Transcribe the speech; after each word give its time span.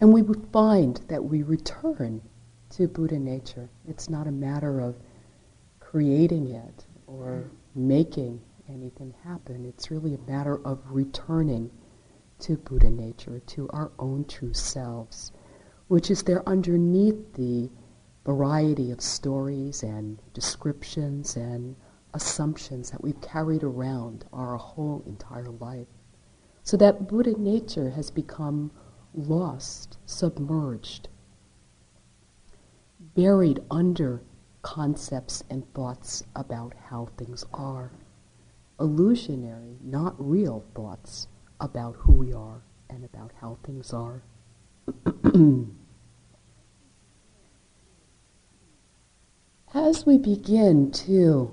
And 0.00 0.12
we 0.12 0.22
would 0.22 0.46
find 0.52 1.00
that 1.08 1.24
we 1.24 1.42
return 1.42 2.20
to 2.70 2.88
Buddha 2.88 3.18
nature. 3.18 3.68
It's 3.88 4.10
not 4.10 4.26
a 4.26 4.32
matter 4.32 4.80
of 4.80 4.96
creating 5.80 6.50
it 6.50 6.84
or 7.06 7.50
making 7.74 8.40
anything 8.68 9.14
happen. 9.24 9.64
It's 9.64 9.90
really 9.90 10.14
a 10.14 10.30
matter 10.30 10.60
of 10.66 10.80
returning 10.90 11.70
to 12.40 12.56
Buddha 12.56 12.90
nature, 12.90 13.40
to 13.40 13.68
our 13.70 13.90
own 13.98 14.26
true 14.26 14.52
selves, 14.52 15.32
which 15.88 16.10
is 16.10 16.22
there 16.22 16.46
underneath 16.46 17.32
the 17.34 17.70
variety 18.26 18.90
of 18.90 19.00
stories 19.00 19.82
and 19.82 20.20
descriptions 20.34 21.36
and 21.36 21.76
assumptions 22.12 22.90
that 22.90 23.02
we've 23.02 23.20
carried 23.20 23.62
around 23.62 24.24
our 24.32 24.56
whole 24.56 25.02
entire 25.06 25.48
life. 25.48 25.86
So 26.62 26.76
that 26.78 27.08
Buddha 27.08 27.38
nature 27.38 27.90
has 27.90 28.10
become 28.10 28.72
lost, 29.16 29.98
submerged, 30.06 31.08
buried 33.14 33.60
under 33.70 34.22
concepts 34.62 35.42
and 35.48 35.72
thoughts 35.74 36.22
about 36.34 36.74
how 36.88 37.08
things 37.16 37.44
are. 37.54 37.90
Illusionary, 38.78 39.78
not 39.82 40.14
real 40.18 40.64
thoughts 40.74 41.28
about 41.60 41.96
who 41.96 42.12
we 42.12 42.32
are 42.32 42.60
and 42.90 43.04
about 43.04 43.32
how 43.40 43.58
things 43.64 43.92
are. 43.92 44.22
as 49.74 50.04
we 50.04 50.18
begin 50.18 50.90
to, 50.90 51.52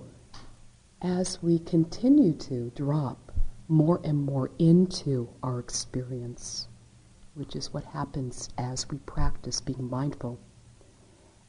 as 1.02 1.42
we 1.42 1.60
continue 1.60 2.34
to 2.34 2.72
drop 2.76 3.32
more 3.68 4.02
and 4.04 4.18
more 4.18 4.52
into 4.60 5.30
our 5.42 5.60
experience, 5.60 6.68
which 7.36 7.56
is 7.56 7.74
what 7.74 7.84
happens 7.86 8.50
as 8.58 8.90
we 8.90 8.98
practice 9.00 9.60
being 9.60 9.90
mindful, 9.90 10.40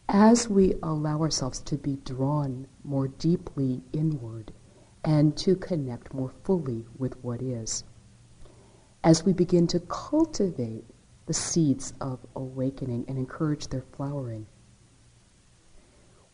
as 0.09 0.49
we 0.49 0.75
allow 0.83 1.21
ourselves 1.21 1.61
to 1.61 1.77
be 1.77 1.97
drawn 2.05 2.67
more 2.83 3.09
deeply 3.09 3.83
inward 3.93 4.53
and 5.05 5.37
to 5.37 5.55
connect 5.55 6.15
more 6.15 6.33
fully 6.45 6.87
with 6.99 7.23
what 7.23 7.43
is, 7.43 7.85
as 9.03 9.25
we 9.25 9.33
begin 9.33 9.67
to 9.67 9.81
cultivate 9.81 10.85
the 11.27 11.35
seeds 11.35 11.93
of 12.01 12.27
awakening 12.35 13.05
and 13.07 13.19
encourage 13.19 13.69
their 13.69 13.85
flowering, 13.93 14.47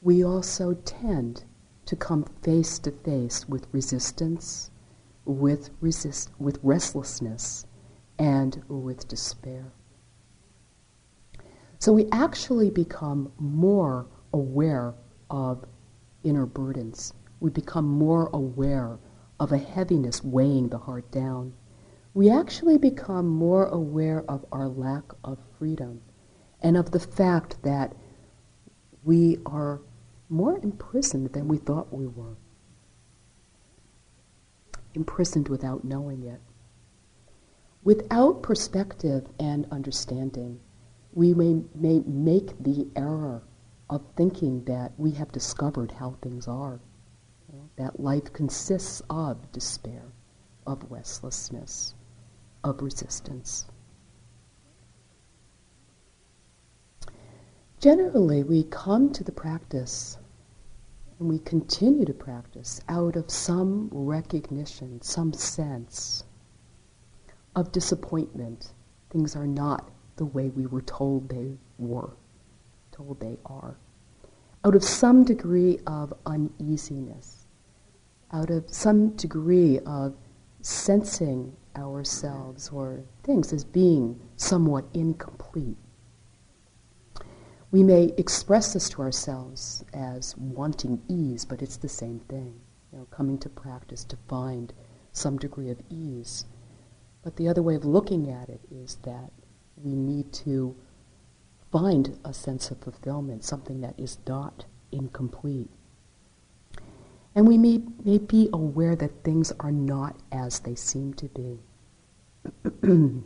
we 0.02 0.24
also 0.24 0.74
tend 0.74 1.44
to 1.84 1.96
come 1.96 2.24
face 2.42 2.78
to 2.78 2.90
face 2.90 3.48
with 3.48 3.66
resistance, 3.72 4.70
with, 5.24 5.70
resist- 5.80 6.30
with 6.38 6.58
restlessness, 6.62 7.66
and 8.20 8.62
with 8.68 9.08
despair. 9.08 9.72
So 11.78 11.94
we 11.94 12.06
actually 12.12 12.68
become 12.68 13.32
more 13.38 14.06
aware 14.34 14.94
of 15.30 15.64
inner 16.22 16.44
burdens. 16.44 17.14
We 17.40 17.48
become 17.48 17.88
more 17.88 18.28
aware 18.34 18.98
of 19.40 19.52
a 19.52 19.58
heaviness 19.58 20.22
weighing 20.22 20.68
the 20.68 20.76
heart 20.76 21.10
down. 21.10 21.54
We 22.12 22.28
actually 22.28 22.76
become 22.76 23.26
more 23.26 23.66
aware 23.68 24.22
of 24.28 24.44
our 24.52 24.68
lack 24.68 25.04
of 25.24 25.38
freedom 25.58 26.02
and 26.60 26.76
of 26.76 26.90
the 26.90 27.00
fact 27.00 27.62
that 27.62 27.96
we 29.02 29.38
are 29.46 29.80
more 30.28 30.58
imprisoned 30.58 31.32
than 31.32 31.48
we 31.48 31.56
thought 31.56 31.90
we 31.90 32.06
were. 32.06 32.36
Imprisoned 34.92 35.48
without 35.48 35.84
knowing 35.84 36.22
it. 36.24 36.42
Without 37.82 38.42
perspective 38.42 39.26
and 39.38 39.66
understanding, 39.70 40.60
we 41.14 41.32
may, 41.32 41.62
may 41.74 42.00
make 42.00 42.62
the 42.62 42.86
error 42.94 43.42
of 43.88 44.04
thinking 44.16 44.62
that 44.64 44.92
we 44.98 45.12
have 45.12 45.32
discovered 45.32 45.92
how 45.92 46.16
things 46.20 46.46
are, 46.46 46.80
that 47.76 47.98
life 47.98 48.32
consists 48.32 49.00
of 49.08 49.50
despair, 49.50 50.12
of 50.66 50.84
restlessness, 50.90 51.94
of 52.62 52.82
resistance. 52.82 53.64
Generally, 57.80 58.44
we 58.44 58.64
come 58.64 59.10
to 59.10 59.24
the 59.24 59.32
practice 59.32 60.18
and 61.18 61.30
we 61.30 61.38
continue 61.38 62.04
to 62.04 62.12
practice 62.12 62.82
out 62.90 63.16
of 63.16 63.30
some 63.30 63.88
recognition, 63.90 65.00
some 65.00 65.32
sense 65.32 66.24
of 67.60 67.70
disappointment. 67.72 68.72
Things 69.10 69.36
are 69.36 69.46
not 69.46 69.90
the 70.16 70.24
way 70.24 70.48
we 70.48 70.66
were 70.66 70.82
told 70.82 71.28
they 71.28 71.56
were, 71.78 72.10
told 72.90 73.20
they 73.20 73.38
are. 73.46 73.76
Out 74.64 74.74
of 74.74 74.82
some 74.82 75.24
degree 75.24 75.78
of 75.86 76.12
uneasiness, 76.26 77.46
out 78.32 78.50
of 78.50 78.68
some 78.68 79.10
degree 79.10 79.78
of 79.80 80.14
sensing 80.60 81.56
ourselves 81.76 82.68
or 82.70 83.00
things 83.22 83.52
as 83.52 83.64
being 83.64 84.20
somewhat 84.36 84.84
incomplete. 84.92 85.76
We 87.70 87.82
may 87.82 88.12
express 88.18 88.72
this 88.72 88.88
to 88.90 89.02
ourselves 89.02 89.84
as 89.94 90.36
wanting 90.36 91.00
ease, 91.08 91.44
but 91.44 91.62
it's 91.62 91.76
the 91.76 91.88
same 91.88 92.20
thing. 92.28 92.60
You 92.92 92.98
know, 92.98 93.04
coming 93.10 93.38
to 93.38 93.48
practice 93.48 94.02
to 94.04 94.16
find 94.28 94.72
some 95.12 95.38
degree 95.38 95.70
of 95.70 95.80
ease. 95.88 96.44
But 97.22 97.36
the 97.36 97.48
other 97.48 97.62
way 97.62 97.74
of 97.74 97.84
looking 97.84 98.30
at 98.30 98.48
it 98.48 98.60
is 98.70 98.96
that 99.02 99.30
we 99.76 99.94
need 99.94 100.32
to 100.32 100.74
find 101.70 102.18
a 102.24 102.32
sense 102.32 102.70
of 102.70 102.78
fulfillment, 102.78 103.44
something 103.44 103.80
that 103.82 103.98
is 103.98 104.18
not 104.26 104.64
incomplete. 104.90 105.70
And 107.34 107.46
we 107.46 107.58
may, 107.58 107.82
may 108.04 108.18
be 108.18 108.48
aware 108.52 108.96
that 108.96 109.22
things 109.22 109.52
are 109.60 109.70
not 109.70 110.16
as 110.32 110.60
they 110.60 110.74
seem 110.74 111.14
to 111.14 111.28
be. 111.28 111.60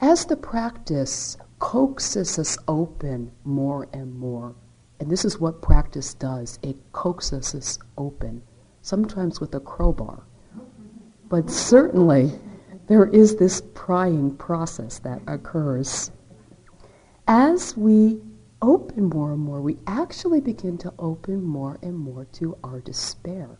as 0.00 0.24
the 0.24 0.36
practice 0.36 1.36
coaxes 1.58 2.38
us 2.38 2.58
open 2.66 3.30
more 3.44 3.88
and 3.92 4.18
more, 4.18 4.54
and 4.98 5.10
this 5.10 5.24
is 5.24 5.38
what 5.38 5.62
practice 5.62 6.14
does 6.14 6.58
it 6.62 6.76
coaxes 6.92 7.54
us 7.54 7.78
open, 7.96 8.42
sometimes 8.80 9.40
with 9.40 9.54
a 9.54 9.60
crowbar, 9.60 10.24
but 11.32 11.48
certainly 11.48 12.30
there 12.88 13.06
is 13.06 13.36
this 13.36 13.62
prying 13.72 14.36
process 14.36 14.98
that 14.98 15.22
occurs. 15.26 16.10
As 17.26 17.74
we 17.74 18.20
open 18.60 19.04
more 19.04 19.32
and 19.32 19.40
more, 19.40 19.62
we 19.62 19.78
actually 19.86 20.42
begin 20.42 20.76
to 20.76 20.92
open 20.98 21.42
more 21.42 21.78
and 21.82 21.96
more 21.96 22.26
to 22.32 22.58
our 22.62 22.80
despair. 22.80 23.58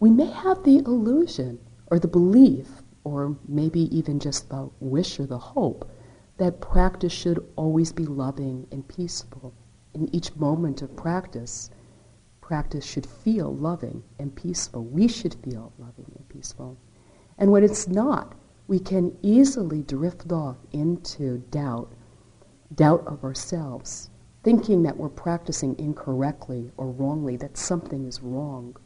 We 0.00 0.10
may 0.10 0.24
have 0.24 0.64
the 0.64 0.78
illusion 0.78 1.58
or 1.90 1.98
the 1.98 2.08
belief, 2.08 2.82
or 3.04 3.36
maybe 3.46 3.94
even 3.94 4.18
just 4.18 4.48
the 4.48 4.70
wish 4.80 5.20
or 5.20 5.26
the 5.26 5.36
hope, 5.36 5.90
that 6.38 6.62
practice 6.62 7.12
should 7.12 7.46
always 7.56 7.92
be 7.92 8.06
loving 8.06 8.66
and 8.72 8.88
peaceful. 8.88 9.52
In 9.92 10.08
each 10.14 10.34
moment 10.36 10.80
of 10.80 10.96
practice, 10.96 11.68
practice 12.42 12.84
should 12.84 13.06
feel 13.06 13.54
loving 13.54 14.02
and 14.18 14.36
peaceful. 14.36 14.84
We 14.84 15.08
should 15.08 15.34
feel 15.42 15.72
loving 15.78 16.12
and 16.14 16.28
peaceful. 16.28 16.76
And 17.38 17.50
when 17.50 17.64
it's 17.64 17.88
not, 17.88 18.34
we 18.66 18.78
can 18.78 19.16
easily 19.22 19.82
drift 19.82 20.30
off 20.30 20.58
into 20.72 21.38
doubt, 21.50 21.92
doubt 22.74 23.06
of 23.06 23.24
ourselves, 23.24 24.10
thinking 24.42 24.82
that 24.82 24.96
we're 24.96 25.08
practicing 25.08 25.78
incorrectly 25.78 26.70
or 26.76 26.90
wrongly, 26.90 27.36
that 27.36 27.56
something 27.56 28.04
is 28.04 28.22
wrong. 28.22 28.76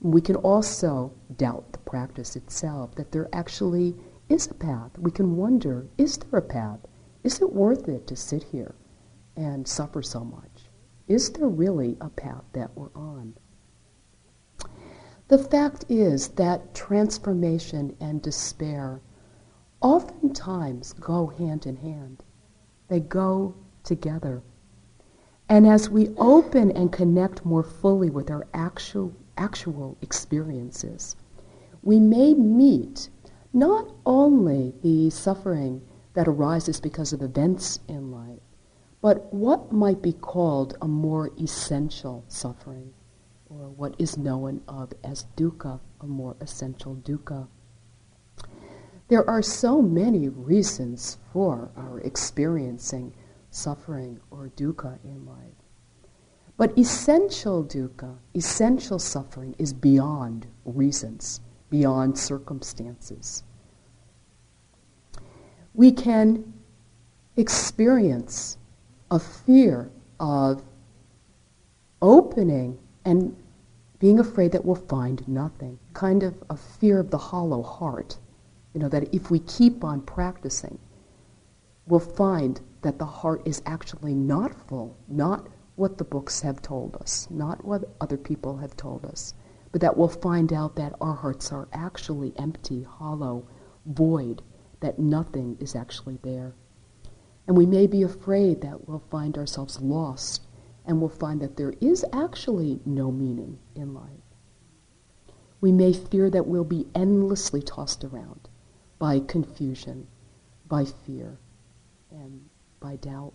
We 0.00 0.20
can 0.20 0.36
also 0.36 1.12
doubt 1.36 1.72
the 1.72 1.78
practice 1.78 2.36
itself, 2.36 2.94
that 2.96 3.12
there 3.12 3.28
actually 3.32 3.96
is 4.28 4.46
a 4.48 4.54
path. 4.54 4.98
We 4.98 5.10
can 5.10 5.36
wonder, 5.36 5.86
is 5.98 6.18
there 6.18 6.38
a 6.38 6.42
path? 6.42 6.80
Is 7.22 7.40
it 7.40 7.52
worth 7.52 7.88
it 7.88 8.06
to 8.06 8.16
sit 8.16 8.42
here 8.44 8.74
and 9.36 9.66
suffer 9.66 10.02
so 10.02 10.24
much? 10.24 10.57
Is 11.08 11.30
there 11.30 11.48
really 11.48 11.96
a 12.02 12.10
path 12.10 12.44
that 12.52 12.76
we're 12.76 12.92
on? 12.94 13.34
The 15.28 15.38
fact 15.38 15.86
is 15.88 16.28
that 16.28 16.74
transformation 16.74 17.96
and 17.98 18.20
despair 18.20 19.00
oftentimes 19.80 20.92
go 20.92 21.28
hand 21.28 21.66
in 21.66 21.76
hand. 21.76 22.24
They 22.88 23.00
go 23.00 23.54
together. 23.84 24.42
And 25.48 25.66
as 25.66 25.88
we 25.88 26.14
open 26.18 26.70
and 26.72 26.92
connect 26.92 27.44
more 27.44 27.62
fully 27.62 28.10
with 28.10 28.30
our 28.30 28.46
actual, 28.52 29.14
actual 29.38 29.96
experiences, 30.02 31.16
we 31.82 32.00
may 32.00 32.34
meet 32.34 33.08
not 33.54 33.94
only 34.04 34.74
the 34.82 35.08
suffering 35.08 35.80
that 36.12 36.28
arises 36.28 36.80
because 36.80 37.14
of 37.14 37.22
events 37.22 37.80
in 37.88 38.10
life, 38.10 38.40
but 39.00 39.32
what 39.32 39.72
might 39.72 40.02
be 40.02 40.12
called 40.12 40.76
a 40.82 40.88
more 40.88 41.30
essential 41.40 42.24
suffering 42.28 42.92
or 43.48 43.68
what 43.68 43.94
is 43.98 44.18
known 44.18 44.60
of 44.68 44.92
as 45.04 45.26
dukkha, 45.36 45.80
a 46.00 46.06
more 46.06 46.36
essential 46.40 46.96
dukkha. 46.96 47.48
There 49.08 49.28
are 49.28 49.40
so 49.40 49.80
many 49.80 50.28
reasons 50.28 51.18
for 51.32 51.70
our 51.76 52.00
experiencing 52.00 53.14
suffering 53.50 54.20
or 54.30 54.50
dukkha 54.56 54.98
in 55.02 55.24
life. 55.24 55.54
But 56.58 56.76
essential 56.76 57.64
dukkha, 57.64 58.18
essential 58.34 58.98
suffering, 58.98 59.54
is 59.58 59.72
beyond 59.72 60.46
reasons, 60.64 61.40
beyond 61.70 62.18
circumstances. 62.18 63.44
We 65.72 65.92
can 65.92 66.52
experience 67.36 68.58
a 69.10 69.18
fear 69.18 69.90
of 70.20 70.62
opening 72.02 72.78
and 73.04 73.36
being 73.98 74.20
afraid 74.20 74.52
that 74.52 74.64
we'll 74.64 74.76
find 74.76 75.26
nothing, 75.26 75.78
kind 75.92 76.22
of 76.22 76.34
a 76.50 76.56
fear 76.56 77.00
of 77.00 77.10
the 77.10 77.18
hollow 77.18 77.62
heart. 77.62 78.18
You 78.74 78.80
know, 78.80 78.88
that 78.90 79.12
if 79.14 79.30
we 79.30 79.40
keep 79.40 79.82
on 79.82 80.02
practicing, 80.02 80.78
we'll 81.86 82.00
find 82.00 82.60
that 82.82 82.98
the 82.98 83.06
heart 83.06 83.42
is 83.44 83.62
actually 83.66 84.14
not 84.14 84.54
full, 84.68 84.96
not 85.08 85.48
what 85.74 85.98
the 85.98 86.04
books 86.04 86.40
have 86.42 86.60
told 86.60 86.96
us, 86.96 87.26
not 87.30 87.64
what 87.64 87.88
other 88.00 88.16
people 88.16 88.58
have 88.58 88.76
told 88.76 89.04
us, 89.04 89.34
but 89.72 89.80
that 89.80 89.96
we'll 89.96 90.08
find 90.08 90.52
out 90.52 90.76
that 90.76 90.94
our 91.00 91.14
hearts 91.14 91.52
are 91.52 91.68
actually 91.72 92.32
empty, 92.36 92.82
hollow, 92.82 93.46
void, 93.86 94.42
that 94.80 94.98
nothing 94.98 95.56
is 95.60 95.74
actually 95.74 96.18
there. 96.22 96.54
And 97.48 97.56
we 97.56 97.64
may 97.64 97.86
be 97.86 98.02
afraid 98.02 98.60
that 98.60 98.86
we'll 98.86 99.02
find 99.10 99.38
ourselves 99.38 99.80
lost 99.80 100.42
and 100.84 101.00
we'll 101.00 101.08
find 101.08 101.40
that 101.40 101.56
there 101.56 101.72
is 101.80 102.04
actually 102.12 102.80
no 102.84 103.10
meaning 103.10 103.58
in 103.74 103.94
life. 103.94 104.04
We 105.60 105.72
may 105.72 105.94
fear 105.94 106.28
that 106.28 106.46
we'll 106.46 106.62
be 106.62 106.86
endlessly 106.94 107.62
tossed 107.62 108.04
around 108.04 108.50
by 108.98 109.20
confusion, 109.20 110.06
by 110.68 110.84
fear, 110.84 111.38
and 112.10 112.44
by 112.80 112.96
doubt. 112.96 113.32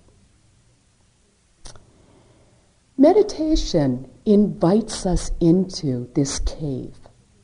Meditation 2.95 4.10
invites 4.25 5.07
us 5.07 5.31
into 5.39 6.07
this 6.13 6.38
cave 6.38 6.98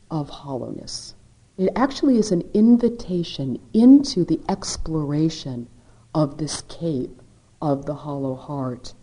of 0.08 0.28
hollowness. 0.28 1.14
It 1.58 1.70
actually 1.74 2.16
is 2.16 2.30
an 2.30 2.48
invitation 2.54 3.58
into 3.74 4.24
the 4.24 4.40
exploration 4.48 5.68
of 6.14 6.38
this 6.38 6.62
cape 6.62 7.22
of 7.60 7.86
the 7.86 7.94
hollow 7.94 8.34
heart. 8.34 8.94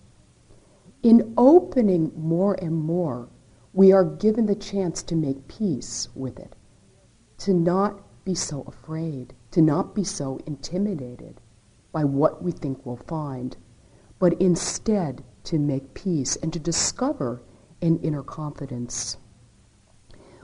In 1.04 1.34
opening 1.38 2.12
more 2.16 2.56
and 2.56 2.76
more, 2.76 3.30
we 3.74 3.92
are 3.92 4.04
given 4.04 4.48
the 4.48 4.56
chance 4.56 5.04
to 5.04 5.16
make 5.16 5.48
peace 5.48 6.10
with 6.16 6.40
it, 6.40 6.56
to 7.38 7.54
not 7.54 8.02
be 8.26 8.34
so 8.34 8.64
afraid, 8.68 9.34
to 9.52 9.62
not 9.62 9.94
be 9.94 10.04
so 10.04 10.40
intimidated 10.46 11.40
by 11.92 12.04
what 12.04 12.44
we 12.44 12.52
think 12.52 12.86
we'll 12.86 12.98
find, 12.98 13.56
but 14.20 14.34
instead 14.42 15.24
to 15.44 15.60
make 15.60 15.94
peace 15.94 16.36
and 16.38 16.52
to 16.52 16.60
discover 16.60 17.42
an 17.82 18.00
inner 18.00 18.24
confidence. 18.24 19.18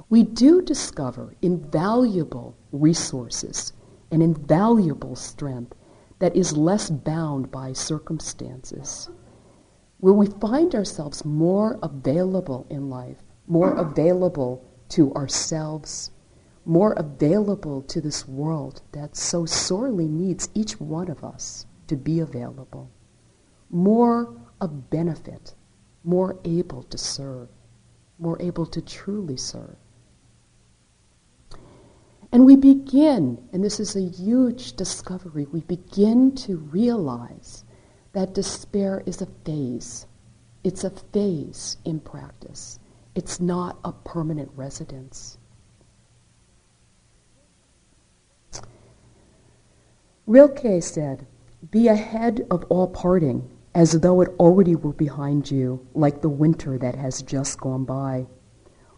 We 0.10 0.24
do 0.24 0.62
discover 0.62 1.36
invaluable 1.42 2.56
resources 2.71 3.74
and 4.12 4.21
invaluable 4.21 5.15
strength 5.15 5.74
that 6.24 6.38
is 6.38 6.56
less 6.56 6.90
bound 6.90 7.52
by 7.52 7.74
circumstances, 7.74 9.10
where 9.98 10.14
we 10.14 10.25
find 10.25 10.74
ourselves 10.74 11.25
more 11.25 11.78
available 11.84 12.66
in 12.70 12.90
life, 12.90 13.18
more 13.46 13.74
available 13.74 14.64
to 14.88 15.14
ourselves, 15.16 16.12
more 16.64 16.94
available 16.94 17.81
to 17.81 18.00
this 18.00 18.25
world 18.25 18.81
that 18.94 19.18
so 19.18 19.46
sorely 19.46 20.08
needs 20.08 20.48
each 20.54 20.80
one 20.80 21.12
of 21.12 21.25
us 21.25 21.66
to 21.88 21.98
be 21.98 22.22
available, 22.22 22.90
more 23.70 24.34
of 24.62 24.90
benefit, 24.90 25.54
more 26.06 26.40
able 26.46 26.84
to 26.84 26.98
serve, 26.98 27.50
more 28.18 28.42
able 28.42 28.66
to 28.66 28.81
truly 28.81 29.36
serve. 29.36 29.75
And 32.34 32.48
we 32.48 32.56
begin, 32.56 33.48
and 33.54 33.64
this 33.64 33.80
is 33.80 33.96
a 33.96 34.02
huge 34.02 34.74
discovery, 34.74 35.46
we 35.46 35.62
begin 35.62 36.34
to 36.38 36.58
realize 36.58 37.64
that 38.14 38.34
despair 38.34 39.04
is 39.06 39.22
a 39.22 39.28
phase. 39.46 40.08
It's 40.64 40.84
a 40.84 40.90
phase 40.90 41.78
in 41.86 42.00
practice. 42.00 42.80
It's 43.14 43.40
not 43.40 43.78
a 43.86 43.92
permanent 43.92 44.50
residence. 44.56 45.38
Rilke 50.26 50.82
said, 50.82 51.28
Be 51.70 51.88
ahead 51.88 52.48
of 52.50 52.64
all 52.68 52.88
parting, 52.88 53.48
as 53.76 53.92
though 53.92 54.22
it 54.22 54.34
already 54.40 54.76
were 54.76 54.94
behind 54.94 55.52
you, 55.52 55.86
like 55.94 56.24
the 56.24 56.30
winter 56.30 56.80
that 56.80 56.96
has 56.96 57.22
just 57.22 57.60
gone 57.60 57.86
by. 57.86 58.26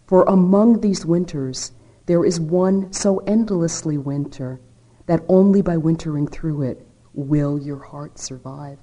For 0.05 0.23
among 0.23 0.79
these 0.79 1.05
winters, 1.05 1.73
there 2.05 2.25
is 2.25 2.39
one 2.39 2.91
so 2.93 3.17
endlessly 3.19 3.97
winter 3.97 4.61
that 5.07 5.23
only 5.27 5.61
by 5.61 5.77
wintering 5.77 6.27
through 6.27 6.61
it 6.61 6.87
will 7.13 7.59
your 7.59 7.79
heart 7.79 8.19
survive. 8.19 8.79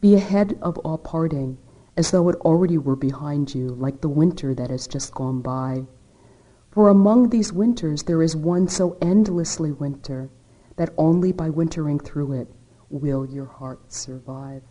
Be 0.00 0.14
ahead 0.14 0.58
of 0.60 0.78
all 0.78 0.98
parting, 0.98 1.58
as 1.96 2.10
though 2.10 2.28
it 2.28 2.36
already 2.40 2.78
were 2.78 2.96
behind 2.96 3.54
you, 3.54 3.68
like 3.68 4.00
the 4.00 4.08
winter 4.08 4.54
that 4.54 4.70
has 4.70 4.86
just 4.86 5.14
gone 5.14 5.42
by. 5.42 5.86
For 6.70 6.88
among 6.88 7.28
these 7.28 7.52
winters 7.52 8.04
there 8.04 8.22
is 8.22 8.34
one 8.34 8.68
so 8.68 8.96
endlessly 9.00 9.72
winter 9.72 10.30
that 10.76 10.94
only 10.96 11.32
by 11.32 11.50
wintering 11.50 11.98
through 11.98 12.32
it 12.32 12.48
will 12.88 13.26
your 13.26 13.46
heart 13.46 13.92
survive. 13.92 14.62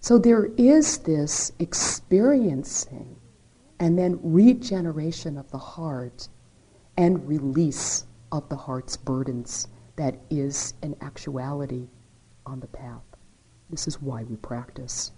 So 0.00 0.18
there 0.18 0.46
is 0.56 0.98
this 0.98 1.52
experiencing 1.58 3.15
and 3.78 3.98
then 3.98 4.18
regeneration 4.22 5.36
of 5.36 5.50
the 5.50 5.58
heart 5.58 6.28
and 6.96 7.26
release 7.28 8.04
of 8.32 8.48
the 8.48 8.56
heart's 8.56 8.96
burdens 8.96 9.68
that 9.96 10.18
is 10.30 10.74
an 10.82 10.94
actuality 11.00 11.88
on 12.44 12.60
the 12.60 12.66
path. 12.66 13.02
This 13.70 13.88
is 13.88 14.00
why 14.00 14.22
we 14.22 14.36
practice. 14.36 15.12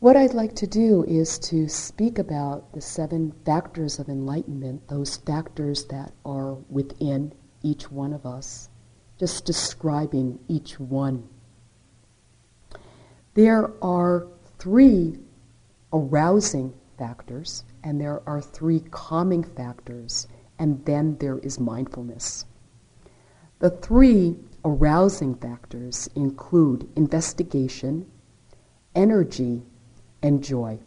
What 0.00 0.16
I'd 0.16 0.34
like 0.34 0.56
to 0.56 0.66
do 0.66 1.04
is 1.04 1.38
to 1.50 1.68
speak 1.68 2.18
about 2.18 2.72
the 2.72 2.80
seven 2.80 3.32
factors 3.46 4.00
of 4.00 4.08
enlightenment, 4.08 4.88
those 4.88 5.16
factors 5.18 5.84
that 5.86 6.12
are 6.24 6.54
within 6.68 7.32
each 7.62 7.90
one 7.90 8.12
of 8.12 8.26
us, 8.26 8.68
just 9.18 9.44
describing 9.44 10.40
each 10.48 10.80
one. 10.80 11.28
There 13.34 13.72
are 13.80 14.26
three 14.58 15.18
arousing 15.92 16.74
factors, 16.98 17.64
and 17.82 18.00
there 18.00 18.22
are 18.26 18.40
three 18.40 18.80
calming 18.90 19.44
factors, 19.44 20.28
and 20.58 20.84
then 20.84 21.16
there 21.18 21.38
is 21.38 21.58
mindfulness. 21.58 22.46
The 23.58 23.70
three 23.70 24.36
arousing 24.64 25.34
factors 25.34 26.08
include 26.14 26.88
investigation, 26.96 28.06
energy, 28.94 29.62
and 30.22 30.42
joy. 30.42 30.78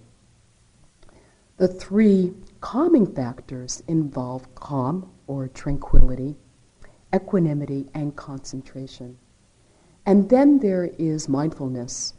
The 1.57 1.67
three 1.67 2.33
calming 2.59 3.13
factors 3.13 3.81
involve 3.87 4.53
calm 4.55 5.09
or 5.27 5.47
tranquility, 5.47 6.35
equanimity, 7.13 7.87
and 7.93 8.15
concentration. 8.15 9.17
And 10.05 10.29
then 10.29 10.59
there 10.59 10.85
is 10.99 11.29
mindfulness, 11.29 12.13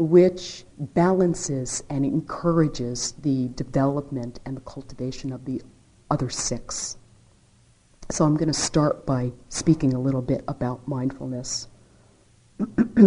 which 0.00 0.64
balances 0.78 1.84
and 1.90 2.06
encourages 2.06 3.12
the 3.20 3.48
development 3.48 4.40
and 4.46 4.56
the 4.56 4.62
cultivation 4.62 5.30
of 5.30 5.44
the 5.44 5.60
other 6.10 6.30
six. 6.30 6.96
So 8.10 8.24
I'm 8.24 8.36
going 8.36 8.48
to 8.48 8.54
start 8.54 9.04
by 9.04 9.32
speaking 9.50 9.92
a 9.92 10.00
little 10.00 10.22
bit 10.22 10.42
about 10.48 10.88
mindfulness. 10.88 11.68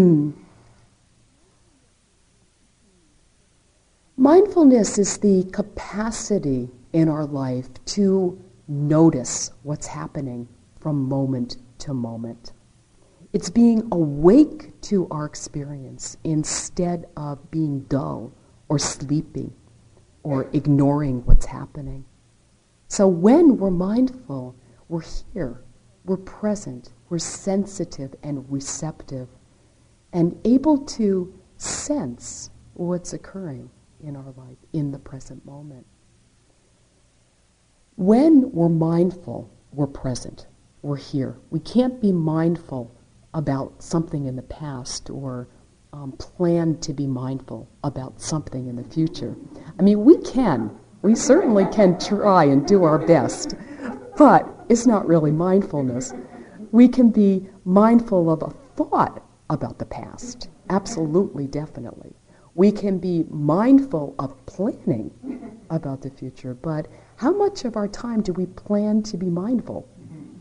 Mindfulness 4.15 5.00
is 5.00 5.17
the 5.17 5.43
capacity 5.51 6.69
in 6.93 7.09
our 7.09 7.25
life 7.25 7.67
to 7.85 8.39
notice 8.67 9.50
what's 9.63 9.88
happening 9.88 10.47
from 10.79 11.09
moment 11.09 11.57
to 11.79 11.95
moment. 11.95 12.53
It's 13.33 13.49
being 13.49 13.87
awake 13.91 14.79
to 14.81 15.07
our 15.09 15.25
experience 15.25 16.17
instead 16.23 17.07
of 17.17 17.49
being 17.49 17.79
dull 17.89 18.31
or 18.69 18.77
sleepy 18.77 19.51
or 20.21 20.49
ignoring 20.53 21.25
what's 21.25 21.47
happening. 21.47 22.05
So 22.87 23.07
when 23.07 23.57
we're 23.57 23.71
mindful, 23.71 24.55
we're 24.87 25.03
here, 25.33 25.63
we're 26.05 26.17
present, 26.17 26.93
we're 27.09 27.17
sensitive 27.17 28.13
and 28.21 28.45
receptive, 28.51 29.29
and 30.13 30.39
able 30.45 30.77
to 30.77 31.33
sense 31.57 32.51
what's 32.75 33.13
occurring 33.13 33.71
in 34.03 34.15
our 34.15 34.31
life 34.37 34.57
in 34.73 34.91
the 34.91 34.99
present 34.99 35.43
moment. 35.43 35.87
When 37.95 38.51
we're 38.51 38.69
mindful, 38.69 39.49
we're 39.71 39.87
present. 39.87 40.45
We're 40.83 40.97
here. 40.97 41.37
We 41.49 41.59
can't 41.59 41.99
be 41.99 42.11
mindful 42.11 42.95
about 43.33 43.81
something 43.81 44.25
in 44.25 44.35
the 44.35 44.43
past 44.43 45.09
or 45.09 45.47
um, 45.93 46.11
plan 46.13 46.77
to 46.79 46.93
be 46.93 47.07
mindful 47.07 47.69
about 47.83 48.19
something 48.19 48.67
in 48.67 48.75
the 48.75 48.83
future. 48.83 49.35
I 49.79 49.83
mean, 49.83 50.03
we 50.03 50.17
can. 50.17 50.75
We 51.01 51.15
certainly 51.15 51.65
can 51.65 51.99
try 51.99 52.45
and 52.45 52.65
do 52.65 52.83
our 52.83 52.97
best, 52.97 53.55
but 54.17 54.47
it's 54.69 54.87
not 54.87 55.07
really 55.07 55.31
mindfulness. 55.31 56.13
We 56.71 56.87
can 56.87 57.09
be 57.09 57.47
mindful 57.65 58.31
of 58.31 58.41
a 58.41 58.49
thought 58.75 59.23
about 59.49 59.77
the 59.79 59.85
past. 59.85 60.49
Absolutely, 60.69 61.45
definitely. 61.45 62.13
We 62.55 62.71
can 62.71 62.99
be 62.99 63.25
mindful 63.29 64.15
of 64.17 64.43
planning 64.45 65.11
about 65.69 66.01
the 66.01 66.09
future, 66.09 66.53
but 66.53 66.87
how 67.17 67.31
much 67.31 67.65
of 67.65 67.75
our 67.75 67.87
time 67.87 68.21
do 68.21 68.31
we 68.33 68.45
plan 68.45 69.03
to 69.03 69.17
be 69.17 69.27
mindful? 69.27 69.87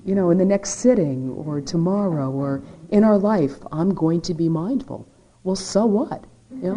You 0.04 0.14
know, 0.14 0.30
in 0.30 0.38
the 0.38 0.44
next 0.44 0.78
sitting 0.78 1.30
or 1.30 1.60
tomorrow 1.60 2.30
or 2.30 2.62
in 2.92 3.02
our 3.04 3.18
life, 3.18 3.56
I'm 3.72 3.94
going 3.94 4.20
to 4.20 4.34
be 4.34 4.48
mindful. 4.48 5.08
Well, 5.42 5.56
so 5.56 5.86
what? 5.86 6.24
You 6.50 6.76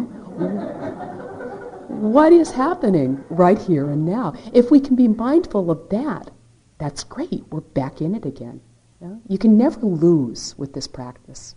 what 1.88 2.32
is 2.32 2.50
happening 2.50 3.22
right 3.28 3.58
here 3.58 3.90
and 3.90 4.04
now? 4.04 4.34
If 4.52 4.70
we 4.70 4.80
can 4.80 4.96
be 4.96 5.06
mindful 5.06 5.70
of 5.70 5.88
that, 5.90 6.30
that's 6.78 7.04
great. 7.04 7.44
We're 7.50 7.60
back 7.60 8.00
in 8.00 8.14
it 8.14 8.24
again. 8.24 8.60
You, 9.00 9.08
know? 9.08 9.20
you 9.28 9.38
can 9.38 9.56
never 9.58 9.80
lose 9.80 10.54
with 10.58 10.72
this 10.72 10.88
practice. 10.88 11.54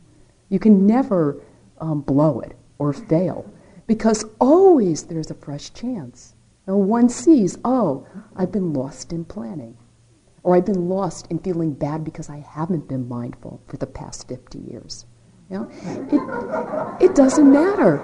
You 0.49 0.59
can 0.59 0.85
never 0.85 1.41
um, 1.79 2.01
blow 2.01 2.41
it 2.41 2.53
or 2.77 2.91
fail 2.91 3.51
because 3.87 4.25
always 4.39 5.03
there's 5.03 5.31
a 5.31 5.35
fresh 5.35 5.73
chance. 5.73 6.35
Now 6.67 6.75
one 6.75 7.07
sees, 7.09 7.57
oh, 7.63 8.05
I've 8.35 8.51
been 8.51 8.73
lost 8.73 9.13
in 9.13 9.23
planning. 9.25 9.77
Or 10.49 10.55
I've 10.55 10.65
been 10.65 10.89
lost 10.89 11.27
in 11.29 11.37
feeling 11.37 11.73
bad 11.73 12.03
because 12.03 12.27
I 12.27 12.39
haven't 12.39 12.87
been 12.87 13.07
mindful 13.07 13.61
for 13.67 13.77
the 13.77 13.85
past 13.85 14.27
50 14.27 14.57
years. 14.57 15.05
You 15.47 15.59
know? 15.59 16.97
it, 16.99 17.11
it 17.11 17.15
doesn't 17.15 17.51
matter. 17.53 18.03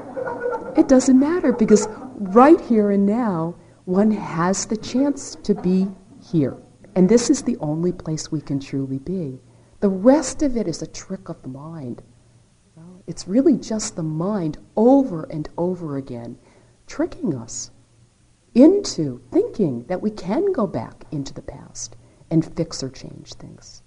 It 0.78 0.88
doesn't 0.88 1.20
matter 1.20 1.52
because 1.52 1.88
right 2.20 2.62
here 2.62 2.92
and 2.92 3.04
now, 3.04 3.56
one 3.86 4.12
has 4.12 4.68
the 4.68 4.78
chance 4.78 5.34
to 5.42 5.56
be 5.56 5.88
here. 6.22 6.56
And 6.94 7.10
this 7.10 7.32
is 7.32 7.42
the 7.42 7.58
only 7.62 7.92
place 7.92 8.32
we 8.32 8.42
can 8.42 8.60
truly 8.60 9.00
be. 9.00 9.40
The 9.80 9.90
rest 9.90 10.44
of 10.44 10.56
it 10.56 10.68
is 10.68 10.84
a 10.84 10.88
trick 10.88 11.30
of 11.30 11.42
the 11.42 11.50
mind. 11.50 12.04
It's 13.08 13.28
really 13.28 13.58
just 13.58 13.96
the 13.96 14.04
mind 14.04 14.60
over 14.78 15.24
and 15.32 15.50
over 15.58 15.98
again 15.98 16.38
tricking 16.86 17.34
us 17.34 17.72
into 18.54 19.24
thinking 19.32 19.86
that 19.86 20.04
we 20.04 20.12
can 20.12 20.52
go 20.52 20.68
back 20.68 21.06
into 21.12 21.34
the 21.34 21.42
past 21.42 21.96
and 22.32 22.56
fix 22.56 22.84
or 22.84 22.90
change 22.90 23.34
things. 23.34 23.82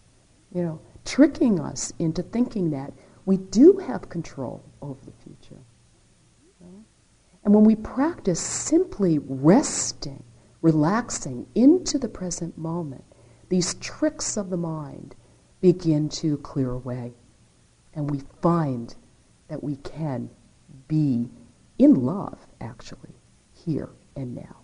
You 0.54 0.62
know, 0.62 0.80
tricking 1.04 1.61
us 1.61 1.92
into 1.99 2.23
thinking 2.23 2.71
that 2.71 2.92
we 3.26 3.37
do 3.37 3.76
have 3.78 4.09
control 4.09 4.64
over 4.80 5.00
the 5.04 5.12
future. 5.25 5.61
And 7.45 7.54
when 7.54 7.64
we 7.64 7.76
practice 7.76 8.40
simply 8.40 9.21
resting, 9.21 10.23
relaxing 10.61 11.47
into 11.54 11.99
the 11.99 12.09
present 12.09 12.59
moment, 12.59 13.04
these 13.49 13.75
tricks 13.75 14.37
of 14.37 14.50
the 14.50 14.57
mind 14.57 15.14
begin 15.61 16.09
to 16.11 16.37
clear 16.38 16.73
away. 16.73 17.14
And 17.95 18.11
we 18.11 18.21
find 18.42 18.95
that 19.49 19.62
we 19.62 19.76
can 19.76 20.28
be 20.88 21.30
in 21.78 22.04
love, 22.04 22.38
actually, 22.61 23.14
here 23.64 23.88
and 24.14 24.35
now. 24.35 24.57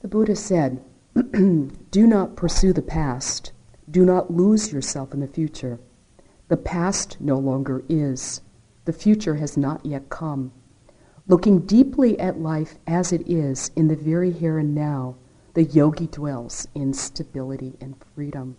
The 0.00 0.08
Buddha 0.08 0.36
said, 0.36 0.84
Do 1.90 2.06
not 2.06 2.36
pursue 2.36 2.72
the 2.72 2.82
past. 2.82 3.52
Do 3.90 4.04
not 4.04 4.32
lose 4.32 4.72
yourself 4.72 5.12
in 5.12 5.20
the 5.20 5.26
future. 5.26 5.78
The 6.48 6.56
past 6.56 7.20
no 7.20 7.38
longer 7.38 7.84
is. 7.88 8.40
The 8.84 8.92
future 8.92 9.36
has 9.36 9.56
not 9.56 9.84
yet 9.84 10.08
come. 10.08 10.52
Looking 11.26 11.60
deeply 11.60 12.18
at 12.18 12.40
life 12.40 12.76
as 12.86 13.12
it 13.12 13.28
is 13.28 13.70
in 13.76 13.88
the 13.88 13.96
very 13.96 14.32
here 14.32 14.58
and 14.58 14.74
now, 14.74 15.16
the 15.54 15.64
yogi 15.64 16.06
dwells 16.06 16.66
in 16.74 16.92
stability 16.94 17.76
and 17.80 17.94
freedom 18.14 18.56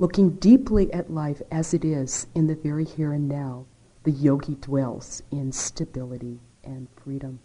looking 0.00 0.30
deeply 0.30 0.90
at 0.94 1.12
life 1.12 1.42
as 1.52 1.74
it 1.74 1.84
is 1.84 2.26
in 2.34 2.46
the 2.46 2.54
very 2.54 2.86
here 2.86 3.12
and 3.12 3.28
now, 3.28 3.66
the 4.02 4.10
yogi 4.10 4.54
dwells 4.54 5.22
in 5.30 5.52
stability 5.52 6.40
and 6.64 6.88
freedom. 6.96 7.38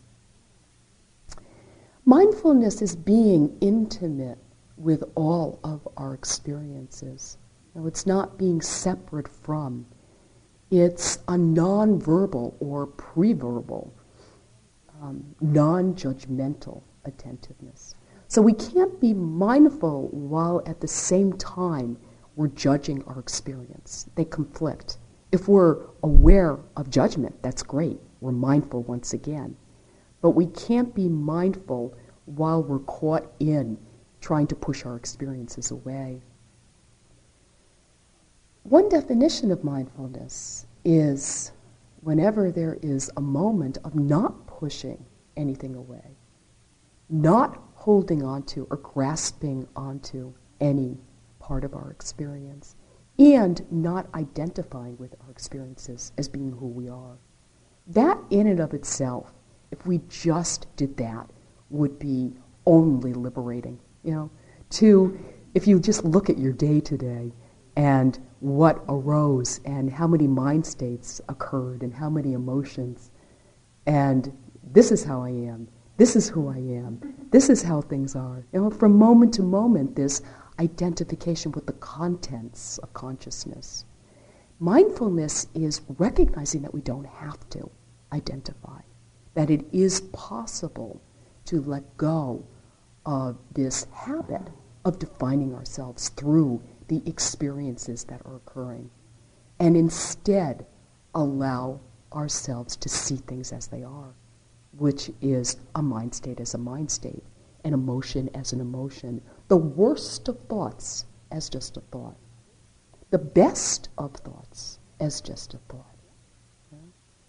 Mindfulness 2.08 2.84
is 2.84 2.96
being 2.96 3.58
intimate 3.62 4.38
with 4.78 5.04
all 5.16 5.60
of 5.64 5.88
our 5.98 6.14
experiences. 6.14 7.40
Now, 7.74 7.88
it's 7.88 8.06
not 8.06 8.38
being 8.38 8.62
separate 8.62 9.28
from. 9.28 9.88
It's 10.70 11.18
a 11.28 11.36
non-verbal 11.36 12.58
or 12.60 12.86
pre-verbal, 12.86 13.92
um, 15.02 15.36
non-judgmental 15.42 16.84
attentiveness. 17.06 17.96
So 18.28 18.40
we 18.40 18.54
can't 18.54 19.02
be 19.02 19.16
mindful 19.16 20.10
while 20.10 20.62
at 20.68 20.82
the 20.82 20.88
same 20.88 21.34
time 21.34 21.98
we're 22.36 22.50
judging 22.50 23.04
our 23.06 23.20
experience. 23.20 24.10
They 24.14 24.26
conflict. 24.26 25.00
If 25.32 25.48
we're 25.48 25.88
aware 26.04 26.60
of 26.78 26.92
judgment, 26.92 27.42
that's 27.42 27.64
great. 27.64 28.00
We're 28.22 28.32
mindful 28.32 28.84
once 28.84 29.14
again. 29.14 29.58
But 30.22 30.32
we 30.32 30.48
can't 30.48 30.94
be 30.96 31.08
mindful 31.08 31.96
while 32.26 32.64
we're 32.64 32.80
caught 32.80 33.32
in 33.40 33.78
trying 34.22 34.48
to 34.48 34.56
push 34.56 34.86
our 34.86 34.96
experiences 34.96 35.72
away. 35.72 36.22
One 38.64 38.90
definition 38.90 39.52
of 39.52 39.64
mindfulness 39.64 40.66
is 40.84 41.52
whenever 42.02 42.52
there 42.52 42.80
is 42.82 43.12
a 43.18 43.22
moment 43.22 43.78
of 43.84 43.94
not 43.94 44.48
pushing 44.48 45.06
anything 45.38 45.76
away, 45.76 46.18
not 47.10 47.62
holding 47.76 48.24
onto 48.24 48.66
or 48.72 48.78
grasping 48.78 49.68
onto 49.76 50.34
any 50.60 50.98
part 51.40 51.64
of 51.64 51.76
our 51.76 51.92
experience 51.92 52.76
and 53.20 53.64
not 53.72 54.08
identifying 54.16 54.98
with 54.98 55.14
our 55.24 55.30
experiences 55.30 56.12
as 56.18 56.28
being 56.28 56.52
who 56.52 56.68
we 56.68 56.90
are. 56.90 57.18
That 57.86 58.18
in 58.32 58.48
and 58.48 58.60
of 58.60 58.74
itself, 58.74 59.32
if 59.80 59.86
we 59.86 60.00
just 60.10 60.68
did 60.76 60.98
that, 60.98 61.30
would 61.70 62.00
be 62.00 62.34
only 62.66 63.14
liberating. 63.14 63.80
You 64.04 64.14
know, 64.14 64.32
to 64.72 65.20
if 65.54 65.68
you 65.68 65.80
just 65.80 66.04
look 66.06 66.30
at 66.30 66.38
your 66.38 66.54
day 66.54 66.80
today 66.80 67.32
and 67.76 68.18
what 68.40 68.84
arose 68.88 69.60
and 69.66 69.92
how 69.92 70.08
many 70.08 70.28
mind 70.28 70.66
states 70.66 71.20
occurred 71.28 71.82
and 71.82 71.94
how 71.94 72.10
many 72.10 72.34
emotions 72.34 73.12
and 73.86 74.32
this 74.72 74.92
is 74.92 75.04
how 75.04 75.22
I 75.22 75.30
am. 75.30 75.68
This 75.98 76.16
is 76.16 76.28
who 76.28 76.50
I 76.50 76.58
am. 76.58 77.00
This 77.32 77.50
is 77.50 77.62
how 77.62 77.82
things 77.82 78.16
are. 78.16 78.46
You 78.52 78.62
know, 78.62 78.70
from 78.70 78.98
moment 78.98 79.34
to 79.36 79.44
moment, 79.44 79.96
this 79.96 80.22
identification 80.60 81.52
with 81.52 81.66
the 81.66 81.74
contents 81.74 82.78
of 82.80 82.94
consciousness. 82.94 83.86
Mindfulness 84.60 85.48
is 85.54 85.82
recognizing 85.98 86.62
that 86.64 86.74
we 86.74 86.82
don't 86.82 87.06
have 87.06 87.50
to 87.52 87.70
identify, 88.12 88.82
that 89.36 89.50
it 89.50 89.66
is 89.72 90.02
possible 90.02 91.02
to 91.46 91.62
let 91.62 91.98
go 91.98 92.44
of 93.06 93.38
this 93.54 93.86
habit 93.94 94.50
of 94.84 95.00
defining 95.00 95.54
ourselves 95.54 96.10
through 96.10 96.62
the 96.88 97.02
experiences 97.06 98.04
that 98.06 98.22
are 98.26 98.36
occurring, 98.36 98.90
and 99.60 99.78
instead 99.78 100.66
allow 101.14 101.80
ourselves 102.14 102.76
to 102.78 102.90
see 102.90 103.18
things 103.18 103.52
as 103.52 103.68
they 103.68 103.84
are, 103.84 104.14
which 104.78 105.12
is 105.22 105.58
a 105.76 105.82
mind 105.82 106.14
state 106.14 106.40
as 106.40 106.54
a 106.54 106.58
mind 106.58 106.90
state, 106.90 107.24
an 107.64 107.74
emotion 107.74 108.30
as 108.34 108.54
an 108.54 108.62
emotion, 108.62 109.22
the 109.48 109.58
worst 109.58 110.28
of 110.28 110.40
thoughts 110.48 111.06
as 111.32 111.50
just 111.50 111.78
a 111.78 111.82
thought, 111.92 112.16
the 113.10 113.18
best 113.18 113.90
of 113.98 114.14
thoughts 114.14 114.80
as 115.00 115.22
just 115.22 115.54
a 115.54 115.58
thought. 115.70 115.96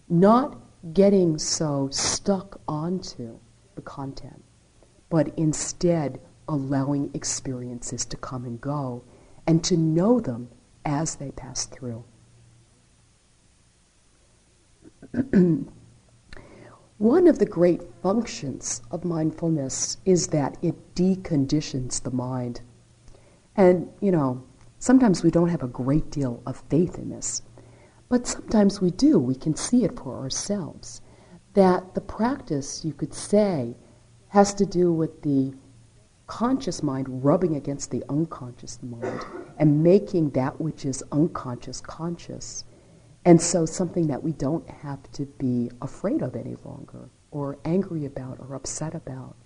Not 0.09 0.59
getting 0.93 1.39
so 1.39 1.89
stuck 1.91 2.61
onto 2.69 3.39
the 3.75 3.83
content, 3.83 4.45
but 5.11 5.33
instead 5.37 6.21
allowing 6.49 7.11
experiences 7.15 8.05
to 8.07 8.17
come 8.17 8.45
and 8.45 8.61
go 8.61 9.03
and 9.47 9.63
to 9.65 9.77
know 9.77 10.21
them 10.21 10.49
as 10.85 11.17
they 11.17 11.31
pass 11.33 11.67
through. 11.67 12.05
One 16.99 17.27
of 17.27 17.39
the 17.39 17.47
great 17.47 17.83
functions 18.03 18.81
of 18.91 19.05
mindfulness 19.05 19.99
is 20.05 20.29
that 20.29 20.57
it 20.63 20.95
deconditions 20.95 22.03
the 22.03 22.11
mind. 22.11 22.63
And, 23.55 23.91
you 24.01 24.11
know, 24.11 24.43
sometimes 24.79 25.23
we 25.23 25.31
don't 25.31 25.49
have 25.49 25.63
a 25.63 25.69
great 25.69 26.11
deal 26.11 26.43
of 26.47 26.63
faith 26.71 26.97
in 26.99 27.11
this, 27.11 27.43
but 28.09 28.27
sometimes 28.27 28.81
we 28.81 28.91
do. 28.91 29.19
We 29.19 29.35
can 29.35 29.57
see 29.57 29.85
it 29.85 29.99
for 29.99 30.19
ourselves. 30.19 31.01
That 31.55 31.95
the 31.95 32.01
practice, 32.01 32.85
you 32.85 32.93
could 32.93 33.15
say, 33.15 33.77
has 34.29 34.55
to 34.55 34.67
do 34.67 34.93
with 34.93 35.23
the 35.23 35.55
conscious 36.27 36.83
mind 36.83 37.25
rubbing 37.25 37.57
against 37.57 37.91
the 37.91 38.05
unconscious 38.09 38.83
mind 38.83 39.25
and 39.59 39.83
making 39.83 40.31
that 40.31 40.61
which 40.61 40.85
is 40.85 41.03
unconscious 41.13 41.81
conscious. 41.81 42.65
And 43.25 43.41
so 43.41 43.65
something 43.67 44.09
that 44.09 44.23
we 44.23 44.33
don't 44.33 44.69
have 44.69 45.11
to 45.13 45.27
be 45.27 45.71
afraid 45.81 46.23
of 46.23 46.37
any 46.37 46.57
longer 46.65 47.09
or 47.31 47.59
angry 47.65 48.05
about 48.05 48.39
or 48.41 48.55
upset 48.55 48.95
about, 48.95 49.37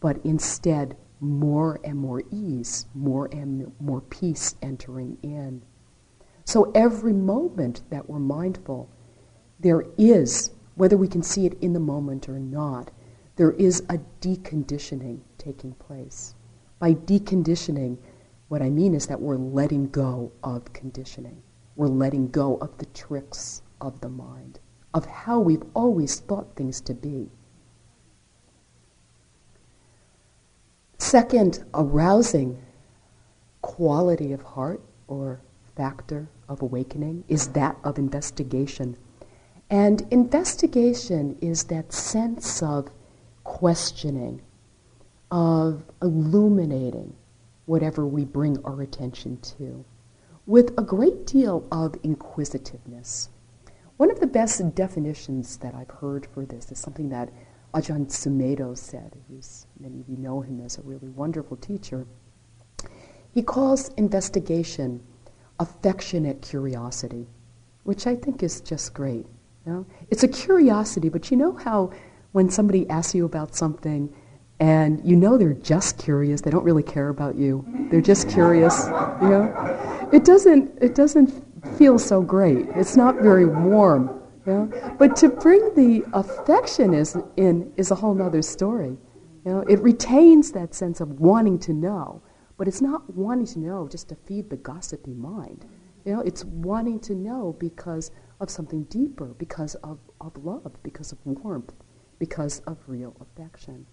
but 0.00 0.18
instead 0.24 0.96
more 1.20 1.80
and 1.84 1.96
more 1.96 2.22
ease, 2.30 2.86
more 2.94 3.28
and 3.32 3.72
more 3.80 4.00
peace 4.00 4.54
entering 4.62 5.18
in. 5.22 5.62
So 6.48 6.72
every 6.74 7.12
moment 7.12 7.82
that 7.90 8.08
we're 8.08 8.18
mindful, 8.18 8.88
there 9.60 9.84
is, 9.98 10.50
whether 10.76 10.96
we 10.96 11.06
can 11.06 11.22
see 11.22 11.44
it 11.44 11.58
in 11.60 11.74
the 11.74 11.78
moment 11.78 12.26
or 12.26 12.38
not, 12.38 12.90
there 13.36 13.50
is 13.50 13.80
a 13.90 13.98
deconditioning 14.22 15.20
taking 15.36 15.72
place. 15.72 16.34
By 16.78 16.94
deconditioning, 16.94 17.98
what 18.48 18.62
I 18.62 18.70
mean 18.70 18.94
is 18.94 19.08
that 19.08 19.20
we're 19.20 19.36
letting 19.36 19.90
go 19.90 20.32
of 20.42 20.72
conditioning. 20.72 21.42
We're 21.76 21.88
letting 21.88 22.30
go 22.30 22.56
of 22.62 22.78
the 22.78 22.86
tricks 22.86 23.60
of 23.82 24.00
the 24.00 24.08
mind, 24.08 24.58
of 24.94 25.04
how 25.04 25.40
we've 25.40 25.64
always 25.74 26.18
thought 26.18 26.56
things 26.56 26.80
to 26.80 26.94
be. 26.94 27.28
Second, 30.96 31.62
arousing 31.74 32.62
quality 33.60 34.32
of 34.32 34.40
heart 34.40 34.80
or 35.08 35.42
factor 35.78 36.28
of 36.48 36.60
awakening 36.60 37.24
is 37.28 37.48
that 37.48 37.76
of 37.84 37.98
investigation. 37.98 38.96
And 39.70 40.06
investigation 40.10 41.38
is 41.40 41.64
that 41.64 41.92
sense 41.92 42.62
of 42.62 42.90
questioning, 43.44 44.42
of 45.30 45.84
illuminating 46.02 47.14
whatever 47.66 48.04
we 48.04 48.24
bring 48.24 48.62
our 48.64 48.82
attention 48.82 49.38
to, 49.58 49.84
with 50.46 50.76
a 50.76 50.82
great 50.82 51.26
deal 51.26 51.66
of 51.70 51.94
inquisitiveness. 52.02 53.28
One 53.98 54.10
of 54.10 54.20
the 54.20 54.26
best 54.26 54.74
definitions 54.74 55.58
that 55.58 55.74
I've 55.74 55.90
heard 55.90 56.26
for 56.26 56.44
this 56.44 56.72
is 56.72 56.78
something 56.78 57.10
that 57.10 57.30
Ajahn 57.74 58.06
Sumedho 58.06 58.76
said, 58.76 59.16
who's, 59.28 59.66
many 59.78 60.00
of 60.00 60.08
you 60.08 60.16
know 60.16 60.40
him 60.40 60.60
as 60.64 60.78
a 60.78 60.82
really 60.82 61.08
wonderful 61.08 61.56
teacher. 61.58 62.06
He 63.30 63.42
calls 63.42 63.90
investigation 63.98 65.02
affectionate 65.58 66.42
curiosity, 66.42 67.26
which 67.84 68.06
I 68.06 68.14
think 68.14 68.42
is 68.42 68.60
just 68.60 68.94
great. 68.94 69.26
You 69.66 69.72
know? 69.72 69.86
It's 70.10 70.22
a 70.22 70.28
curiosity, 70.28 71.08
but 71.08 71.30
you 71.30 71.36
know 71.36 71.56
how 71.56 71.92
when 72.32 72.50
somebody 72.50 72.88
asks 72.88 73.14
you 73.14 73.24
about 73.24 73.54
something 73.54 74.14
and 74.60 75.00
you 75.04 75.16
know 75.16 75.38
they're 75.38 75.54
just 75.54 75.98
curious, 75.98 76.40
they 76.40 76.50
don't 76.50 76.64
really 76.64 76.82
care 76.82 77.08
about 77.08 77.36
you. 77.36 77.64
They're 77.90 78.00
just 78.00 78.28
curious, 78.28 78.86
you 79.22 79.28
know? 79.28 80.08
It 80.12 80.24
doesn't 80.24 80.82
it 80.82 80.94
doesn't 80.94 81.30
feel 81.76 81.98
so 81.98 82.22
great. 82.22 82.66
It's 82.74 82.96
not 82.96 83.16
very 83.16 83.46
warm. 83.46 84.20
You 84.46 84.52
know? 84.52 84.94
But 84.98 85.16
to 85.16 85.28
bring 85.28 85.74
the 85.74 86.04
affection 86.12 86.94
is, 86.94 87.16
in 87.36 87.72
is 87.76 87.90
a 87.90 87.94
whole 87.94 88.20
other 88.20 88.42
story. 88.42 88.96
You 89.44 89.52
know? 89.52 89.60
It 89.68 89.80
retains 89.80 90.52
that 90.52 90.74
sense 90.74 91.00
of 91.00 91.20
wanting 91.20 91.58
to 91.60 91.72
know, 91.72 92.22
but 92.58 92.68
it's 92.68 92.82
not 92.82 93.08
wanting 93.14 93.46
to 93.46 93.60
know 93.60 93.88
just 93.88 94.08
to 94.10 94.16
feed 94.26 94.50
the 94.50 94.56
gossipy 94.56 95.14
mind. 95.14 95.64
You 96.04 96.12
know, 96.12 96.20
it's 96.20 96.44
wanting 96.44 97.00
to 97.00 97.14
know 97.14 97.56
because 97.58 98.10
of 98.40 98.50
something 98.50 98.82
deeper, 98.84 99.28
because 99.38 99.76
of, 99.76 99.98
of 100.20 100.36
love, 100.44 100.76
because 100.82 101.12
of 101.12 101.18
warmth, 101.24 101.72
because 102.18 102.60
of 102.66 102.76
real 102.86 103.16
affection. 103.20 103.86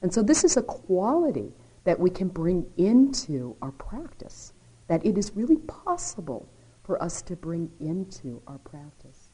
And 0.00 0.14
so 0.14 0.22
this 0.22 0.44
is 0.44 0.56
a 0.56 0.62
quality 0.62 1.52
that 1.84 1.98
we 1.98 2.10
can 2.10 2.28
bring 2.28 2.64
into 2.76 3.56
our 3.60 3.72
practice, 3.72 4.52
that 4.86 5.04
it 5.04 5.18
is 5.18 5.32
really 5.34 5.56
possible 5.56 6.48
for 6.84 7.02
us 7.02 7.22
to 7.22 7.36
bring 7.36 7.70
into 7.80 8.40
our 8.46 8.58
practice. 8.58 9.28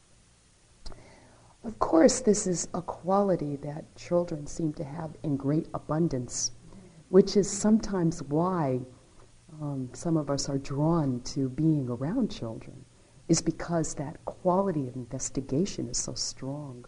Of 1.64 1.78
course, 1.78 2.20
this 2.20 2.46
is 2.46 2.68
a 2.72 2.80
quality 2.80 3.56
that 3.56 3.96
children 3.96 4.46
seem 4.46 4.72
to 4.74 4.84
have 4.84 5.10
in 5.22 5.36
great 5.36 5.68
abundance, 5.74 6.52
which 7.08 7.36
is 7.36 7.50
sometimes 7.50 8.22
why 8.24 8.80
um, 9.60 9.88
some 9.92 10.16
of 10.16 10.30
us 10.30 10.48
are 10.48 10.58
drawn 10.58 11.20
to 11.22 11.48
being 11.48 11.88
around 11.88 12.30
children, 12.30 12.84
is 13.28 13.40
because 13.40 13.94
that 13.94 14.24
quality 14.24 14.86
of 14.88 14.96
investigation 14.96 15.88
is 15.88 15.98
so 15.98 16.14
strong. 16.14 16.84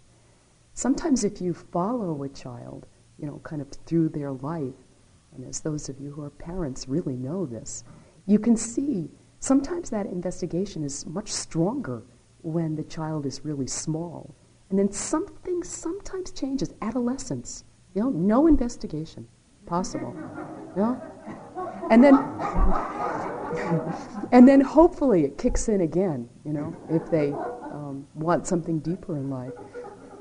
Sometimes, 0.74 1.24
if 1.24 1.40
you 1.40 1.52
follow 1.52 2.22
a 2.22 2.28
child, 2.28 2.86
you 3.18 3.26
know, 3.26 3.40
kind 3.42 3.60
of 3.60 3.68
through 3.86 4.08
their 4.10 4.32
life, 4.32 4.74
and 5.34 5.44
as 5.44 5.60
those 5.60 5.88
of 5.88 6.00
you 6.00 6.10
who 6.12 6.22
are 6.22 6.30
parents 6.30 6.88
really 6.88 7.16
know 7.16 7.46
this, 7.46 7.84
you 8.26 8.38
can 8.38 8.56
see 8.56 9.10
sometimes 9.40 9.90
that 9.90 10.06
investigation 10.06 10.84
is 10.84 11.06
much 11.06 11.32
stronger 11.32 12.02
when 12.42 12.74
the 12.74 12.84
child 12.84 13.26
is 13.26 13.44
really 13.44 13.66
small 13.66 14.34
and 14.70 14.78
then 14.78 14.90
something 14.90 15.62
sometimes 15.62 16.30
changes. 16.30 16.72
Adolescence, 16.80 17.64
you 17.94 18.02
know, 18.02 18.10
no 18.10 18.46
investigation 18.46 19.26
possible. 19.66 20.14
Know? 20.76 21.00
And 21.90 22.02
then 22.02 22.14
and 24.32 24.46
then 24.46 24.60
hopefully 24.60 25.24
it 25.24 25.38
kicks 25.38 25.68
in 25.68 25.80
again, 25.80 26.28
you 26.44 26.52
know, 26.52 26.76
if 26.88 27.10
they 27.10 27.32
um, 27.32 28.06
want 28.14 28.46
something 28.46 28.78
deeper 28.78 29.16
in 29.16 29.28
life. 29.28 29.52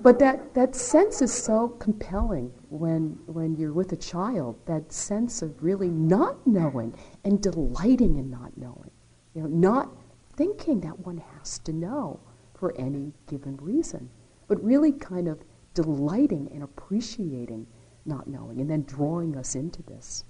But 0.01 0.17
that, 0.19 0.53
that 0.53 0.75
sense 0.75 1.21
is 1.21 1.33
so 1.33 1.67
compelling 1.67 2.53
when, 2.69 3.19
when 3.25 3.55
you're 3.55 3.73
with 3.73 3.91
a 3.91 3.97
child, 3.97 4.57
that 4.65 4.93
sense 4.93 5.41
of 5.41 5.61
really 5.61 5.89
not 5.89 6.47
knowing 6.47 6.95
and 7.25 7.41
delighting 7.43 8.15
in 8.15 8.29
not 8.31 8.57
knowing. 8.57 8.91
You 9.35 9.41
know, 9.43 9.49
not 9.49 9.91
thinking 10.37 10.79
that 10.81 10.97
one 10.99 11.21
has 11.37 11.59
to 11.59 11.73
know 11.73 12.21
for 12.55 12.73
any 12.77 13.11
given 13.27 13.57
reason 13.57 14.09
but 14.49 14.61
really 14.61 14.91
kind 14.91 15.29
of 15.29 15.39
delighting 15.73 16.49
and 16.53 16.63
appreciating 16.63 17.65
not 18.09 18.27
knowing 18.27 18.59
and 18.59 18.69
then 18.69 18.83
drawing 18.83 19.37
us 19.37 19.55
into 19.55 19.81
this 19.83 20.25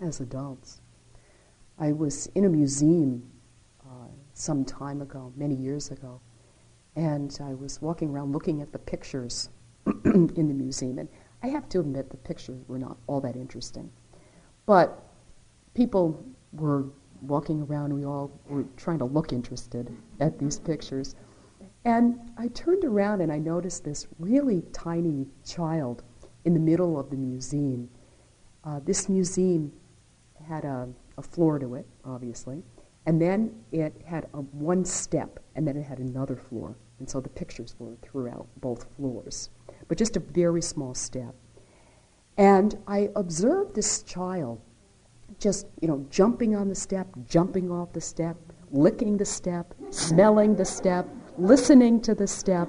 as 0.00 0.20
adults. 0.20 0.80
I 1.78 1.92
was 1.92 2.26
in 2.34 2.44
a 2.44 2.48
museum 2.48 3.28
uh, 3.84 4.08
some 4.34 4.64
time 4.64 5.00
ago, 5.02 5.32
many 5.36 5.54
years 5.54 5.90
ago, 5.90 6.20
and 6.94 7.36
I 7.42 7.54
was 7.54 7.80
walking 7.80 8.10
around 8.10 8.32
looking 8.32 8.60
at 8.60 8.72
the 8.72 8.78
pictures 8.78 9.48
in 10.04 10.28
the 10.34 10.54
museum, 10.54 10.98
and 10.98 11.08
I 11.42 11.48
have 11.48 11.68
to 11.70 11.80
admit 11.80 12.10
the 12.10 12.16
pictures 12.18 12.60
were 12.68 12.78
not 12.78 12.98
all 13.06 13.20
that 13.22 13.34
interesting. 13.34 13.90
But 14.66 15.02
people 15.74 16.22
were 16.52 16.84
walking 17.22 17.62
around, 17.62 17.92
we 17.92 18.04
all 18.04 18.30
were 18.48 18.64
trying 18.76 18.98
to 18.98 19.04
look 19.04 19.32
interested 19.32 19.94
at 20.20 20.38
these 20.38 20.58
pictures. 20.58 21.14
And 21.84 22.20
I 22.36 22.48
turned 22.48 22.84
around 22.84 23.20
and 23.22 23.32
I 23.32 23.38
noticed 23.38 23.84
this 23.84 24.06
really 24.18 24.62
tiny 24.72 25.26
child 25.44 26.02
in 26.44 26.54
the 26.54 26.60
middle 26.60 26.98
of 26.98 27.10
the 27.10 27.16
museum. 27.16 27.88
Uh, 28.64 28.80
this 28.84 29.08
museum 29.08 29.72
had 30.48 30.64
a, 30.64 30.88
a, 31.18 31.22
floor 31.22 31.58
to 31.58 31.74
it, 31.74 31.86
obviously, 32.04 32.62
and 33.06 33.20
then 33.20 33.54
it 33.72 33.94
had 34.04 34.26
a, 34.34 34.38
one 34.38 34.84
step, 34.84 35.38
and 35.54 35.66
then 35.66 35.76
it 35.76 35.82
had 35.82 35.98
another 35.98 36.36
floor. 36.36 36.76
And 36.98 37.08
so 37.08 37.20
the 37.20 37.28
pictures 37.28 37.74
were 37.78 37.96
throughout 38.02 38.46
both 38.60 38.86
floors, 38.96 39.50
but 39.88 39.96
just 39.96 40.16
a 40.16 40.20
very 40.20 40.60
small 40.60 40.94
step. 40.94 41.34
And 42.36 42.78
I 42.86 43.10
observed 43.16 43.74
this 43.74 44.02
child 44.02 44.60
just, 45.38 45.66
you 45.80 45.88
know, 45.88 46.06
jumping 46.10 46.54
on 46.54 46.68
the 46.68 46.74
step, 46.74 47.06
jumping 47.26 47.70
off 47.70 47.92
the 47.92 48.00
step, 48.00 48.36
licking 48.70 49.16
the 49.16 49.24
step, 49.24 49.74
smelling 49.90 50.56
the 50.56 50.64
step, 50.64 51.08
listening 51.38 52.00
to 52.02 52.14
the 52.14 52.26
step, 52.26 52.68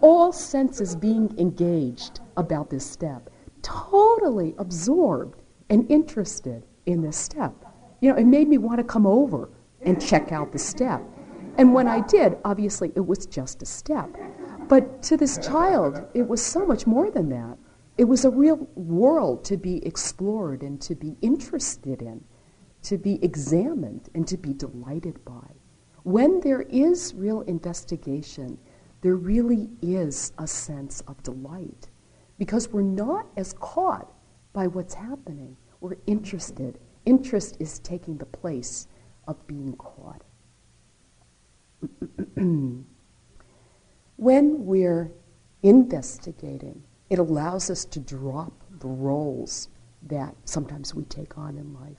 all 0.00 0.32
senses 0.32 0.96
being 0.96 1.34
engaged 1.38 2.20
about 2.36 2.70
this 2.70 2.88
step, 2.88 3.30
totally 3.62 4.54
absorbed 4.58 5.42
and 5.70 5.90
interested 5.90 6.64
in 6.86 7.02
this 7.02 7.16
step. 7.16 7.54
You 8.00 8.10
know, 8.10 8.18
it 8.18 8.26
made 8.26 8.48
me 8.48 8.58
want 8.58 8.78
to 8.78 8.84
come 8.84 9.06
over 9.06 9.50
and 9.82 10.00
check 10.00 10.32
out 10.32 10.52
the 10.52 10.58
step. 10.58 11.02
And 11.56 11.74
when 11.74 11.88
I 11.88 12.00
did, 12.00 12.38
obviously 12.44 12.92
it 12.94 13.06
was 13.06 13.26
just 13.26 13.62
a 13.62 13.66
step. 13.66 14.08
But 14.68 15.02
to 15.04 15.16
this 15.16 15.38
child, 15.38 16.00
it 16.14 16.26
was 16.26 16.42
so 16.42 16.64
much 16.64 16.86
more 16.86 17.10
than 17.10 17.28
that. 17.30 17.58
It 17.96 18.04
was 18.04 18.24
a 18.24 18.30
real 18.30 18.68
world 18.76 19.44
to 19.46 19.56
be 19.56 19.84
explored 19.84 20.62
and 20.62 20.80
to 20.82 20.94
be 20.94 21.16
interested 21.20 22.02
in, 22.02 22.22
to 22.82 22.96
be 22.96 23.22
examined 23.24 24.08
and 24.14 24.26
to 24.28 24.36
be 24.36 24.52
delighted 24.52 25.24
by 25.24 25.58
when 26.08 26.40
there 26.40 26.62
is 26.62 27.12
real 27.14 27.42
investigation, 27.42 28.56
there 29.02 29.16
really 29.16 29.70
is 29.82 30.32
a 30.38 30.46
sense 30.46 31.02
of 31.08 31.22
delight 31.22 31.88
because 32.38 32.68
we're 32.70 32.82
not 32.82 33.26
as 33.36 33.52
caught 33.54 34.12
by 34.52 34.66
what's 34.66 34.94
happening. 34.94 35.56
We're 35.80 35.98
interested. 36.06 36.78
Interest 37.06 37.56
is 37.60 37.78
taking 37.80 38.18
the 38.18 38.26
place 38.26 38.88
of 39.26 39.46
being 39.46 39.76
caught. 39.76 40.22
when 44.16 44.66
we're 44.66 45.12
investigating, 45.62 46.82
It 47.10 47.18
allows 47.18 47.70
us 47.70 47.84
to 47.86 48.00
drop 48.00 48.52
the 48.80 48.88
roles 48.88 49.68
that 50.02 50.34
sometimes 50.44 50.94
we 50.94 51.04
take 51.04 51.38
on 51.38 51.56
in 51.58 51.74
life. 51.74 51.98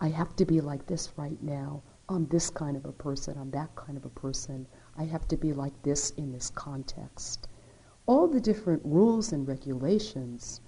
I 0.00 0.08
have 0.08 0.34
to 0.36 0.44
be 0.44 0.60
like 0.60 0.86
this 0.86 1.12
right 1.16 1.40
now. 1.42 1.82
I'm 2.08 2.26
this 2.26 2.50
kind 2.50 2.76
of 2.76 2.84
a 2.84 2.92
person. 2.92 3.38
I'm 3.38 3.50
that 3.52 3.74
kind 3.76 3.96
of 3.96 4.04
a 4.04 4.10
person. 4.10 4.66
I 4.96 5.04
have 5.04 5.26
to 5.28 5.36
be 5.36 5.52
like 5.52 5.82
this 5.82 6.10
in 6.10 6.32
this 6.32 6.50
context. 6.50 7.48
All 8.06 8.26
the 8.28 8.40
different 8.40 8.82
rules 8.84 9.32
and 9.32 9.46
regulations 9.46 10.60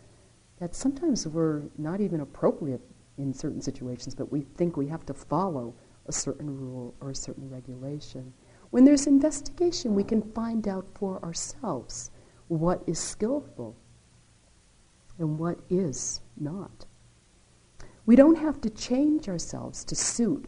that 0.58 0.74
sometimes 0.74 1.26
were 1.28 1.64
not 1.76 2.00
even 2.00 2.20
appropriate 2.20 2.80
in 3.18 3.32
certain 3.34 3.60
situations, 3.60 4.14
but 4.14 4.32
we 4.32 4.42
think 4.56 4.76
we 4.76 4.86
have 4.88 5.04
to 5.06 5.14
follow 5.14 5.74
a 6.06 6.12
certain 6.12 6.56
rule 6.58 6.94
or 7.00 7.10
a 7.10 7.14
certain 7.14 7.48
regulation. 7.50 8.32
When 8.70 8.84
there's 8.84 9.06
investigation, 9.06 9.94
we 9.94 10.04
can 10.04 10.22
find 10.32 10.66
out 10.68 10.86
for 10.94 11.22
ourselves 11.24 12.10
what 12.48 12.82
is 12.86 12.98
skillful 12.98 13.76
and 15.18 15.38
what 15.38 15.58
is 15.70 16.20
not. 16.36 16.86
We 18.06 18.16
don't 18.16 18.38
have 18.38 18.60
to 18.62 18.70
change 18.70 19.28
ourselves 19.28 19.84
to 19.84 19.94
suit 19.94 20.46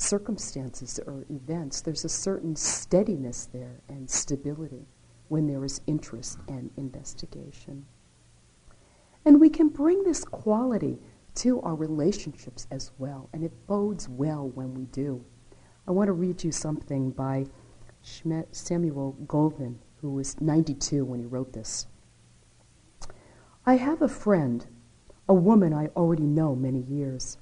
circumstances 0.00 0.98
or 1.06 1.24
events. 1.30 1.80
There's 1.80 2.04
a 2.04 2.08
certain 2.08 2.56
steadiness 2.56 3.48
there 3.52 3.80
and 3.88 4.08
stability 4.08 4.86
when 5.28 5.46
there 5.46 5.64
is 5.64 5.80
interest 5.86 6.38
and 6.48 6.70
investigation. 6.76 7.86
And 9.24 9.40
we 9.40 9.50
can 9.50 9.68
bring 9.68 10.02
this 10.02 10.24
quality 10.24 10.98
to 11.36 11.60
our 11.60 11.74
relationships 11.74 12.66
as 12.70 12.90
well, 12.98 13.28
and 13.32 13.44
it 13.44 13.66
bodes 13.66 14.08
well 14.08 14.48
when 14.48 14.74
we 14.74 14.86
do. 14.86 15.24
I 15.86 15.92
want 15.92 16.08
to 16.08 16.12
read 16.12 16.42
you 16.42 16.52
something 16.52 17.10
by 17.10 17.46
Shmuel 18.02 19.26
Goldman, 19.26 19.78
who 20.00 20.10
was 20.10 20.40
92 20.40 21.04
when 21.04 21.20
he 21.20 21.26
wrote 21.26 21.52
this. 21.52 21.86
I 23.66 23.76
have 23.76 24.02
a 24.02 24.08
friend, 24.08 24.66
a 25.28 25.34
woman 25.34 25.72
I 25.72 25.88
already 25.88 26.26
know 26.26 26.56
many 26.56 26.80
years. 26.80 27.38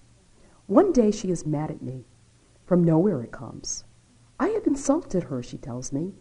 One 0.67 0.93
day 0.93 1.11
she 1.11 1.31
is 1.31 1.47
mad 1.47 1.71
at 1.71 1.81
me. 1.81 2.05
From 2.69 2.85
nowhere 2.85 3.23
it 3.23 3.33
comes. 3.33 3.85
I 4.39 4.49
have 4.49 4.67
insulted 4.67 5.25
her, 5.25 5.43
she 5.43 5.57
tells 5.57 5.91
me. 5.91 6.13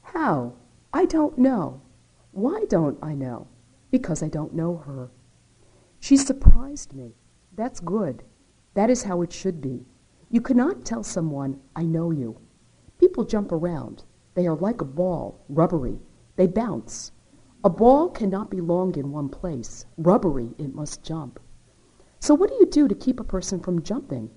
How? 0.00 0.54
I 0.94 1.04
don't 1.04 1.36
know. 1.36 1.82
Why 2.32 2.64
don't 2.70 2.98
I 3.02 3.14
know? 3.14 3.48
Because 3.90 4.22
I 4.22 4.28
don't 4.28 4.54
know 4.54 4.78
her. 4.78 5.10
She 5.98 6.16
surprised 6.16 6.94
me. 6.94 7.16
That's 7.54 7.80
good. 7.80 8.22
That 8.72 8.88
is 8.88 9.02
how 9.02 9.20
it 9.20 9.30
should 9.30 9.60
be. 9.60 9.84
You 10.30 10.40
cannot 10.40 10.86
tell 10.86 11.02
someone, 11.02 11.60
I 11.76 11.82
know 11.82 12.10
you. 12.10 12.40
People 12.96 13.24
jump 13.24 13.52
around. 13.52 14.04
They 14.32 14.46
are 14.46 14.56
like 14.56 14.80
a 14.80 14.86
ball, 14.86 15.44
rubbery. 15.50 15.98
They 16.36 16.46
bounce. 16.46 17.12
A 17.62 17.68
ball 17.68 18.08
cannot 18.08 18.48
be 18.48 18.62
long 18.62 18.96
in 18.96 19.12
one 19.12 19.28
place. 19.28 19.84
Rubbery, 19.98 20.54
it 20.56 20.74
must 20.74 21.04
jump. 21.04 21.38
So, 22.20 22.34
what 22.34 22.48
do 22.48 22.56
you 22.58 22.64
do 22.64 22.88
to 22.88 22.94
keep 22.94 23.20
a 23.20 23.24
person 23.24 23.60
from 23.60 23.82
jumping? 23.82 24.30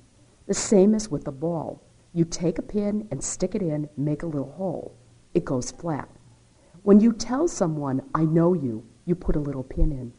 The 0.47 0.53
same 0.53 0.93
as 0.93 1.10
with 1.10 1.27
a 1.27 1.32
ball. 1.32 1.82
You 2.13 2.25
take 2.25 2.58
a 2.58 2.63
pin 2.63 3.08
and 3.10 3.23
stick 3.23 3.56
it 3.56 3.62
in, 3.62 3.89
make 3.97 4.23
a 4.23 4.27
little 4.27 4.51
hole. 4.51 4.95
It 5.34 5.45
goes 5.45 5.71
flat. 5.71 6.10
When 6.84 6.99
you 6.99 7.13
tell 7.13 7.47
someone, 7.47 8.01
I 8.13 8.25
know 8.25 8.53
you, 8.53 8.86
you 9.06 9.15
put 9.15 9.36
a 9.36 9.39
little 9.39 9.63
pin 9.63 9.91
in. 9.91 10.13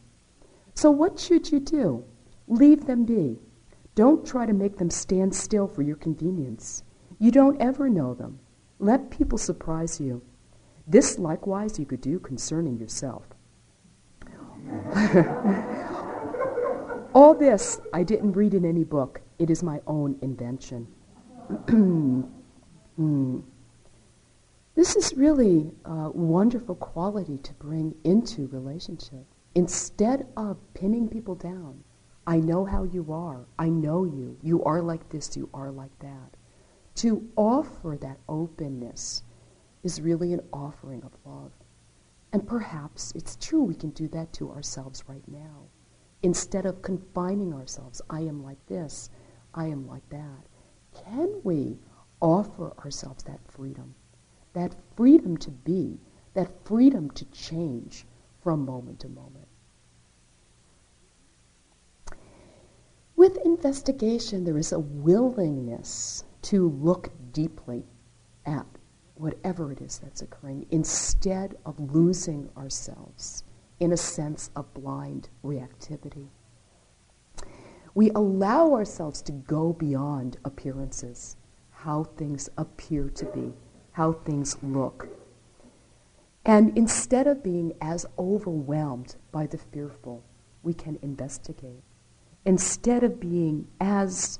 So, 0.73 0.91
what 0.91 1.19
should 1.19 1.51
you 1.51 1.59
do? 1.59 2.03
Leave 2.47 2.85
them 2.85 3.05
be. 3.05 3.39
Don't 3.93 4.25
try 4.25 4.45
to 4.45 4.53
make 4.53 4.77
them 4.77 4.89
stand 4.89 5.33
still 5.33 5.67
for 5.67 5.83
your 5.83 5.95
convenience. 5.95 6.83
You 7.17 7.31
don't 7.31 7.61
ever 7.61 7.89
know 7.89 8.13
them. 8.13 8.39
Let 8.79 9.09
people 9.09 9.37
surprise 9.37 10.01
you. 10.01 10.21
This 10.85 11.17
likewise 11.17 11.79
you 11.79 11.85
could 11.85 12.01
do 12.01 12.19
concerning 12.19 12.77
yourself. 12.77 13.23
All 17.13 17.33
this 17.33 17.79
I 17.93 18.03
didn't 18.03 18.33
read 18.33 18.53
in 18.53 18.65
any 18.65 18.83
book. 18.83 19.21
It 19.39 19.49
is 19.49 19.63
my 19.63 19.81
own 19.87 20.17
invention. 20.21 20.87
mm. 22.99 23.43
This 24.75 24.95
is 24.95 25.13
really 25.15 25.71
a 25.85 26.09
wonderful 26.09 26.75
quality 26.75 27.37
to 27.37 27.53
bring 27.53 27.95
into 28.03 28.47
relationship. 28.47 29.25
Instead 29.55 30.27
of 30.35 30.57
pinning 30.73 31.07
people 31.07 31.35
down, 31.35 31.83
I 32.27 32.37
know 32.37 32.65
how 32.65 32.83
you 32.83 33.13
are. 33.13 33.45
I 33.57 33.69
know 33.69 34.03
you. 34.03 34.37
You 34.41 34.63
are 34.63 34.81
like 34.81 35.07
this. 35.09 35.37
You 35.37 35.49
are 35.53 35.71
like 35.71 35.97
that. 35.99 36.35
To 36.95 37.27
offer 37.35 37.97
that 38.01 38.19
openness 38.27 39.23
is 39.83 40.01
really 40.01 40.33
an 40.33 40.41
offering 40.51 41.03
of 41.03 41.11
love. 41.25 41.51
And 42.33 42.45
perhaps 42.45 43.13
it's 43.15 43.37
true 43.37 43.63
we 43.63 43.75
can 43.75 43.91
do 43.91 44.07
that 44.09 44.33
to 44.33 44.51
ourselves 44.51 45.03
right 45.07 45.25
now. 45.27 45.67
Instead 46.23 46.65
of 46.65 46.81
confining 46.81 47.53
ourselves, 47.53 48.01
I 48.09 48.21
am 48.21 48.43
like 48.43 48.65
this, 48.65 49.09
I 49.55 49.67
am 49.67 49.87
like 49.87 50.07
that. 50.09 50.47
Can 51.05 51.41
we 51.43 51.79
offer 52.21 52.73
ourselves 52.79 53.23
that 53.23 53.39
freedom? 53.49 53.95
That 54.53 54.75
freedom 54.95 55.37
to 55.37 55.51
be, 55.51 55.99
that 56.33 56.51
freedom 56.65 57.09
to 57.11 57.25
change 57.25 58.05
from 58.43 58.65
moment 58.65 58.99
to 59.01 59.09
moment. 59.09 59.47
With 63.15 63.37
investigation, 63.45 64.43
there 64.43 64.57
is 64.57 64.73
a 64.73 64.79
willingness 64.79 66.25
to 66.43 66.69
look 66.69 67.11
deeply 67.31 67.85
at 68.45 68.65
whatever 69.15 69.71
it 69.71 69.81
is 69.81 69.97
that's 69.99 70.21
occurring, 70.21 70.65
instead 70.69 71.55
of 71.65 71.79
losing 71.79 72.49
ourselves 72.57 73.43
in 73.79 73.93
a 73.93 73.97
sense 73.97 74.51
of 74.55 74.73
blind 74.73 75.29
reactivity. 75.43 76.27
We 77.95 78.11
allow 78.11 78.73
ourselves 78.73 79.21
to 79.21 79.31
go 79.31 79.71
beyond 79.71 80.37
appearances, 80.43 81.37
how 81.71 82.03
things 82.03 82.49
appear 82.57 83.09
to 83.09 83.25
be, 83.27 83.53
how 83.93 84.11
things 84.11 84.57
look. 84.61 85.07
And 86.45 86.77
instead 86.77 87.25
of 87.25 87.41
being 87.41 87.73
as 87.79 88.05
overwhelmed 88.19 89.15
by 89.31 89.47
the 89.47 89.57
fearful, 89.57 90.25
we 90.61 90.73
can 90.73 90.99
investigate. 91.01 91.83
Instead 92.43 93.03
of 93.03 93.17
being 93.17 93.69
as 93.79 94.39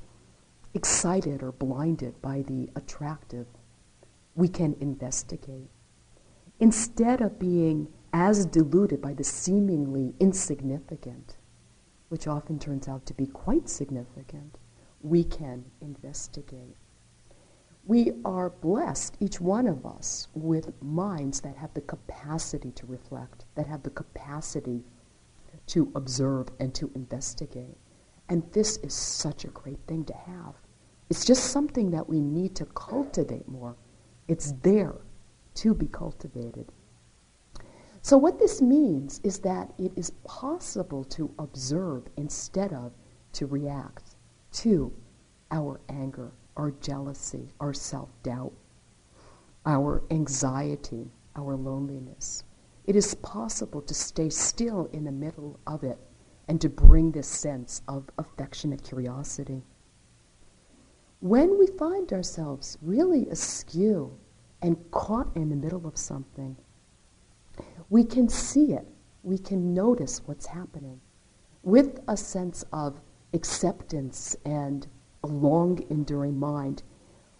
excited 0.74 1.42
or 1.42 1.52
blinded 1.52 2.20
by 2.20 2.42
the 2.42 2.68
attractive, 2.76 3.46
we 4.34 4.48
can 4.48 4.76
investigate. 4.80 5.70
Instead 6.60 7.22
of 7.22 7.38
being 7.38 7.88
as 8.12 8.44
deluded 8.44 9.00
by 9.00 9.14
the 9.14 9.24
seemingly 9.24 10.14
insignificant, 10.20 11.38
which 12.08 12.26
often 12.26 12.58
turns 12.58 12.88
out 12.88 13.06
to 13.06 13.14
be 13.14 13.26
quite 13.26 13.68
significant, 13.68 14.58
we 15.02 15.24
can 15.24 15.64
investigate. 15.80 16.76
We 17.86 18.12
are 18.24 18.50
blessed, 18.50 19.16
each 19.20 19.40
one 19.40 19.66
of 19.68 19.86
us, 19.86 20.28
with 20.34 20.72
minds 20.82 21.40
that 21.42 21.56
have 21.56 21.72
the 21.74 21.80
capacity 21.82 22.72
to 22.72 22.86
reflect, 22.86 23.44
that 23.54 23.66
have 23.66 23.82
the 23.82 23.90
capacity 23.90 24.82
to 25.68 25.92
observe 25.94 26.48
and 26.58 26.74
to 26.74 26.90
investigate. 26.94 27.76
And 28.28 28.42
this 28.52 28.76
is 28.78 28.94
such 28.94 29.44
a 29.44 29.48
great 29.48 29.78
thing 29.86 30.04
to 30.06 30.14
have. 30.14 30.54
It's 31.08 31.24
just 31.24 31.44
something 31.44 31.92
that 31.92 32.08
we 32.08 32.20
need 32.20 32.56
to 32.56 32.66
cultivate 32.66 33.46
more 33.46 33.76
it's 34.28 34.52
there 34.62 34.96
to 35.54 35.74
be 35.74 35.86
cultivated. 35.86 36.72
So, 38.06 38.16
what 38.16 38.38
this 38.38 38.62
means 38.62 39.20
is 39.24 39.40
that 39.40 39.72
it 39.78 39.90
is 39.96 40.10
possible 40.22 41.02
to 41.06 41.28
observe 41.40 42.04
instead 42.16 42.72
of 42.72 42.92
to 43.32 43.46
react 43.46 44.14
to 44.62 44.92
our 45.50 45.80
anger, 45.88 46.30
our 46.56 46.70
jealousy, 46.70 47.48
our 47.58 47.72
self 47.74 48.08
doubt, 48.22 48.52
our 49.66 50.04
anxiety, 50.12 51.10
our 51.34 51.56
loneliness. 51.56 52.44
It 52.84 52.94
is 52.94 53.16
possible 53.16 53.82
to 53.82 53.92
stay 53.92 54.30
still 54.30 54.88
in 54.92 55.02
the 55.02 55.10
middle 55.10 55.58
of 55.66 55.82
it 55.82 55.98
and 56.46 56.60
to 56.60 56.68
bring 56.68 57.10
this 57.10 57.26
sense 57.26 57.82
of 57.88 58.08
affectionate 58.18 58.84
curiosity 58.84 59.64
when 61.18 61.58
we 61.58 61.66
find 61.66 62.12
ourselves 62.12 62.78
really 62.82 63.28
askew 63.30 64.16
and 64.62 64.76
caught 64.92 65.36
in 65.36 65.48
the 65.48 65.56
middle 65.56 65.88
of 65.88 65.96
something, 65.96 66.56
we 67.88 68.04
can 68.04 68.28
see 68.28 68.72
it. 68.72 68.86
We 69.22 69.38
can 69.38 69.74
notice 69.74 70.22
what's 70.26 70.46
happening 70.46 71.00
with 71.62 72.00
a 72.08 72.16
sense 72.16 72.64
of 72.72 73.00
acceptance 73.32 74.36
and 74.44 74.86
a 75.24 75.26
long 75.26 75.84
enduring 75.90 76.38
mind. 76.38 76.82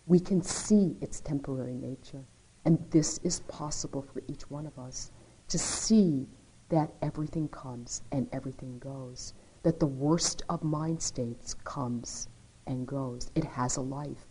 We 0.07 0.21
can 0.21 0.43
see 0.43 0.97
its 1.01 1.21
temporary 1.21 1.77
nature. 1.77 2.25
And 2.65 2.85
this 2.91 3.19
is 3.19 3.41
possible 3.41 4.03
for 4.03 4.23
each 4.27 4.51
one 4.51 4.67
of 4.67 4.79
us 4.79 5.13
to 5.49 5.59
see 5.59 6.27
that 6.69 6.93
everything 7.03 7.49
comes 7.49 8.03
and 8.11 8.29
everything 8.33 8.79
goes, 8.81 9.35
that 9.63 9.79
the 9.79 9.87
worst 9.87 10.43
of 10.49 10.65
mind 10.65 11.01
states 11.01 11.55
comes 11.55 12.29
and 12.67 12.87
goes. 12.87 13.31
It 13.37 13.45
has 13.45 13.77
a 13.77 13.81
life, 13.81 14.27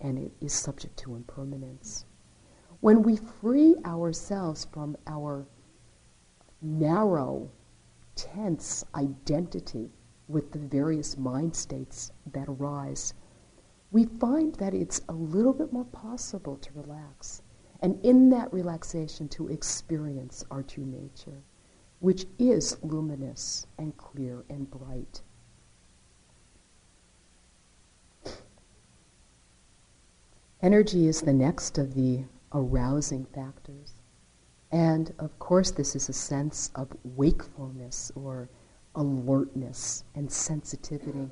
and 0.00 0.18
it 0.18 0.32
is 0.42 0.52
subject 0.52 0.98
to 0.98 1.16
impermanence. 1.16 2.04
When 2.80 3.02
we 3.02 3.16
free 3.16 3.76
ourselves 3.84 4.64
from 4.64 4.96
our 5.06 5.46
narrow, 6.62 7.50
tense 8.14 8.84
identity 8.94 9.90
with 10.28 10.52
the 10.52 10.58
various 10.58 11.18
mind 11.18 11.54
states 11.54 12.12
that 12.32 12.48
arise, 12.48 13.12
we 13.90 14.04
find 14.04 14.54
that 14.54 14.72
it's 14.72 15.02
a 15.08 15.12
little 15.12 15.52
bit 15.52 15.72
more 15.72 15.84
possible 15.84 16.56
to 16.56 16.72
relax. 16.72 17.42
And 17.82 17.98
in 18.04 18.30
that 18.30 18.52
relaxation, 18.52 19.28
to 19.30 19.48
experience 19.48 20.44
our 20.50 20.62
true 20.62 20.86
nature, 20.86 21.42
which 21.98 22.26
is 22.38 22.76
luminous 22.82 23.66
and 23.78 23.96
clear 23.96 24.44
and 24.48 24.70
bright. 24.70 25.22
Energy 30.62 31.08
is 31.08 31.22
the 31.22 31.32
next 31.32 31.78
of 31.78 31.94
the 31.94 32.24
arousing 32.52 33.24
factors. 33.26 33.94
And 34.72 35.12
of 35.18 35.38
course, 35.38 35.70
this 35.70 35.96
is 35.96 36.08
a 36.08 36.12
sense 36.12 36.70
of 36.74 36.88
wakefulness 37.02 38.12
or 38.14 38.48
alertness 38.94 40.04
and 40.14 40.30
sensitivity. 40.30 41.30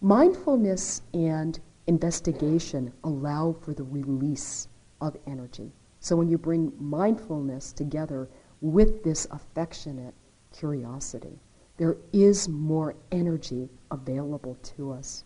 Mindfulness 0.00 1.02
and 1.14 1.58
investigation 1.86 2.92
allow 3.04 3.52
for 3.52 3.74
the 3.74 3.84
release 3.84 4.68
of 5.00 5.16
energy. 5.26 5.72
So 6.00 6.16
when 6.16 6.28
you 6.28 6.38
bring 6.38 6.72
mindfulness 6.78 7.72
together 7.72 8.28
with 8.60 9.02
this 9.02 9.26
affectionate 9.30 10.14
curiosity, 10.52 11.38
there 11.76 11.96
is 12.12 12.48
more 12.48 12.94
energy 13.12 13.68
available 13.90 14.56
to 14.76 14.92
us. 14.92 15.24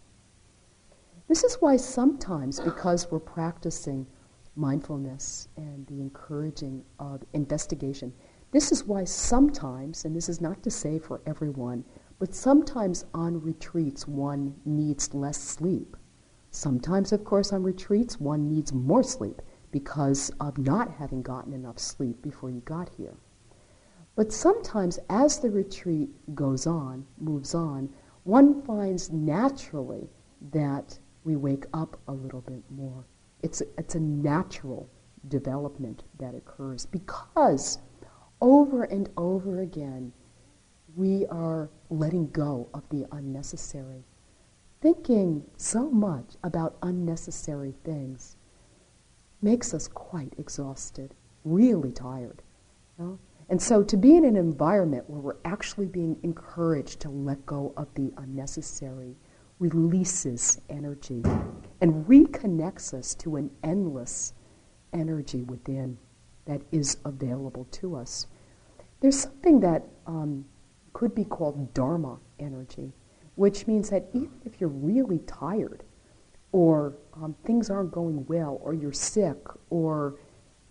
This 1.28 1.44
is 1.44 1.56
why 1.60 1.76
sometimes, 1.76 2.60
because 2.60 3.10
we're 3.10 3.18
practicing 3.18 4.06
mindfulness 4.56 5.48
and 5.56 5.86
the 5.86 6.00
encouraging 6.00 6.84
of 6.98 7.22
investigation, 7.32 8.12
this 8.50 8.70
is 8.70 8.84
why 8.84 9.04
sometimes, 9.04 10.04
and 10.04 10.14
this 10.14 10.28
is 10.28 10.40
not 10.40 10.62
to 10.62 10.70
say 10.70 10.98
for 10.98 11.22
everyone, 11.26 11.84
but 12.18 12.34
sometimes 12.34 13.04
on 13.14 13.40
retreats 13.40 14.06
one 14.06 14.54
needs 14.64 15.14
less 15.14 15.38
sleep. 15.38 15.96
Sometimes, 16.50 17.12
of 17.12 17.24
course, 17.24 17.52
on 17.52 17.62
retreats 17.62 18.20
one 18.20 18.48
needs 18.48 18.72
more 18.72 19.02
sleep 19.02 19.40
because 19.70 20.30
of 20.38 20.58
not 20.58 20.90
having 20.90 21.22
gotten 21.22 21.54
enough 21.54 21.78
sleep 21.78 22.20
before 22.20 22.50
you 22.50 22.60
got 22.60 22.90
here. 22.90 23.14
But 24.14 24.32
sometimes, 24.32 24.98
as 25.08 25.38
the 25.38 25.50
retreat 25.50 26.10
goes 26.34 26.66
on, 26.66 27.06
moves 27.18 27.54
on, 27.54 27.88
one 28.24 28.60
finds 28.62 29.10
naturally 29.10 30.10
that 30.52 30.98
we 31.24 31.36
wake 31.36 31.64
up 31.72 31.98
a 32.06 32.12
little 32.12 32.42
bit 32.42 32.62
more. 32.70 33.06
It's 33.42 33.60
a, 33.60 33.64
it's 33.78 33.94
a 33.94 34.00
natural 34.00 34.88
development 35.28 36.04
that 36.18 36.34
occurs 36.34 36.86
because 36.86 37.78
over 38.40 38.84
and 38.84 39.08
over 39.16 39.60
again, 39.60 40.12
we 40.96 41.26
are 41.26 41.70
letting 41.90 42.28
go 42.30 42.68
of 42.74 42.82
the 42.90 43.06
unnecessary. 43.12 44.04
Thinking 44.80 45.44
so 45.56 45.90
much 45.90 46.36
about 46.42 46.76
unnecessary 46.82 47.74
things 47.84 48.36
makes 49.40 49.72
us 49.74 49.88
quite 49.88 50.34
exhausted, 50.38 51.14
really 51.44 51.92
tired. 51.92 52.42
You 52.98 53.04
know? 53.04 53.18
And 53.48 53.60
so 53.60 53.82
to 53.82 53.96
be 53.96 54.16
in 54.16 54.24
an 54.24 54.36
environment 54.36 55.08
where 55.08 55.20
we're 55.20 55.36
actually 55.44 55.86
being 55.86 56.16
encouraged 56.22 57.00
to 57.00 57.10
let 57.10 57.44
go 57.44 57.72
of 57.76 57.92
the 57.94 58.12
unnecessary 58.16 59.16
releases 59.62 60.60
energy 60.68 61.22
and 61.80 62.04
reconnects 62.06 62.92
us 62.92 63.14
to 63.14 63.36
an 63.36 63.48
endless 63.62 64.34
energy 64.92 65.42
within 65.42 65.96
that 66.46 66.60
is 66.72 66.96
available 67.04 67.64
to 67.70 67.94
us. 67.94 68.26
There's 69.00 69.20
something 69.20 69.60
that 69.60 69.84
um, 70.06 70.44
could 70.92 71.14
be 71.14 71.24
called 71.24 71.72
Dharma 71.74 72.18
energy, 72.40 72.92
which 73.36 73.66
means 73.68 73.88
that 73.90 74.08
even 74.12 74.32
if 74.44 74.60
you're 74.60 74.68
really 74.68 75.20
tired, 75.20 75.84
or 76.50 76.94
um, 77.14 77.34
things 77.44 77.70
aren't 77.70 77.92
going 77.92 78.26
well, 78.26 78.58
or 78.62 78.74
you're 78.74 78.92
sick, 78.92 79.38
or 79.70 80.16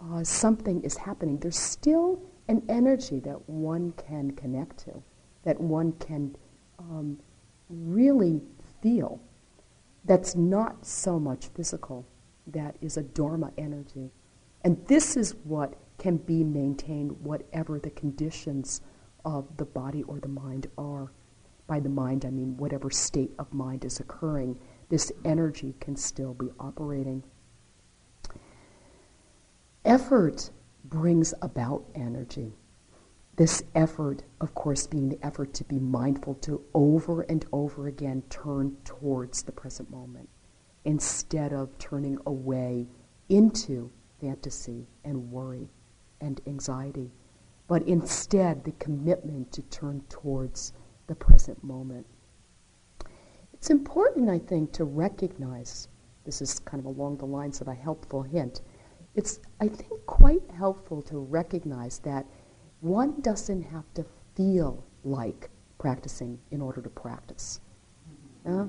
uh, 0.01 0.23
something 0.23 0.83
is 0.83 0.97
happening, 0.97 1.37
there's 1.37 1.57
still 1.57 2.21
an 2.49 2.61
energy 2.67 3.19
that 3.21 3.49
one 3.49 3.93
can 3.93 4.31
connect 4.31 4.77
to, 4.79 5.01
that 5.43 5.59
one 5.59 5.93
can 5.93 6.35
um, 6.77 7.17
really 7.69 8.41
feel. 8.81 9.21
That's 10.03 10.35
not 10.35 10.85
so 10.85 11.19
much 11.19 11.47
physical, 11.55 12.07
that 12.47 12.75
is 12.81 12.97
a 12.97 13.03
Dharma 13.03 13.51
energy. 13.57 14.11
And 14.63 14.85
this 14.87 15.15
is 15.15 15.35
what 15.43 15.75
can 15.97 16.17
be 16.17 16.43
maintained 16.43 17.11
whatever 17.23 17.79
the 17.79 17.91
conditions 17.91 18.81
of 19.23 19.57
the 19.57 19.65
body 19.65 20.03
or 20.03 20.19
the 20.19 20.27
mind 20.27 20.67
are. 20.77 21.11
By 21.67 21.79
the 21.79 21.89
mind, 21.89 22.25
I 22.25 22.31
mean 22.31 22.57
whatever 22.57 22.89
state 22.89 23.31
of 23.37 23.53
mind 23.53 23.85
is 23.85 23.99
occurring, 23.99 24.59
this 24.89 25.11
energy 25.23 25.75
can 25.79 25.95
still 25.95 26.33
be 26.33 26.49
operating. 26.59 27.23
Effort 29.85 30.49
brings 30.83 31.33
about 31.41 31.85
energy. 31.95 32.53
This 33.37 33.63
effort, 33.73 34.23
of 34.41 34.53
course, 34.53 34.87
being 34.87 35.09
the 35.09 35.25
effort 35.25 35.53
to 35.55 35.63
be 35.63 35.79
mindful, 35.79 36.35
to 36.35 36.61
over 36.73 37.21
and 37.21 37.45
over 37.51 37.87
again 37.87 38.23
turn 38.29 38.77
towards 38.83 39.43
the 39.43 39.51
present 39.51 39.89
moment 39.89 40.29
instead 40.83 41.53
of 41.53 41.77
turning 41.77 42.17
away 42.25 42.87
into 43.29 43.91
fantasy 44.19 44.87
and 45.03 45.31
worry 45.31 45.69
and 46.19 46.41
anxiety, 46.45 47.11
but 47.67 47.83
instead 47.87 48.63
the 48.63 48.71
commitment 48.73 49.51
to 49.53 49.61
turn 49.63 50.03
towards 50.09 50.73
the 51.07 51.15
present 51.15 51.63
moment. 51.63 52.05
It's 53.53 53.69
important, 53.69 54.29
I 54.29 54.39
think, 54.39 54.71
to 54.73 54.83
recognize 54.83 55.87
this 56.25 56.41
is 56.41 56.59
kind 56.59 56.79
of 56.79 56.85
along 56.85 57.17
the 57.17 57.25
lines 57.25 57.61
of 57.61 57.67
a 57.67 57.73
helpful 57.73 58.21
hint. 58.23 58.61
It's, 59.15 59.39
I 59.59 59.67
think, 59.67 60.05
quite 60.05 60.43
helpful 60.51 61.01
to 61.03 61.19
recognize 61.19 61.99
that 61.99 62.25
one 62.81 63.21
doesn't 63.21 63.63
have 63.63 63.85
to 63.93 64.05
feel 64.35 64.83
like 65.03 65.49
practicing 65.77 66.39
in 66.51 66.61
order 66.61 66.81
to 66.81 66.89
practice. 66.89 67.59
Yeah? 68.45 68.67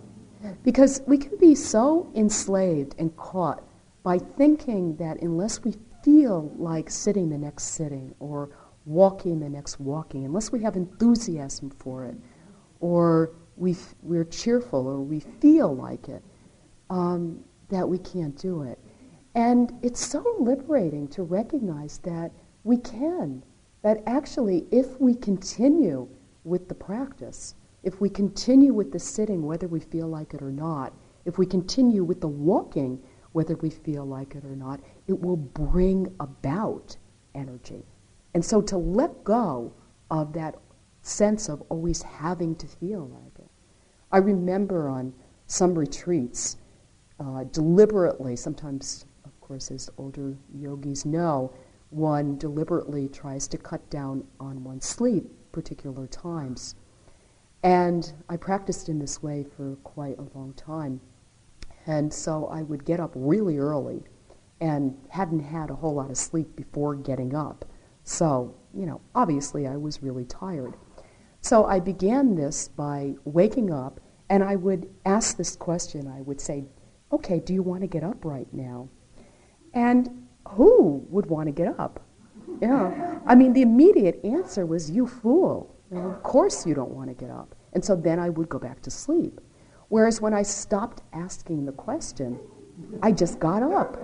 Because 0.65 1.03
we 1.07 1.19
can 1.19 1.37
be 1.39 1.55
so 1.55 2.11
enslaved 2.15 2.95
and 2.99 3.17
caught 3.17 3.63
by 4.03 4.19
thinking 4.19 4.97
that 4.97 5.21
unless 5.23 5.63
we 5.63 5.75
feel 6.03 6.53
like 6.57 6.91
sitting 6.91 7.31
the 7.31 7.39
next 7.39 7.65
sitting 7.65 8.15
or 8.19 8.51
walking 8.85 9.39
the 9.39 9.49
next 9.49 9.79
walking, 9.79 10.25
unless 10.25 10.51
we 10.51 10.61
have 10.63 10.77
enthusiasm 10.77 11.71
for 11.71 12.05
it, 12.05 12.17
or 12.81 13.31
we 13.57 13.73
f- 13.73 13.95
we're 14.03 14.25
cheerful 14.25 14.89
or 14.89 15.01
we 15.01 15.21
feel 15.21 15.75
like 15.75 16.09
it, 16.09 16.23
um, 16.91 17.45
that 17.69 17.89
we 17.89 17.99
can't 17.99 18.37
do 18.37 18.63
it. 18.63 18.79
And 19.35 19.73
it's 19.83 20.05
so 20.05 20.25
liberating 20.41 21.07
to 21.09 21.23
recognize 21.23 21.99
that 21.99 22.33
we 22.65 22.77
can, 22.79 23.43
that 23.83 24.03
actually, 24.07 24.67
if 24.71 25.01
we 25.01 25.15
continue 25.15 26.09
with 26.45 26.69
the 26.69 26.75
practice, 26.75 27.55
if 27.83 28.01
we 28.01 28.09
continue 28.09 28.73
with 28.73 28.93
the 28.93 28.99
sitting, 28.99 29.43
whether 29.43 29.67
we 29.67 29.81
feel 29.81 30.07
like 30.07 30.35
it 30.35 30.43
or 30.43 30.53
not, 30.53 30.93
if 31.25 31.39
we 31.39 31.47
continue 31.47 32.05
with 32.05 32.21
the 32.21 32.29
walking, 32.29 33.01
whether 33.33 33.57
we 33.57 33.71
feel 33.71 34.05
like 34.05 34.35
it 34.35 34.45
or 34.45 34.57
not, 34.57 34.81
it 35.09 35.19
will 35.21 35.37
bring 35.37 36.15
about 36.21 36.97
energy. 37.35 37.85
And 38.35 38.45
so 38.45 38.61
to 38.63 38.77
let 38.77 39.25
go 39.25 39.73
of 40.11 40.33
that 40.35 40.57
sense 41.03 41.49
of 41.49 41.63
always 41.69 42.03
having 42.03 42.55
to 42.57 42.67
feel 42.67 43.09
like 43.09 43.39
it. 43.39 43.51
I 44.13 44.19
remember 44.19 44.89
on 44.89 45.13
some 45.47 45.75
retreats, 45.75 46.59
uh, 47.19 47.45
deliberately, 47.45 48.37
sometimes, 48.37 49.07
of 49.25 49.39
course, 49.41 49.71
as 49.71 49.91
older 49.99 50.37
yogis 50.55 51.05
know, 51.05 51.53
one 51.93 52.39
deliberately 52.39 53.09
tries 53.09 53.47
to 53.49 53.59
cut 53.59 53.89
down 53.91 54.25
on 54.41 54.65
one's 54.65 54.87
sleep 54.87 55.25
particular 55.53 56.07
times. 56.07 56.75
And 57.63 58.13
I 58.29 58.37
practiced 58.37 58.89
in 58.89 58.99
this 58.99 59.23
way 59.23 59.45
for 59.45 59.77
quite 59.85 60.19
a 60.19 60.37
long 60.37 60.55
time. 60.55 61.01
And 61.87 62.13
so 62.13 62.47
I 62.47 62.63
would 62.63 62.85
get 62.85 63.01
up 63.01 63.13
really 63.15 63.59
early 63.59 64.03
and 64.61 64.97
hadn't 65.11 65.41
had 65.41 65.71
a 65.71 65.75
whole 65.75 65.95
lot 65.95 66.11
of 66.11 66.17
sleep 66.17 66.57
before 66.57 66.95
getting 66.95 67.35
up. 67.35 67.65
So, 68.05 68.55
you 68.75 68.87
know, 68.87 69.01
obviously 69.15 69.67
I 69.67 69.77
was 69.77 70.03
really 70.03 70.25
tired. 70.25 70.75
So 71.41 71.67
I 71.67 71.81
began 71.81 72.37
this 72.37 72.69
by 72.69 73.15
waking 73.25 73.73
up 73.73 74.01
and 74.31 74.43
I 74.43 74.57
would 74.57 74.89
ask 75.05 75.37
this 75.37 75.57
question. 75.57 76.09
I 76.09 76.23
would 76.23 76.41
say, 76.41 76.65
okay, 77.13 77.41
do 77.41 77.53
you 77.53 77.63
want 77.63 77.83
to 77.83 77.87
get 77.87 78.05
up 78.05 78.25
right 78.25 78.47
now? 78.53 78.89
And 79.75 80.22
who 80.49 81.05
would 81.09 81.27
want 81.27 81.47
to 81.47 81.53
get 81.53 81.79
up? 81.79 82.01
Yeah. 82.61 83.19
I 83.27 83.35
mean, 83.35 83.53
the 83.53 83.63
immediate 83.63 84.21
answer 84.25 84.67
was, 84.67 84.91
you 84.91 85.07
fool. 85.07 85.75
Know, 85.91 86.09
of 86.09 86.23
course 86.23 86.67
you 86.67 86.75
don't 86.75 86.93
want 86.93 87.09
to 87.09 87.15
get 87.15 87.31
up. 87.31 87.55
And 87.75 87.85
so 87.85 87.95
then 87.95 88.19
I 88.19 88.29
would 88.31 88.49
go 88.49 88.59
back 88.59 88.81
to 88.83 88.91
sleep. 88.91 89.41
Whereas 89.89 90.21
when 90.21 90.33
I 90.33 90.43
stopped 90.43 91.03
asking 91.13 91.67
the 91.67 91.73
question, 91.73 92.39
I 93.03 93.13
just 93.13 93.39
got 93.39 93.63
up. 93.63 93.99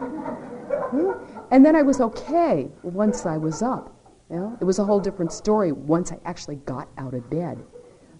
And 1.51 1.64
then 1.64 1.74
I 1.74 1.83
was 1.83 2.01
okay 2.01 2.70
once 2.83 3.24
I 3.24 3.38
was 3.38 3.62
up. 3.62 3.94
It 4.31 4.64
was 4.64 4.79
a 4.79 4.85
whole 4.85 5.01
different 5.01 5.33
story 5.33 5.72
once 5.72 6.12
I 6.12 6.18
actually 6.27 6.57
got 6.57 6.88
out 6.98 7.14
of 7.14 7.31
bed. 7.31 7.64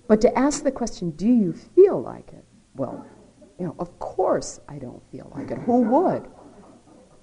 But 0.07 0.23
to 0.23 0.39
ask 0.39 0.65
the 0.65 0.73
question, 0.73 1.11
do 1.11 1.29
you 1.29 1.53
feel 1.53 2.01
like 2.01 2.33
it? 2.33 2.45
Well, 2.75 3.05
you 3.59 3.67
know, 3.67 3.77
of 3.79 3.99
course 3.99 4.61
I 4.67 4.79
don't 4.79 5.03
feel 5.13 5.31
like 5.35 5.51
it. 5.51 5.59
Who 5.59 5.83
would? 5.83 6.27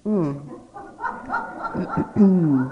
Mm. 0.04 0.60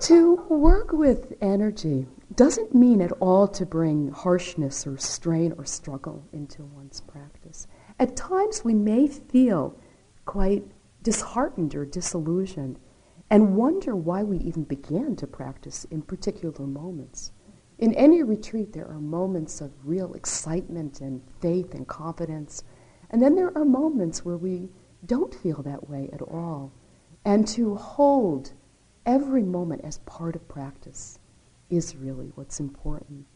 to 0.00 0.34
work 0.48 0.92
with 0.92 1.34
energy 1.40 2.06
doesn't 2.34 2.74
mean 2.74 3.00
at 3.02 3.12
all 3.12 3.46
to 3.48 3.66
bring 3.66 4.08
harshness 4.08 4.86
or 4.86 4.96
strain 4.96 5.52
or 5.58 5.64
struggle 5.64 6.24
into 6.32 6.64
one's 6.64 7.00
practice. 7.00 7.66
At 7.98 8.16
times 8.16 8.64
we 8.64 8.74
may 8.74 9.06
feel 9.06 9.78
quite 10.24 10.64
disheartened 11.02 11.74
or 11.74 11.84
disillusioned 11.84 12.78
and 13.30 13.56
wonder 13.56 13.94
why 13.96 14.22
we 14.22 14.38
even 14.38 14.64
began 14.64 15.16
to 15.16 15.26
practice 15.26 15.84
in 15.90 16.02
particular 16.02 16.66
moments. 16.66 17.32
In 17.78 17.94
any 17.94 18.22
retreat, 18.22 18.72
there 18.72 18.86
are 18.86 19.00
moments 19.00 19.60
of 19.60 19.72
real 19.84 20.14
excitement 20.14 21.00
and 21.00 21.22
faith 21.40 21.74
and 21.74 21.88
confidence, 21.88 22.62
and 23.10 23.20
then 23.20 23.34
there 23.34 23.56
are 23.56 23.64
moments 23.64 24.24
where 24.24 24.36
we 24.36 24.68
don't 25.04 25.34
feel 25.34 25.62
that 25.62 25.88
way 25.88 26.08
at 26.12 26.22
all. 26.22 26.72
And 27.24 27.46
to 27.48 27.76
hold 27.76 28.52
every 29.06 29.42
moment 29.42 29.82
as 29.84 29.98
part 29.98 30.36
of 30.36 30.48
practice 30.48 31.18
is 31.70 31.96
really 31.96 32.32
what's 32.34 32.60
important. 32.60 33.26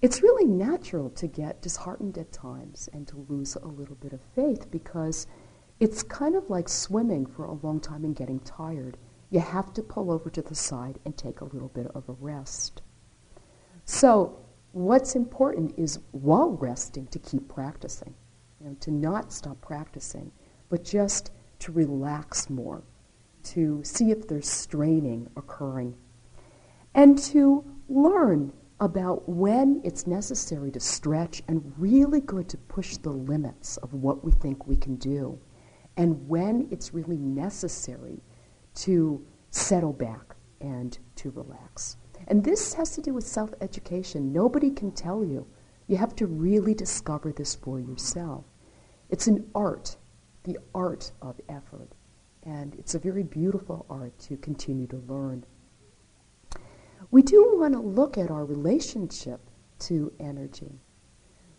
It's 0.00 0.22
really 0.22 0.44
natural 0.44 1.10
to 1.10 1.26
get 1.26 1.60
disheartened 1.62 2.18
at 2.18 2.30
times 2.30 2.88
and 2.92 3.06
to 3.08 3.26
lose 3.28 3.56
a 3.56 3.66
little 3.66 3.96
bit 3.96 4.12
of 4.12 4.20
faith 4.34 4.70
because 4.70 5.26
it's 5.80 6.02
kind 6.02 6.36
of 6.36 6.50
like 6.50 6.68
swimming 6.68 7.26
for 7.26 7.44
a 7.44 7.54
long 7.54 7.80
time 7.80 8.04
and 8.04 8.14
getting 8.14 8.40
tired. 8.40 8.96
You 9.30 9.40
have 9.40 9.72
to 9.74 9.82
pull 9.82 10.10
over 10.10 10.30
to 10.30 10.42
the 10.42 10.54
side 10.54 10.98
and 11.04 11.16
take 11.16 11.40
a 11.40 11.44
little 11.44 11.68
bit 11.68 11.88
of 11.94 12.08
a 12.08 12.12
rest. 12.12 12.82
So, 13.84 14.38
what's 14.72 15.16
important 15.16 15.74
is 15.76 15.98
while 16.12 16.50
resting 16.50 17.06
to 17.08 17.18
keep 17.18 17.48
practicing, 17.48 18.14
you 18.60 18.68
know, 18.68 18.76
to 18.80 18.90
not 18.90 19.32
stop 19.32 19.60
practicing, 19.60 20.30
but 20.68 20.84
just 20.84 21.30
to 21.60 21.72
relax 21.72 22.48
more, 22.50 22.82
to 23.42 23.80
see 23.84 24.10
if 24.10 24.28
there's 24.28 24.48
straining 24.48 25.28
occurring, 25.36 25.94
and 26.94 27.18
to 27.18 27.64
learn 27.88 28.52
about 28.80 29.28
when 29.28 29.80
it's 29.82 30.06
necessary 30.06 30.70
to 30.70 30.78
stretch 30.78 31.42
and 31.48 31.72
really 31.78 32.20
good 32.20 32.48
to 32.48 32.56
push 32.56 32.96
the 32.98 33.10
limits 33.10 33.76
of 33.78 33.92
what 33.92 34.24
we 34.24 34.30
think 34.30 34.66
we 34.66 34.76
can 34.76 34.96
do, 34.96 35.38
and 35.96 36.28
when 36.28 36.68
it's 36.70 36.94
really 36.94 37.16
necessary 37.16 38.22
to 38.74 39.24
settle 39.50 39.92
back 39.92 40.36
and 40.60 40.98
to 41.16 41.30
relax. 41.30 41.96
And 42.28 42.44
this 42.44 42.74
has 42.74 42.90
to 42.94 43.00
do 43.00 43.14
with 43.14 43.26
self 43.26 43.50
education. 43.60 44.32
Nobody 44.32 44.70
can 44.70 44.92
tell 44.92 45.24
you. 45.24 45.46
You 45.86 45.96
have 45.96 46.14
to 46.16 46.26
really 46.26 46.74
discover 46.74 47.32
this 47.32 47.54
for 47.54 47.80
yourself. 47.80 48.44
It's 49.08 49.26
an 49.26 49.50
art, 49.54 49.96
the 50.48 50.58
art 50.74 51.12
of 51.20 51.38
effort. 51.48 51.90
And 52.42 52.74
it's 52.76 52.94
a 52.94 52.98
very 52.98 53.22
beautiful 53.22 53.84
art 53.90 54.18
to 54.20 54.36
continue 54.38 54.86
to 54.86 54.96
learn. 55.06 55.44
We 57.10 57.22
do 57.22 57.56
want 57.58 57.74
to 57.74 57.80
look 57.80 58.16
at 58.16 58.30
our 58.30 58.44
relationship 58.44 59.40
to 59.80 60.10
energy, 60.18 60.72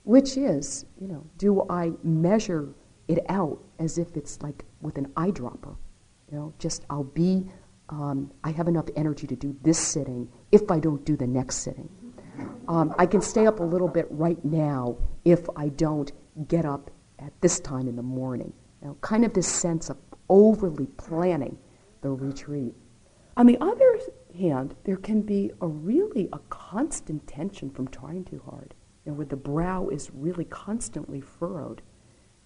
which 0.04 0.38
is, 0.38 0.86
you 1.00 1.08
know, 1.08 1.26
do 1.38 1.66
I 1.70 1.92
measure 2.04 2.74
it 3.08 3.20
out 3.30 3.64
as 3.78 3.98
if 3.98 4.18
it's 4.18 4.42
like 4.42 4.66
with 4.82 4.98
an 4.98 5.08
eyedropper? 5.10 5.76
You 6.32 6.38
know, 6.38 6.54
just 6.58 6.86
I'll 6.90 7.04
be 7.04 7.46
um, 7.90 8.32
I 8.44 8.52
have 8.52 8.68
enough 8.68 8.86
energy 8.96 9.28
to 9.28 9.36
do 9.36 9.56
this 9.62 9.80
sitting 9.80 10.30
if 10.52 10.70
I 10.70 10.80
don't 10.80 11.04
do 11.06 11.16
the 11.16 11.28
next 11.28 11.58
sitting. 11.58 11.90
Um, 12.68 12.94
I 12.98 13.06
can 13.06 13.22
stay 13.22 13.46
up 13.48 13.60
a 13.60 13.64
little 13.64 13.88
bit 13.88 14.08
right 14.10 14.44
now 14.44 14.98
if 15.26 15.48
I 15.56 15.70
don't 15.70 16.12
get 16.48 16.66
up 16.66 16.92
at 17.18 17.34
this 17.42 17.60
time 17.60 17.88
in 17.88 17.96
the 17.96 18.04
morning. 18.04 18.54
You 18.82 18.90
know, 18.90 18.98
kind 19.02 19.26
of 19.26 19.34
this 19.34 19.48
sense 19.48 19.90
of 19.90 19.98
overly 20.30 20.88
planning 20.98 21.58
the 22.02 22.10
retreat. 22.10 22.74
On 23.36 23.46
the 23.46 23.58
other 23.62 24.00
hand, 24.38 24.76
there 24.84 24.98
can 24.98 25.22
be 25.22 25.52
a 25.62 25.68
really 25.68 26.30
a 26.34 26.40
constant 26.50 27.26
tension 27.28 27.70
from 27.70 27.88
trying 27.88 28.26
too 28.26 28.42
hard, 28.46 28.74
you 29.06 29.12
know, 29.12 29.18
where 29.18 29.26
the 29.26 29.36
brow 29.36 29.88
is 29.90 30.12
really 30.14 30.46
constantly 30.46 31.22
furrowed. 31.22 31.82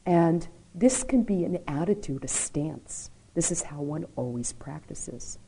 And 0.06 0.48
this 0.76 1.04
can 1.04 1.24
be 1.24 1.46
an 1.46 1.60
attitude, 1.68 2.24
a 2.24 2.28
stance. 2.28 3.10
This 3.34 3.52
is 3.52 3.64
how 3.64 3.82
one 3.82 4.06
always 4.16 4.54
practices. 4.54 5.40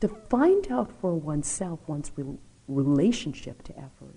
To 0.00 0.08
find 0.08 0.70
out 0.70 0.92
for 1.00 1.14
oneself 1.14 1.80
one's 1.86 2.12
re- 2.16 2.38
relationship 2.68 3.62
to 3.64 3.78
effort 3.78 4.16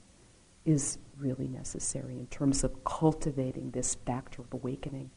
is 0.66 0.98
really 1.18 1.48
necessary 1.48 2.20
in 2.20 2.28
terms 2.28 2.64
of 2.64 2.84
cultivating 2.84 3.72
this 3.72 3.96
factor 3.96 4.42
of 4.42 4.54
awakening. 4.54 5.10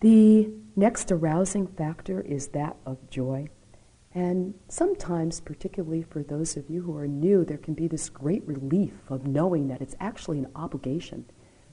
The 0.00 0.50
next 0.76 1.12
arousing 1.12 1.66
factor 1.66 2.22
is 2.22 2.48
that 2.48 2.76
of 2.86 3.10
joy. 3.10 3.48
And 4.14 4.54
sometimes, 4.68 5.40
particularly 5.40 6.02
for 6.02 6.22
those 6.22 6.56
of 6.56 6.70
you 6.70 6.82
who 6.82 6.96
are 6.96 7.06
new, 7.06 7.44
there 7.44 7.58
can 7.58 7.74
be 7.74 7.86
this 7.86 8.08
great 8.08 8.46
relief 8.46 8.94
of 9.08 9.26
knowing 9.26 9.68
that 9.68 9.82
it's 9.82 9.94
actually 10.00 10.38
an 10.38 10.48
obligation, 10.56 11.26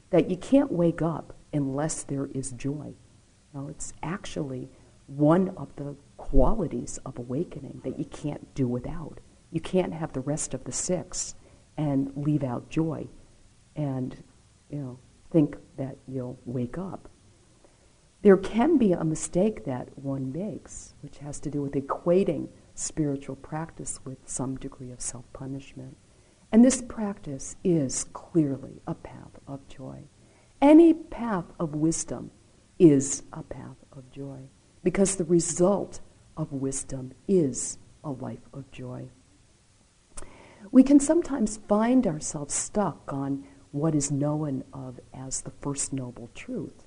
that 0.09 0.29
you 0.29 0.37
can't 0.37 0.71
wake 0.71 1.01
up 1.01 1.35
unless 1.53 2.03
there 2.03 2.27
is 2.27 2.51
joy. 2.51 2.93
Now, 3.53 3.69
it's 3.69 3.93
actually 4.03 4.69
one 5.07 5.49
of 5.57 5.73
the 5.77 5.95
qualities 6.17 6.99
of 7.05 7.17
awakening 7.17 7.81
that 7.85 7.97
you 7.97 8.05
can't 8.05 8.53
do 8.53 8.67
without. 8.67 9.19
You 9.51 9.61
can't 9.61 9.93
have 9.93 10.11
the 10.11 10.19
rest 10.19 10.53
of 10.53 10.65
the 10.65 10.71
six 10.73 11.33
and 11.77 12.11
leave 12.15 12.43
out 12.43 12.69
joy 12.69 13.07
and, 13.75 14.21
you 14.69 14.79
know, 14.79 14.99
think 15.31 15.55
that 15.77 15.97
you'll 16.07 16.37
wake 16.45 16.77
up. 16.77 17.09
There 18.27 18.35
can 18.35 18.77
be 18.77 18.91
a 18.91 19.05
mistake 19.05 19.63
that 19.63 19.87
one 19.97 20.33
makes, 20.33 20.95
which 20.99 21.19
has 21.19 21.39
to 21.39 21.49
do 21.49 21.61
with 21.61 21.75
equating 21.75 22.49
spiritual 22.75 23.37
practice 23.37 24.01
with 24.03 24.17
some 24.25 24.57
degree 24.57 24.91
of 24.91 24.99
self 24.99 25.23
punishment. 25.31 25.95
And 26.51 26.61
this 26.61 26.81
practice 26.81 27.55
is 27.63 28.03
clearly 28.03 28.81
a 28.85 28.95
path 28.95 29.39
of 29.47 29.65
joy. 29.69 30.09
Any 30.61 30.93
path 30.93 31.45
of 31.57 31.73
wisdom 31.73 32.31
is 32.77 33.23
a 33.31 33.43
path 33.43 33.77
of 33.93 34.11
joy 34.11 34.49
because 34.83 35.15
the 35.15 35.23
result 35.23 36.01
of 36.35 36.51
wisdom 36.51 37.13
is 37.29 37.77
a 38.03 38.11
life 38.11 38.45
of 38.53 38.69
joy. 38.71 39.07
We 40.69 40.83
can 40.83 40.99
sometimes 40.99 41.61
find 41.69 42.05
ourselves 42.05 42.53
stuck 42.53 43.13
on 43.13 43.45
what 43.71 43.95
is 43.95 44.11
known 44.11 44.65
of 44.73 44.99
as 45.13 45.39
the 45.39 45.53
first 45.61 45.93
noble 45.93 46.29
truth, 46.35 46.83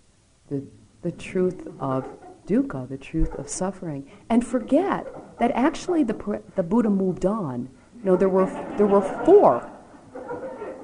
the, 0.48 0.66
the 1.02 1.12
truth 1.12 1.66
of 1.78 2.06
dukkha, 2.46 2.88
the 2.88 2.98
truth 2.98 3.34
of 3.34 3.48
suffering, 3.48 4.10
and 4.28 4.46
forget 4.46 5.06
that 5.38 5.50
actually 5.52 6.04
the, 6.04 6.42
the 6.56 6.62
Buddha 6.62 6.90
moved 6.90 7.24
on. 7.24 7.68
Know, 8.02 8.16
there 8.16 8.28
were, 8.28 8.46
there 8.76 8.86
were 8.86 9.02
four. 9.24 9.70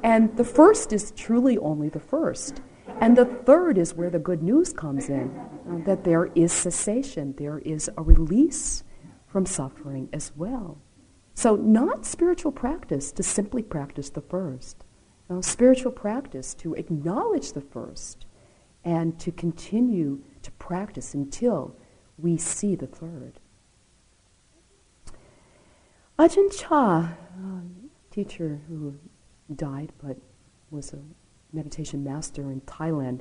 And 0.02 0.36
the 0.36 0.44
first 0.44 0.92
is 0.92 1.12
truly 1.12 1.58
only 1.58 1.88
the 1.88 2.00
first. 2.00 2.60
And 3.00 3.16
the 3.16 3.24
third 3.24 3.78
is 3.78 3.94
where 3.94 4.10
the 4.10 4.18
good 4.18 4.42
news 4.42 4.72
comes 4.72 5.08
in 5.08 5.30
uh, 5.68 5.84
that 5.84 6.04
there 6.04 6.26
is 6.34 6.52
cessation, 6.52 7.34
there 7.36 7.58
is 7.58 7.90
a 7.96 8.02
release 8.02 8.84
from 9.26 9.46
suffering 9.46 10.08
as 10.12 10.32
well. 10.36 10.78
So, 11.34 11.56
not 11.56 12.06
spiritual 12.06 12.52
practice 12.52 13.12
to 13.12 13.22
simply 13.22 13.62
practice 13.62 14.08
the 14.08 14.22
first, 14.22 14.84
no, 15.28 15.40
spiritual 15.40 15.92
practice 15.92 16.54
to 16.54 16.74
acknowledge 16.74 17.52
the 17.52 17.60
first 17.60 18.25
and 18.86 19.18
to 19.18 19.32
continue 19.32 20.22
to 20.42 20.50
practice 20.52 21.12
until 21.12 21.76
we 22.16 22.38
see 22.38 22.76
the 22.76 22.86
third. 22.86 23.40
Ajahn 26.18 26.56
Chah, 26.56 27.10
a 27.10 28.14
teacher 28.14 28.60
who 28.68 28.94
died 29.54 29.92
but 30.02 30.16
was 30.70 30.92
a 30.92 31.00
meditation 31.52 32.04
master 32.04 32.50
in 32.52 32.60
Thailand, 32.62 33.20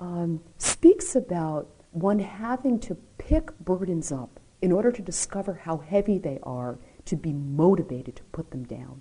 um, 0.00 0.42
speaks 0.58 1.14
about 1.14 1.70
one 1.92 2.18
having 2.18 2.80
to 2.80 2.96
pick 3.16 3.56
burdens 3.60 4.10
up 4.10 4.40
in 4.60 4.72
order 4.72 4.90
to 4.90 5.00
discover 5.02 5.54
how 5.54 5.78
heavy 5.78 6.18
they 6.18 6.40
are 6.42 6.78
to 7.04 7.14
be 7.14 7.32
motivated 7.32 8.16
to 8.16 8.24
put 8.24 8.50
them 8.50 8.64
down. 8.64 9.00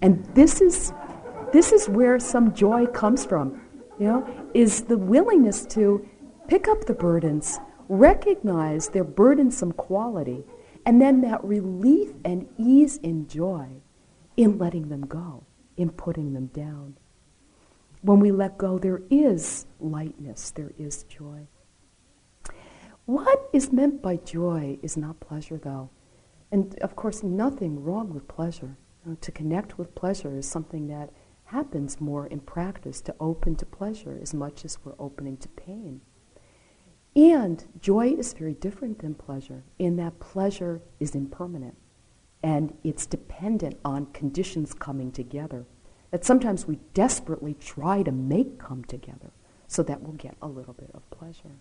And 0.00 0.24
this 0.34 0.60
is, 0.60 0.92
this 1.52 1.72
is 1.72 1.88
where 1.88 2.20
some 2.20 2.54
joy 2.54 2.86
comes 2.86 3.24
from, 3.26 3.60
you 3.98 4.06
know, 4.06 4.48
is 4.54 4.82
the 4.82 4.98
willingness 4.98 5.64
to 5.66 6.06
pick 6.48 6.68
up 6.68 6.84
the 6.84 6.94
burdens, 6.94 7.58
recognize 7.88 8.88
their 8.88 9.04
burdensome 9.04 9.72
quality, 9.72 10.44
and 10.84 11.00
then 11.00 11.20
that 11.22 11.42
relief 11.44 12.10
and 12.24 12.48
ease 12.58 13.00
and 13.02 13.28
joy 13.28 13.68
in 14.36 14.58
letting 14.58 14.88
them 14.88 15.06
go, 15.06 15.44
in 15.76 15.90
putting 15.90 16.32
them 16.32 16.46
down. 16.46 16.96
When 18.02 18.20
we 18.20 18.30
let 18.30 18.58
go, 18.58 18.78
there 18.78 19.02
is 19.10 19.66
lightness, 19.80 20.50
there 20.50 20.72
is 20.78 21.02
joy. 21.04 21.48
What 23.06 23.48
is 23.52 23.72
meant 23.72 24.02
by 24.02 24.16
joy 24.16 24.78
is 24.82 24.96
not 24.96 25.20
pleasure, 25.20 25.58
though. 25.58 25.90
And 26.52 26.76
of 26.80 26.96
course, 26.96 27.22
nothing 27.22 27.82
wrong 27.82 28.12
with 28.12 28.28
pleasure. 28.28 28.76
You 29.04 29.12
know, 29.12 29.16
to 29.20 29.32
connect 29.32 29.78
with 29.78 29.94
pleasure 29.94 30.36
is 30.36 30.48
something 30.48 30.88
that 30.88 31.10
happens 31.46 32.00
more 32.00 32.26
in 32.26 32.40
practice, 32.40 33.00
to 33.02 33.14
open 33.20 33.56
to 33.56 33.66
pleasure 33.66 34.18
as 34.20 34.34
much 34.34 34.64
as 34.64 34.78
we're 34.84 34.94
opening 34.98 35.36
to 35.38 35.48
pain. 35.48 36.00
And 37.14 37.64
joy 37.80 38.08
is 38.08 38.34
very 38.34 38.54
different 38.54 38.98
than 38.98 39.14
pleasure 39.14 39.64
in 39.78 39.96
that 39.96 40.20
pleasure 40.20 40.82
is 41.00 41.14
impermanent 41.14 41.76
and 42.42 42.76
it's 42.84 43.06
dependent 43.06 43.78
on 43.84 44.06
conditions 44.12 44.74
coming 44.74 45.10
together 45.10 45.66
that 46.10 46.24
sometimes 46.24 46.66
we 46.66 46.76
desperately 46.94 47.54
try 47.54 48.02
to 48.02 48.12
make 48.12 48.58
come 48.58 48.84
together 48.84 49.32
so 49.66 49.82
that 49.82 50.00
we'll 50.02 50.12
get 50.12 50.36
a 50.42 50.46
little 50.46 50.74
bit 50.74 50.90
of 50.94 51.08
pleasure. 51.10 51.56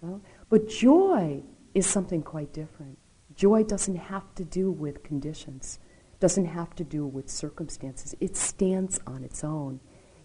Well, 0.00 0.20
but 0.48 0.68
joy 0.68 1.42
is 1.74 1.86
something 1.86 2.22
quite 2.22 2.52
different. 2.52 2.98
Joy 3.36 3.62
doesn't 3.62 3.96
have 3.96 4.34
to 4.34 4.44
do 4.44 4.70
with 4.70 5.02
conditions, 5.02 5.78
doesn't 6.22 6.44
have 6.44 6.72
to 6.76 6.84
do 6.84 7.04
with 7.04 7.28
circumstances. 7.28 8.14
It 8.20 8.36
stands 8.36 9.00
on 9.08 9.24
its 9.24 9.42
own. 9.42 9.80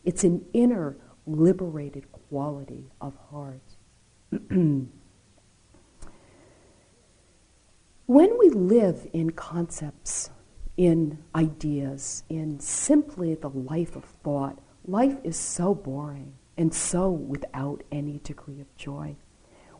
It's 0.05 0.23
an 0.23 0.45
inner 0.53 0.95
liberated 1.25 2.11
quality 2.11 2.91
of 3.01 3.15
heart. 3.31 3.63
when 4.51 4.87
we 8.05 8.49
live 8.51 9.07
in 9.11 9.31
concepts, 9.31 10.29
in 10.77 11.17
ideas, 11.33 12.23
in 12.29 12.59
simply 12.59 13.33
the 13.33 13.49
life 13.49 13.95
of 13.95 14.05
thought, 14.05 14.59
life 14.85 15.17
is 15.23 15.35
so 15.35 15.73
boring 15.73 16.35
and 16.59 16.71
so 16.75 17.09
without 17.09 17.81
any 17.91 18.19
degree 18.19 18.61
of 18.61 18.77
joy. 18.77 19.15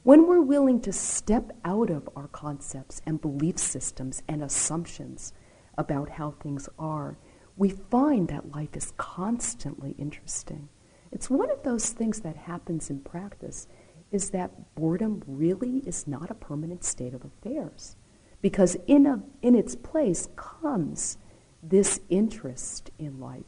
When 0.02 0.26
we're 0.26 0.42
willing 0.42 0.82
to 0.82 0.92
step 0.92 1.52
out 1.64 1.92
of 1.92 2.10
our 2.16 2.28
concepts 2.30 3.04
and 3.06 3.22
belief 3.22 3.60
systems 3.60 4.24
and 4.28 4.42
assumptions 4.42 5.32
about 5.78 6.10
how 6.12 6.32
things 6.32 6.68
are, 6.78 7.18
we 7.56 7.70
find 7.70 8.28
that 8.28 8.52
life 8.54 8.76
is 8.76 8.94
constantly 8.98 9.96
interesting. 9.98 10.70
It's 11.12 11.30
one 11.30 11.50
of 11.50 11.64
those 11.64 11.90
things 11.90 12.22
that 12.22 12.36
happens 12.36 12.90
in 12.90 13.00
practice 13.00 13.68
is 14.12 14.30
that 14.32 14.76
boredom 14.76 15.24
really 15.28 15.80
is 15.86 16.08
not 16.08 16.32
a 16.32 16.36
permanent 16.36 16.84
state 16.84 17.14
of 17.14 17.26
affairs. 17.26 17.96
Because 18.42 18.78
in, 18.88 19.06
a, 19.06 19.22
in 19.42 19.56
its 19.56 19.76
place 19.76 20.30
comes 20.36 21.18
this 21.64 22.00
interest 22.10 22.92
in 23.00 23.20
life, 23.20 23.46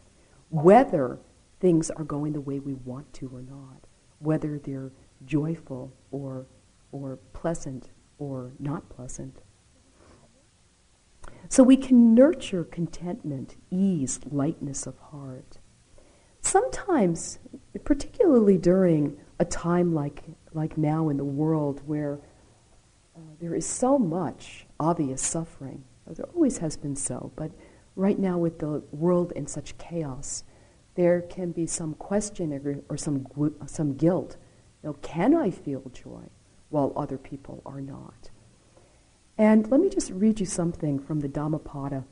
whether 0.50 1.20
things 1.60 1.92
are 1.92 2.04
going 2.04 2.34
the 2.34 2.42
way 2.42 2.60
we 2.60 2.74
want 2.74 3.14
to 3.14 3.30
or 3.34 3.42
not, 3.42 3.86
whether 4.20 4.58
they're 4.58 4.92
joyful 5.26 5.94
or, 6.12 6.48
or 6.92 7.18
pleasant 7.34 7.90
or 8.18 8.54
not 8.60 8.90
pleasant. 8.90 9.42
So 11.50 11.64
we 11.64 11.76
can 11.78 12.14
nurture 12.14 12.64
contentment, 12.64 13.56
ease, 13.70 14.20
lightness 14.30 14.88
of 14.88 14.98
heart. 15.00 15.58
Sometimes, 16.42 17.40
particularly 17.84 18.58
during 18.58 19.18
a 19.40 19.46
time 19.46 19.94
like, 19.94 20.24
like 20.54 20.78
now 20.78 21.10
in 21.10 21.18
the 21.18 21.26
world 21.26 21.82
where 21.86 22.20
uh, 23.16 23.20
there 23.42 23.56
is 23.56 23.66
so 23.66 24.00
much 24.00 24.68
obvious 24.80 25.22
suffering, 25.22 25.84
there 26.08 26.26
always 26.34 26.60
has 26.60 26.78
been 26.78 26.96
so, 26.96 27.32
but 27.36 27.52
right 27.96 28.20
now 28.20 28.38
with 28.38 28.60
the 28.60 28.82
world 28.92 29.34
in 29.36 29.46
such 29.46 29.78
chaos, 29.78 30.44
there 30.96 31.22
can 31.22 31.52
be 31.52 31.66
some 31.66 31.94
question 31.96 32.84
or, 32.90 32.98
some, 32.98 33.28
some 33.68 33.94
guilt 33.96 34.38
you 34.84 34.90
know, 34.90 34.94
can 35.02 35.36
I 35.36 35.52
feel 35.52 35.84
joy 35.92 36.30
while 36.70 36.94
other 36.96 37.18
people 37.18 37.62
are 37.66 37.82
not? 37.82 38.30
And 39.40 39.72
let 39.72 39.80
me 39.80 39.88
just 39.88 40.12
read 40.12 40.42
you 40.42 40.46
something 40.46 41.00
from 41.00 41.22
the 41.22 41.30
Dhammapada. 41.30 42.04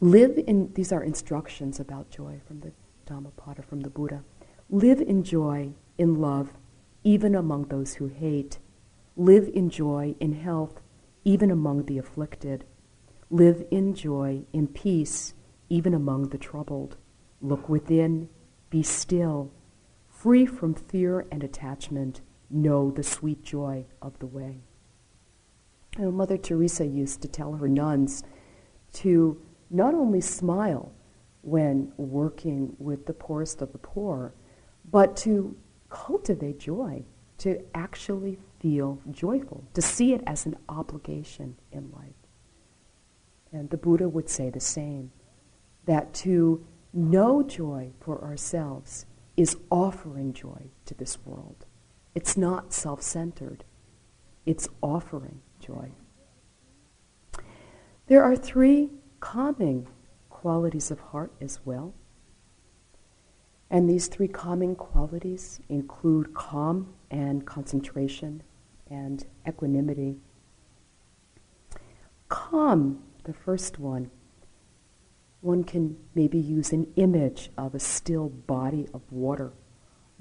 Live 0.00 0.38
in, 0.46 0.72
these 0.72 0.90
are 0.90 1.02
instructions 1.02 1.78
about 1.78 2.08
joy 2.08 2.40
from 2.48 2.60
the 2.60 2.72
Dhammapada, 3.04 3.60
from 3.60 3.80
the 3.80 3.90
Buddha. 3.90 4.24
Live 4.70 5.02
in 5.02 5.22
joy, 5.22 5.74
in 5.98 6.14
love, 6.14 6.54
even 7.04 7.34
among 7.34 7.64
those 7.64 7.96
who 7.96 8.06
hate. 8.06 8.58
Live 9.16 9.50
in 9.52 9.68
joy, 9.68 10.14
in 10.18 10.32
health, 10.32 10.80
even 11.24 11.50
among 11.50 11.84
the 11.84 11.98
afflicted. 11.98 12.64
Live 13.28 13.66
in 13.70 13.92
joy, 13.92 14.44
in 14.50 14.66
peace, 14.66 15.34
even 15.68 15.92
among 15.92 16.30
the 16.30 16.38
troubled. 16.38 16.96
Look 17.42 17.68
within, 17.68 18.30
be 18.70 18.82
still, 18.82 19.52
free 20.08 20.46
from 20.46 20.72
fear 20.72 21.26
and 21.30 21.44
attachment, 21.44 22.22
know 22.48 22.90
the 22.90 23.02
sweet 23.02 23.42
joy 23.42 23.84
of 24.00 24.18
the 24.20 24.26
way. 24.26 24.62
You 25.96 26.04
know, 26.04 26.10
Mother 26.12 26.36
Teresa 26.36 26.86
used 26.86 27.22
to 27.22 27.28
tell 27.28 27.52
her 27.54 27.68
nuns 27.68 28.22
to 28.94 29.40
not 29.70 29.94
only 29.94 30.20
smile 30.20 30.92
when 31.42 31.92
working 31.96 32.74
with 32.78 33.06
the 33.06 33.12
poorest 33.12 33.62
of 33.62 33.72
the 33.72 33.78
poor, 33.78 34.34
but 34.90 35.16
to 35.18 35.56
cultivate 35.88 36.58
joy, 36.58 37.04
to 37.38 37.62
actually 37.74 38.38
feel 38.60 39.00
joyful, 39.10 39.64
to 39.74 39.82
see 39.82 40.12
it 40.12 40.22
as 40.26 40.46
an 40.46 40.56
obligation 40.68 41.56
in 41.72 41.90
life. 41.92 42.14
And 43.52 43.70
the 43.70 43.76
Buddha 43.76 44.08
would 44.08 44.28
say 44.28 44.50
the 44.50 44.60
same 44.60 45.10
that 45.86 46.12
to 46.12 46.66
know 46.92 47.42
joy 47.42 47.92
for 48.00 48.22
ourselves 48.22 49.06
is 49.36 49.56
offering 49.70 50.32
joy 50.32 50.70
to 50.84 50.94
this 50.94 51.24
world. 51.24 51.64
It's 52.14 52.36
not 52.36 52.72
self 52.72 53.02
centered, 53.02 53.64
it's 54.44 54.68
offering 54.82 55.40
joy. 55.68 55.90
There 58.06 58.24
are 58.24 58.34
three 58.36 58.90
calming 59.20 59.86
qualities 60.30 60.90
of 60.90 60.98
heart 60.98 61.32
as 61.40 61.60
well. 61.64 61.94
And 63.70 63.88
these 63.88 64.08
three 64.08 64.28
calming 64.28 64.76
qualities 64.76 65.60
include 65.68 66.32
calm 66.32 66.94
and 67.10 67.46
concentration 67.46 68.42
and 68.90 69.26
equanimity. 69.46 70.16
Calm, 72.28 73.02
the 73.24 73.34
first 73.34 73.78
one, 73.78 74.10
one 75.42 75.64
can 75.64 75.98
maybe 76.14 76.38
use 76.38 76.72
an 76.72 76.86
image 76.96 77.50
of 77.58 77.74
a 77.74 77.78
still 77.78 78.30
body 78.30 78.88
of 78.94 79.02
water 79.12 79.52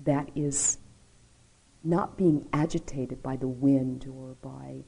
that 0.03 0.29
is 0.35 0.79
not 1.83 2.17
being 2.17 2.47
agitated 2.51 3.23
by 3.23 3.37
the 3.37 3.47
wind 3.47 4.05
or 4.13 4.35
by, 4.41 4.83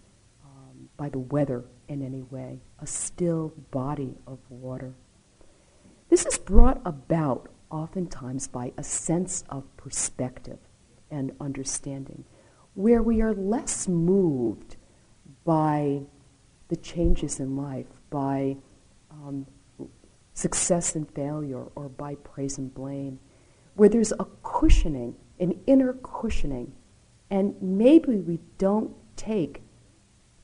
by 0.99 1.07
the 1.07 1.17
weather 1.17 1.63
in 1.87 2.01
any 2.01 2.21
way, 2.23 2.59
a 2.79 2.85
still 2.85 3.53
body 3.71 4.17
of 4.27 4.37
water. 4.49 4.93
This 6.09 6.25
is 6.25 6.37
brought 6.37 6.81
about 6.83 7.47
oftentimes 7.71 8.49
by 8.49 8.73
a 8.77 8.83
sense 8.83 9.45
of 9.47 9.63
perspective 9.77 10.59
and 11.09 11.31
understanding, 11.39 12.25
where 12.73 13.01
we 13.01 13.21
are 13.21 13.33
less 13.33 13.87
moved 13.87 14.75
by 15.45 16.01
the 16.67 16.75
changes 16.75 17.39
in 17.39 17.55
life, 17.55 17.87
by 18.09 18.57
um, 19.09 19.47
success 20.33 20.95
and 20.95 21.09
failure 21.11 21.63
or 21.75 21.87
by 21.87 22.15
praise 22.15 22.57
and 22.57 22.73
blame, 22.73 23.19
where 23.75 23.89
there's 23.89 24.11
a 24.19 24.27
cushioning, 24.43 25.15
an 25.39 25.57
inner 25.65 25.93
cushioning, 26.03 26.73
and 27.29 27.55
maybe 27.61 28.17
we 28.17 28.37
don't 28.57 28.93
take 29.15 29.61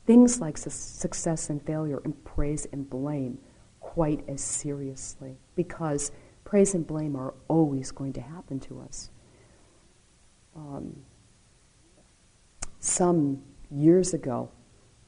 things 0.06 0.40
like 0.40 0.58
su- 0.58 0.70
success 0.70 1.50
and 1.50 1.62
failure 1.66 2.02
and 2.04 2.24
praise 2.24 2.68
and 2.72 2.90
blame 2.90 3.38
quite 3.80 4.24
as 4.28 4.42
seriously 4.42 5.38
because 5.56 6.12
praise 6.44 6.74
and 6.74 6.86
blame 6.86 7.16
are 7.16 7.34
always 7.48 7.92
going 7.92 8.14
to 8.14 8.22
happen 8.22 8.60
to 8.60 8.80
us. 8.82 9.10
Um, 10.56 10.96
some 12.80 13.42
years 13.72 14.14
ago, 14.14 14.50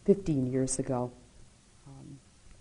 15 0.05 0.47
years 0.47 0.79
ago, 0.79 1.11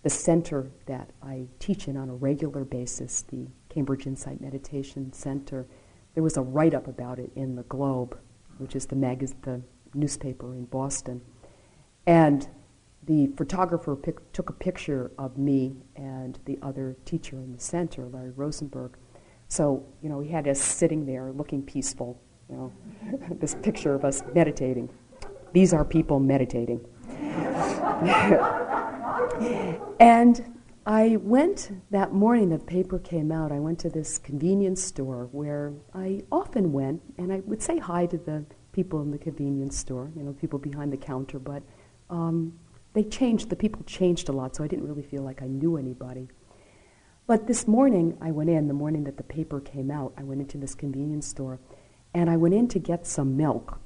the 0.07 0.09
center 0.11 0.71
that 0.85 1.09
I 1.21 1.47
teach 1.59 1.89
in 1.89 1.97
on 1.97 2.07
a 2.07 2.13
regular 2.13 2.63
basis, 2.63 3.23
the 3.23 3.45
Cambridge 3.67 4.07
Insight 4.07 4.39
Meditation 4.39 5.11
Center, 5.11 5.67
there 6.13 6.23
was 6.23 6.37
a 6.37 6.41
write 6.41 6.73
up 6.73 6.87
about 6.87 7.19
it 7.19 7.29
in 7.35 7.57
the 7.57 7.63
Globe, 7.63 8.17
which 8.57 8.73
is 8.73 8.85
the, 8.85 8.95
mag- 8.95 9.27
the 9.41 9.61
newspaper 9.93 10.53
in 10.53 10.63
Boston. 10.63 11.19
And 12.07 12.47
the 13.05 13.27
photographer 13.37 13.95
pic- 13.95 14.31
took 14.33 14.49
a 14.49 14.53
picture 14.53 15.11
of 15.17 15.37
me 15.37 15.75
and 15.95 16.39
the 16.45 16.57
other 16.61 16.97
teacher 17.05 17.37
in 17.37 17.53
the 17.53 17.59
center, 17.59 18.07
Larry 18.07 18.31
Rosenberg. 18.31 18.97
So, 19.47 19.85
you 20.01 20.09
know, 20.09 20.19
he 20.19 20.31
had 20.31 20.47
us 20.47 20.59
sitting 20.59 21.05
there 21.05 21.31
looking 21.31 21.61
peaceful, 21.61 22.19
you 22.49 22.55
know, 22.55 22.73
this 23.39 23.55
picture 23.55 23.93
of 23.93 24.03
us 24.03 24.23
meditating. 24.33 24.89
These 25.53 25.73
are 25.73 25.85
people 25.85 26.19
meditating. 26.19 26.85
And 29.99 30.59
I 30.85 31.17
went 31.17 31.71
that 31.91 32.13
morning 32.13 32.49
the 32.49 32.59
paper 32.59 32.99
came 32.99 33.31
out. 33.31 33.51
I 33.51 33.59
went 33.59 33.79
to 33.79 33.89
this 33.89 34.17
convenience 34.17 34.83
store 34.83 35.27
where 35.31 35.73
I 35.93 36.23
often 36.31 36.71
went, 36.71 37.01
and 37.17 37.33
I 37.33 37.41
would 37.45 37.61
say 37.61 37.77
hi 37.77 38.05
to 38.05 38.17
the 38.17 38.45
people 38.71 39.01
in 39.01 39.11
the 39.11 39.17
convenience 39.17 39.77
store, 39.77 40.11
you 40.15 40.23
know, 40.23 40.33
people 40.33 40.59
behind 40.59 40.93
the 40.93 40.97
counter, 40.97 41.39
but 41.39 41.63
um, 42.09 42.53
they 42.93 43.03
changed, 43.03 43.49
the 43.49 43.55
people 43.55 43.83
changed 43.83 44.29
a 44.29 44.31
lot, 44.31 44.55
so 44.55 44.63
I 44.63 44.67
didn't 44.67 44.87
really 44.87 45.03
feel 45.03 45.23
like 45.23 45.41
I 45.41 45.47
knew 45.47 45.77
anybody. 45.77 46.29
But 47.27 47.45
this 47.45 47.67
morning, 47.67 48.17
I 48.21 48.31
went 48.31 48.49
in, 48.49 48.67
the 48.67 48.73
morning 48.73 49.03
that 49.03 49.17
the 49.17 49.23
paper 49.23 49.59
came 49.59 49.91
out, 49.91 50.13
I 50.17 50.23
went 50.23 50.41
into 50.41 50.57
this 50.57 50.73
convenience 50.73 51.27
store, 51.27 51.59
and 52.13 52.29
I 52.29 52.37
went 52.37 52.53
in 52.55 52.67
to 52.69 52.79
get 52.79 53.05
some 53.05 53.35
milk. 53.35 53.79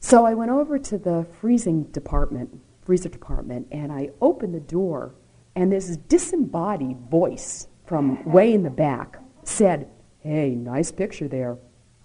So 0.00 0.26
I 0.26 0.34
went 0.34 0.50
over 0.50 0.78
to 0.78 0.98
the 0.98 1.26
freezing 1.40 1.84
department, 1.84 2.60
freezer 2.84 3.08
department, 3.08 3.68
and 3.70 3.92
I 3.92 4.10
opened 4.20 4.54
the 4.54 4.60
door, 4.60 5.14
and 5.54 5.70
this 5.70 5.96
disembodied 5.96 6.98
voice 7.10 7.68
from 7.86 8.24
way 8.24 8.52
in 8.52 8.64
the 8.64 8.70
back 8.70 9.18
said, 9.44 9.88
Hey, 10.18 10.50
nice 10.50 10.90
picture 10.90 11.28
there, 11.28 11.56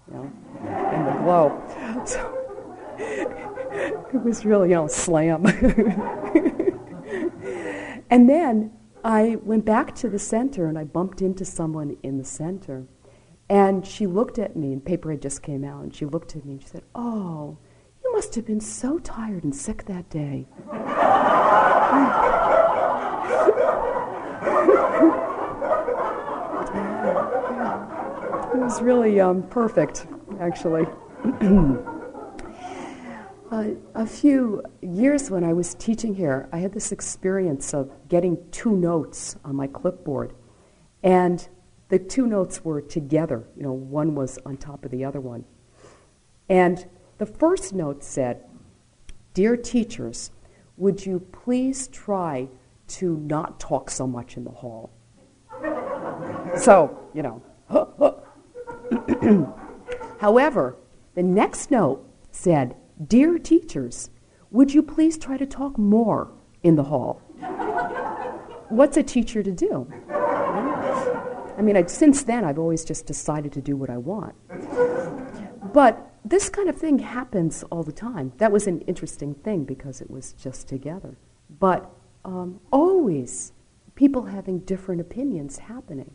you 0.06 0.14
know, 0.14 0.32
in 0.94 1.04
the 1.04 1.20
glow. 1.22 2.04
So 2.98 3.47
it 4.12 4.24
was 4.24 4.44
really, 4.44 4.70
know, 4.70 4.88
slam. 4.88 5.46
and 8.10 8.28
then 8.28 8.72
I 9.04 9.36
went 9.42 9.64
back 9.64 9.94
to 9.96 10.08
the 10.08 10.18
center 10.18 10.66
and 10.66 10.76
I 10.76 10.82
bumped 10.84 11.22
into 11.22 11.44
someone 11.44 11.96
in 12.02 12.18
the 12.18 12.24
center. 12.24 12.86
And 13.48 13.86
she 13.86 14.06
looked 14.06 14.38
at 14.38 14.56
me, 14.56 14.74
and 14.74 14.84
paper 14.84 15.10
had 15.10 15.22
just 15.22 15.42
came 15.42 15.64
out, 15.64 15.82
and 15.82 15.94
she 15.94 16.04
looked 16.04 16.36
at 16.36 16.44
me 16.44 16.52
and 16.52 16.62
she 16.62 16.68
said, 16.68 16.82
Oh, 16.94 17.56
you 18.04 18.12
must 18.12 18.34
have 18.34 18.44
been 18.44 18.60
so 18.60 18.98
tired 18.98 19.42
and 19.42 19.56
sick 19.56 19.86
that 19.86 20.10
day. 20.10 20.46
it 28.54 28.58
was 28.58 28.82
really 28.82 29.18
um, 29.18 29.44
perfect, 29.44 30.06
actually. 30.40 30.86
uh, 33.50 33.70
a 33.94 34.06
few 34.06 34.62
years 34.82 35.30
when 35.30 35.44
I 35.44 35.52
was 35.52 35.74
teaching 35.74 36.14
here, 36.14 36.48
I 36.52 36.58
had 36.58 36.72
this 36.72 36.92
experience 36.92 37.72
of 37.72 37.90
getting 38.08 38.38
two 38.50 38.76
notes 38.76 39.36
on 39.44 39.56
my 39.56 39.66
clipboard. 39.66 40.34
And 41.02 41.46
the 41.88 41.98
two 41.98 42.26
notes 42.26 42.64
were 42.64 42.80
together, 42.80 43.48
you 43.56 43.62
know, 43.62 43.72
one 43.72 44.14
was 44.14 44.38
on 44.44 44.56
top 44.58 44.84
of 44.84 44.90
the 44.90 45.04
other 45.04 45.20
one. 45.20 45.44
And 46.48 46.86
the 47.18 47.26
first 47.26 47.72
note 47.72 48.04
said, 48.04 48.44
Dear 49.32 49.56
teachers, 49.56 50.30
would 50.76 51.06
you 51.06 51.20
please 51.20 51.88
try 51.88 52.48
to 52.88 53.16
not 53.18 53.60
talk 53.60 53.90
so 53.90 54.06
much 54.06 54.36
in 54.36 54.44
the 54.44 54.50
hall? 54.50 54.90
so, 56.56 56.98
you 57.14 57.22
know. 57.22 57.42
However, 60.20 60.76
the 61.14 61.22
next 61.22 61.70
note 61.70 62.04
said, 62.30 62.74
Dear 63.06 63.38
teachers, 63.38 64.10
would 64.50 64.74
you 64.74 64.82
please 64.82 65.18
try 65.18 65.36
to 65.36 65.46
talk 65.46 65.78
more 65.78 66.32
in 66.64 66.74
the 66.74 66.82
hall? 66.82 67.22
What's 68.70 68.96
a 68.96 69.04
teacher 69.04 69.40
to 69.40 69.52
do? 69.52 69.88
I 70.10 71.62
mean, 71.62 71.76
I, 71.76 71.86
since 71.86 72.24
then, 72.24 72.44
I've 72.44 72.58
always 72.58 72.84
just 72.84 73.06
decided 73.06 73.52
to 73.52 73.60
do 73.60 73.76
what 73.76 73.88
I 73.88 73.98
want. 73.98 74.34
But 75.72 76.12
this 76.24 76.48
kind 76.48 76.68
of 76.68 76.76
thing 76.76 76.98
happens 76.98 77.62
all 77.70 77.84
the 77.84 77.92
time. 77.92 78.32
That 78.38 78.50
was 78.50 78.66
an 78.66 78.80
interesting 78.82 79.34
thing 79.34 79.64
because 79.64 80.00
it 80.00 80.10
was 80.10 80.32
just 80.32 80.66
together. 80.66 81.16
But 81.60 81.88
um, 82.24 82.60
always 82.72 83.52
people 83.94 84.22
having 84.22 84.58
different 84.60 85.00
opinions 85.00 85.58
happening. 85.58 86.10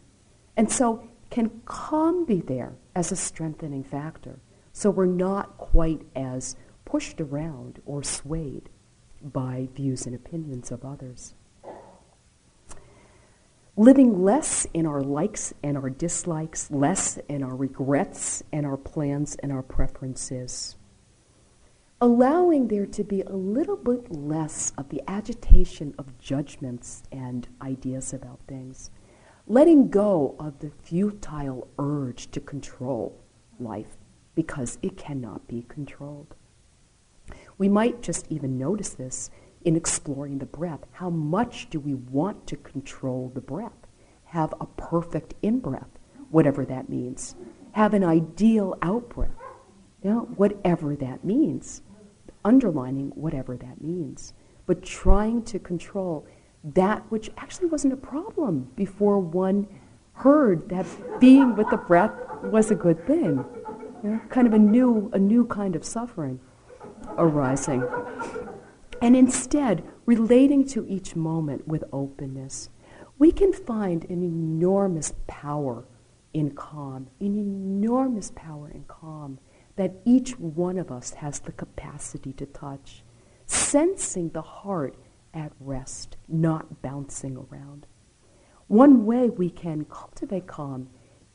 And 0.58 0.70
so, 0.70 1.08
can 1.30 1.62
calm 1.66 2.26
be 2.26 2.42
there 2.42 2.74
as 2.94 3.12
a 3.12 3.16
strengthening 3.16 3.84
factor? 3.84 4.40
So 4.74 4.90
we're 4.90 5.06
not 5.06 5.58
quite 5.58 6.02
as 6.16 6.56
pushed 6.94 7.20
around 7.20 7.82
or 7.88 8.04
swayed 8.04 8.70
by 9.24 9.68
views 9.74 10.06
and 10.06 10.14
opinions 10.14 10.70
of 10.70 10.86
others. 10.86 11.34
Living 13.76 14.22
less 14.22 14.68
in 14.76 14.86
our 14.86 15.02
likes 15.02 15.56
and 15.64 15.76
our 15.76 15.90
dislikes, 15.90 16.70
less 16.70 17.18
in 17.28 17.42
our 17.42 17.56
regrets 17.56 18.44
and 18.52 18.64
our 18.64 18.78
plans 18.78 19.36
and 19.42 19.52
our 19.52 19.64
preferences. 19.64 20.76
Allowing 22.00 22.68
there 22.68 22.86
to 22.86 23.04
be 23.04 23.24
a 23.24 23.36
little 23.36 23.78
bit 23.78 24.12
less 24.12 24.72
of 24.78 24.90
the 24.90 25.02
agitation 25.08 25.96
of 25.98 26.20
judgments 26.20 27.02
and 27.12 27.48
ideas 27.60 28.14
about 28.14 28.40
things. 28.48 28.92
Letting 29.48 29.90
go 29.90 30.36
of 30.40 30.60
the 30.60 30.70
futile 30.84 31.68
urge 31.80 32.30
to 32.30 32.40
control 32.40 33.20
life 33.60 33.98
because 34.36 34.78
it 34.84 34.96
cannot 34.96 35.48
be 35.48 35.66
controlled. 35.68 36.36
We 37.58 37.70
might 37.70 38.02
just 38.02 38.26
even 38.30 38.58
notice 38.58 38.90
this 38.90 39.30
in 39.64 39.76
exploring 39.76 40.40
the 40.40 40.46
breath. 40.46 40.82
How 40.92 41.10
much 41.10 41.70
do 41.70 41.80
we 41.80 41.94
want 41.94 42.48
to 42.48 42.58
control 42.58 43.32
the 43.34 43.42
breath? 43.42 43.88
Have 44.26 44.54
a 44.60 44.66
perfect 44.66 45.34
in 45.42 45.60
breath, 45.60 46.00
whatever 46.32 46.66
that 46.66 46.90
means. 46.90 47.36
Have 47.74 47.94
an 47.94 48.04
ideal 48.04 48.78
out 48.82 49.10
breath, 49.10 49.32
know, 50.04 50.22
whatever 50.36 50.96
that 50.96 51.24
means. 51.24 51.82
Underlining 52.44 53.12
whatever 53.16 53.56
that 53.58 53.82
means. 53.82 54.34
But 54.66 54.84
trying 54.84 55.44
to 55.44 55.60
control 55.60 56.28
that 56.64 57.04
which 57.10 57.30
actually 57.38 57.68
wasn't 57.68 57.94
a 57.94 57.98
problem 57.98 58.70
before 58.76 59.20
one 59.20 59.68
heard 60.14 60.70
that 60.70 60.86
being 61.20 61.56
with 61.56 61.70
the 61.70 61.78
breath 61.78 62.12
was 62.44 62.72
a 62.72 62.76
good 62.76 63.06
thing. 63.08 63.46
Kind 64.30 64.48
of 64.48 64.54
a 64.54 64.60
new, 64.60 65.10
a 65.14 65.20
new 65.20 65.46
kind 65.46 65.76
of 65.76 65.86
suffering 65.86 66.40
arising. 67.18 67.84
And 69.02 69.16
instead, 69.16 69.84
relating 70.06 70.66
to 70.70 70.86
each 70.88 71.16
moment 71.16 71.68
with 71.68 71.84
openness, 71.92 72.70
we 73.20 73.32
can 73.32 73.54
find 73.54 74.06
an 74.06 74.24
enormous 74.24 75.14
power 75.28 75.86
in 76.34 76.52
calm, 76.52 77.10
an 77.20 77.36
enormous 77.36 78.32
power 78.36 78.70
in 78.70 78.84
calm 78.86 79.40
that 79.76 79.96
each 80.06 80.38
one 80.40 80.78
of 80.78 80.92
us 80.92 81.12
has 81.12 81.40
the 81.40 81.52
capacity 81.52 82.34
to 82.34 82.46
touch, 82.46 83.04
sensing 83.46 84.30
the 84.30 84.42
heart 84.42 84.96
at 85.34 85.52
rest, 85.60 86.18
not 86.28 86.82
bouncing 86.82 87.38
around. 87.38 87.88
One 88.68 89.06
way 89.06 89.30
we 89.30 89.50
can 89.50 89.86
cultivate 89.86 90.48
calm 90.48 90.90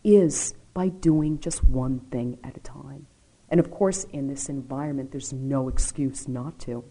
is 0.04 0.54
by 0.72 0.88
doing 0.88 1.40
just 1.40 1.64
one 1.64 2.00
thing 2.10 2.38
at 2.44 2.56
a 2.56 2.60
time. 2.60 3.06
And 3.50 3.60
of 3.60 3.70
course, 3.70 4.04
in 4.04 4.28
this 4.28 4.48
environment, 4.48 5.10
there's 5.10 5.32
no 5.32 5.68
excuse 5.68 6.28
not 6.28 6.58
to. 6.60 6.84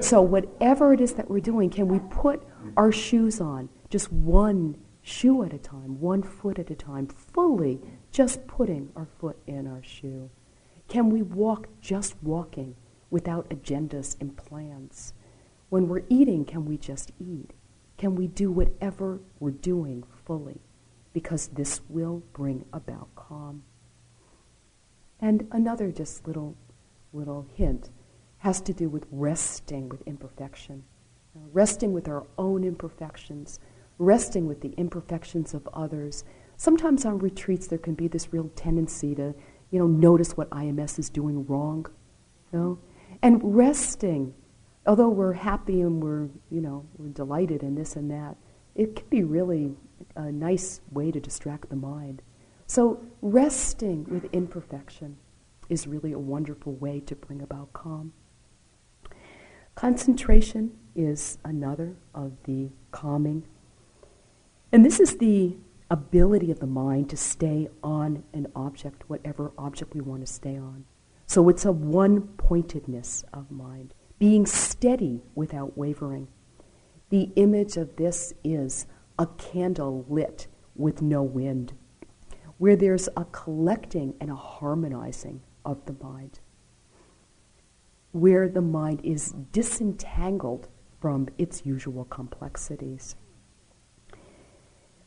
So, 0.00 0.20
whatever 0.20 0.92
it 0.92 1.00
is 1.00 1.14
that 1.14 1.30
we're 1.30 1.40
doing, 1.40 1.70
can 1.70 1.88
we 1.88 2.00
put 2.10 2.42
our 2.76 2.90
shoes 2.90 3.40
on 3.40 3.68
just 3.90 4.12
one 4.12 4.76
shoe 5.02 5.44
at 5.44 5.52
a 5.52 5.58
time, 5.58 6.00
one 6.00 6.22
foot 6.22 6.58
at 6.58 6.70
a 6.70 6.74
time, 6.74 7.06
fully 7.06 7.80
just 8.10 8.46
putting 8.46 8.90
our 8.96 9.06
foot 9.20 9.38
in 9.46 9.66
our 9.66 9.82
shoe? 9.82 10.30
Can 10.88 11.10
we 11.10 11.22
walk 11.22 11.68
just 11.80 12.20
walking 12.22 12.74
without 13.10 13.48
agendas 13.50 14.20
and 14.20 14.36
plans? 14.36 15.14
When 15.68 15.88
we're 15.88 16.02
eating, 16.08 16.44
can 16.44 16.64
we 16.64 16.76
just 16.76 17.12
eat? 17.18 17.52
Can 17.96 18.16
we 18.16 18.26
do 18.26 18.50
whatever 18.50 19.20
we're 19.38 19.50
doing 19.52 20.04
fully? 20.24 20.60
Because 21.12 21.48
this 21.48 21.80
will 21.88 22.22
bring 22.32 22.64
about 22.72 23.14
calm. 23.14 23.62
And 25.24 25.48
another 25.52 25.90
just 25.90 26.26
little, 26.26 26.54
little 27.14 27.46
hint 27.54 27.88
has 28.40 28.60
to 28.60 28.74
do 28.74 28.90
with 28.90 29.06
resting 29.10 29.88
with 29.88 30.02
imperfection, 30.02 30.84
uh, 31.34 31.40
resting 31.50 31.94
with 31.94 32.08
our 32.08 32.26
own 32.36 32.62
imperfections, 32.62 33.58
resting 33.96 34.46
with 34.46 34.60
the 34.60 34.74
imperfections 34.76 35.54
of 35.54 35.66
others. 35.72 36.24
Sometimes 36.58 37.06
on 37.06 37.20
retreats 37.20 37.68
there 37.68 37.78
can 37.78 37.94
be 37.94 38.06
this 38.06 38.34
real 38.34 38.50
tendency 38.54 39.14
to, 39.14 39.34
you 39.70 39.78
know, 39.78 39.86
notice 39.86 40.36
what 40.36 40.50
IMS 40.50 40.98
is 40.98 41.08
doing 41.08 41.46
wrong, 41.46 41.86
you 42.52 42.58
know, 42.58 42.78
and 43.22 43.40
resting. 43.42 44.34
Although 44.86 45.08
we're 45.08 45.32
happy 45.32 45.80
and 45.80 46.02
we're, 46.02 46.28
you 46.50 46.60
know, 46.60 46.84
we're 46.98 47.08
delighted 47.08 47.62
in 47.62 47.76
this 47.76 47.96
and 47.96 48.10
that, 48.10 48.36
it 48.74 48.94
can 48.94 49.06
be 49.08 49.24
really 49.24 49.74
a 50.16 50.30
nice 50.30 50.82
way 50.92 51.10
to 51.10 51.18
distract 51.18 51.70
the 51.70 51.76
mind. 51.76 52.20
So, 52.66 53.00
resting 53.24 54.04
with 54.10 54.26
imperfection 54.34 55.16
is 55.70 55.86
really 55.86 56.12
a 56.12 56.18
wonderful 56.18 56.74
way 56.74 57.00
to 57.00 57.16
bring 57.16 57.40
about 57.40 57.72
calm. 57.72 58.12
Concentration 59.74 60.70
is 60.94 61.38
another 61.42 61.96
of 62.14 62.32
the 62.44 62.68
calming. 62.90 63.42
And 64.70 64.84
this 64.84 65.00
is 65.00 65.16
the 65.16 65.56
ability 65.90 66.50
of 66.50 66.60
the 66.60 66.66
mind 66.66 67.08
to 67.08 67.16
stay 67.16 67.68
on 67.82 68.24
an 68.34 68.46
object, 68.54 69.08
whatever 69.08 69.52
object 69.56 69.94
we 69.94 70.02
want 70.02 70.20
to 70.20 70.30
stay 70.30 70.58
on. 70.58 70.84
So 71.26 71.48
it's 71.48 71.64
a 71.64 71.72
one 71.72 72.28
pointedness 72.36 73.24
of 73.32 73.50
mind, 73.50 73.94
being 74.18 74.44
steady 74.44 75.22
without 75.34 75.78
wavering. 75.78 76.28
The 77.08 77.30
image 77.36 77.78
of 77.78 77.96
this 77.96 78.34
is 78.44 78.86
a 79.18 79.26
candle 79.26 80.04
lit 80.10 80.46
with 80.76 81.00
no 81.00 81.22
wind 81.22 81.72
where 82.58 82.76
there's 82.76 83.08
a 83.16 83.24
collecting 83.26 84.14
and 84.20 84.30
a 84.30 84.36
harmonizing 84.36 85.40
of 85.64 85.84
the 85.86 85.94
mind. 86.02 86.40
where 88.12 88.48
the 88.48 88.60
mind 88.60 89.00
is 89.02 89.32
disentangled 89.52 90.68
from 91.00 91.28
its 91.36 91.66
usual 91.66 92.04
complexities. 92.04 93.16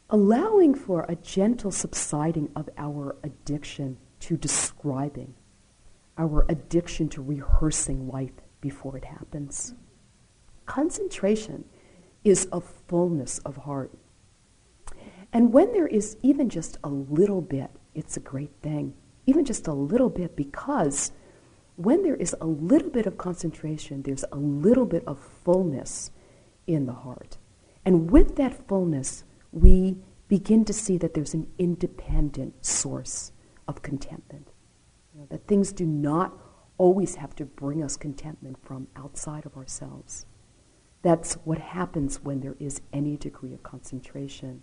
Allowing 0.09 0.75
for 0.75 1.05
a 1.07 1.15
gentle 1.15 1.71
subsiding 1.71 2.49
of 2.55 2.69
our 2.77 3.15
addiction 3.23 3.97
to 4.19 4.37
describing, 4.37 5.33
our 6.17 6.45
addiction 6.49 7.07
to 7.09 7.21
rehearsing 7.21 8.07
life 8.09 8.33
before 8.61 8.97
it 8.97 9.05
happens. 9.05 9.73
Concentration 10.65 11.63
is 12.23 12.47
a 12.51 12.59
fullness 12.61 13.39
of 13.39 13.55
heart. 13.57 13.91
And 15.33 15.53
when 15.53 15.71
there 15.73 15.87
is 15.87 16.17
even 16.23 16.49
just 16.49 16.77
a 16.83 16.89
little 16.89 17.41
bit, 17.41 17.69
it's 17.93 18.17
a 18.17 18.21
great 18.21 18.51
thing. 18.61 18.93
Even 19.25 19.43
just 19.43 19.67
a 19.67 19.73
little 19.73 20.09
bit, 20.09 20.35
because 20.35 21.11
when 21.75 22.01
there 22.01 22.15
is 22.15 22.35
a 22.41 22.45
little 22.45 22.89
bit 22.89 23.05
of 23.05 23.17
concentration, 23.17 24.01
there's 24.01 24.25
a 24.31 24.37
little 24.37 24.85
bit 24.85 25.03
of 25.05 25.19
fullness 25.43 26.11
in 26.65 26.85
the 26.85 26.93
heart. 26.93 27.37
And 27.85 28.09
with 28.09 28.35
that 28.37 28.67
fullness, 28.67 29.23
we 29.51 29.97
begin 30.27 30.65
to 30.65 30.73
see 30.73 30.97
that 30.97 31.13
there's 31.13 31.33
an 31.33 31.47
independent 31.57 32.65
source 32.65 33.31
of 33.67 33.81
contentment. 33.81 34.49
You 35.13 35.21
know, 35.21 35.27
that 35.29 35.47
things 35.47 35.71
do 35.71 35.85
not 35.85 36.33
always 36.77 37.15
have 37.15 37.35
to 37.35 37.45
bring 37.45 37.83
us 37.83 37.95
contentment 37.95 38.57
from 38.63 38.87
outside 38.95 39.45
of 39.45 39.55
ourselves. 39.55 40.25
That's 41.01 41.35
what 41.45 41.57
happens 41.57 42.21
when 42.23 42.39
there 42.39 42.55
is 42.59 42.81
any 42.91 43.17
degree 43.17 43.53
of 43.53 43.63
concentration. 43.63 44.61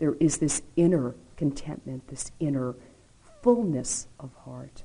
There 0.00 0.16
is 0.18 0.38
this 0.38 0.62
inner 0.76 1.14
contentment, 1.36 2.08
this 2.08 2.32
inner 2.40 2.74
fullness 3.42 4.08
of 4.18 4.32
heart. 4.34 4.82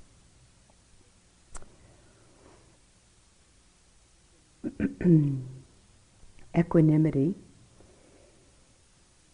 Equanimity 6.58 7.34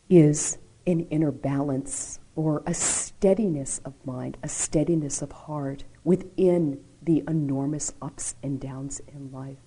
is 0.08 0.60
an 0.86 1.02
inner 1.10 1.32
balance 1.32 2.20
or 2.36 2.62
a 2.68 2.76
steadiness 2.76 3.82
of 3.84 3.94
mind, 4.06 4.38
a 4.44 4.48
steadiness 4.50 5.22
of 5.24 5.32
heart 5.32 5.84
within 6.04 6.80
the 7.02 7.24
enormous 7.28 7.94
ups 8.02 8.36
and 8.44 8.60
downs 8.60 9.02
in 9.08 9.32
life. 9.32 9.58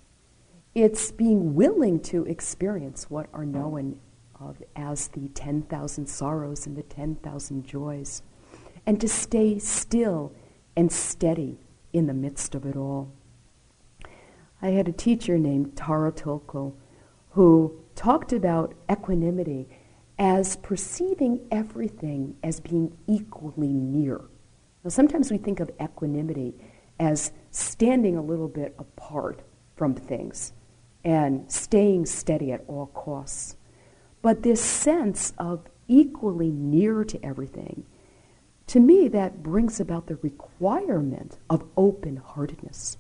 It's 0.77 1.11
being 1.11 1.55
willing 1.55 1.99
to 2.01 2.25
experience 2.25 3.11
what 3.11 3.29
are 3.33 3.45
known 3.45 3.99
of 4.49 4.63
as 4.77 5.09
the 5.09 5.29
10,000 5.29 6.07
sorrows 6.07 6.67
and 6.67 6.77
the 6.77 6.83
10,000 6.83 7.65
joys, 7.65 8.23
and 8.87 9.01
to 9.01 9.09
stay 9.09 9.59
still 9.59 10.33
and 10.77 10.91
steady 10.91 11.59
in 11.93 12.07
the 12.07 12.15
midst 12.15 12.55
of 12.55 12.67
it 12.67 12.77
all. 12.77 13.13
I 14.61 14.69
had 14.69 14.89
a 14.89 14.93
teacher 14.93 15.39
named 15.39 15.77
Tara 15.77 16.13
Tulku 16.13 16.75
who 17.31 17.79
talked 17.95 18.33
about 18.33 18.75
equanimity 18.91 19.69
as 20.19 20.57
perceiving 20.57 21.41
everything 21.51 22.37
as 22.43 22.61
being 22.61 22.97
equally 23.07 23.73
near. 23.73 24.21
Now, 24.83 24.91
sometimes 24.91 25.31
we 25.31 25.39
think 25.39 25.61
of 25.61 25.71
equanimity 25.81 26.55
as 27.01 27.33
standing 27.51 28.17
a 28.17 28.23
little 28.23 28.49
bit 28.49 28.75
apart 28.79 29.43
from 29.77 29.95
things 29.95 30.53
and 31.05 31.51
staying 31.51 32.07
steady 32.07 32.53
at 32.53 32.65
all 32.69 32.87
costs. 32.87 33.57
But 34.25 34.43
this 34.43 34.65
sense 34.65 35.35
of 35.37 35.67
equally 35.87 36.51
near 36.51 37.05
to 37.05 37.23
everything, 37.23 37.85
to 38.69 38.81
me, 38.81 39.07
that 39.09 39.43
brings 39.43 39.81
about 39.81 40.07
the 40.07 40.17
requirement 40.17 41.37
of 41.51 41.67
open 41.77 42.17
heartedness. 42.17 42.97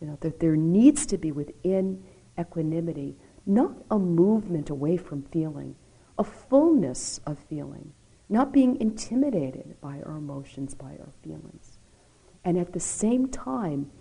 You 0.00 0.08
know, 0.08 0.18
that 0.20 0.40
there 0.40 0.56
needs 0.56 1.06
to 1.06 1.16
be 1.16 1.30
within 1.30 2.02
equanimity 2.36 3.14
not 3.46 3.84
a 3.88 4.00
movement 4.00 4.68
away 4.68 4.96
from 4.96 5.22
feeling, 5.22 5.76
a 6.18 6.24
fullness 6.24 7.20
of 7.24 7.38
feeling, 7.38 7.92
not 8.28 8.52
being 8.52 8.80
intimidated 8.80 9.76
by 9.80 10.02
our 10.04 10.16
emotions, 10.16 10.74
by 10.74 10.96
our 10.98 11.12
feelings. 11.22 11.78
And 12.44 12.58
at 12.58 12.72
the 12.72 12.80
same 12.80 13.28
time, 13.28 13.92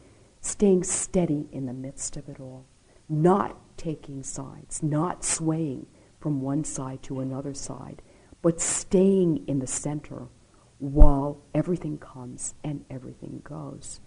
staying 0.41 0.85
steady 0.85 1.47
in 1.51 1.67
the 1.67 1.73
midst 1.73 2.17
of 2.17 2.27
it 2.29 2.39
all, 2.39 2.65
not 3.07 3.77
taking 3.77 4.23
sides, 4.23 4.81
not 4.81 5.23
swaying 5.23 5.85
from 6.23 6.39
one 6.39 6.63
side 6.63 7.03
to 7.03 7.19
another 7.19 7.53
side, 7.53 8.01
but 8.41 8.61
staying 8.61 9.43
in 9.45 9.59
the 9.59 9.67
center 9.67 10.29
while 10.79 11.41
everything 11.53 11.97
comes 11.97 12.55
and 12.63 12.85
everything 12.89 13.41
goes. 13.43 13.99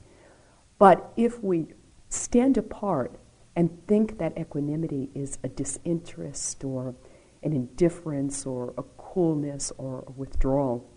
But 0.79 1.13
if 1.19 1.45
we 1.45 1.67
stand 2.09 2.57
apart 2.57 3.19
and 3.55 3.87
think 3.87 4.17
that 4.17 4.39
equanimity 4.39 5.11
is 5.15 5.37
a 5.45 5.49
disinterest 5.49 6.65
or 6.65 6.95
an 7.43 7.53
indifference 7.53 8.47
or 8.47 8.73
a 8.79 8.83
coolness 8.97 9.71
or 9.77 10.03
a 10.07 10.13
withdrawal, 10.13 10.89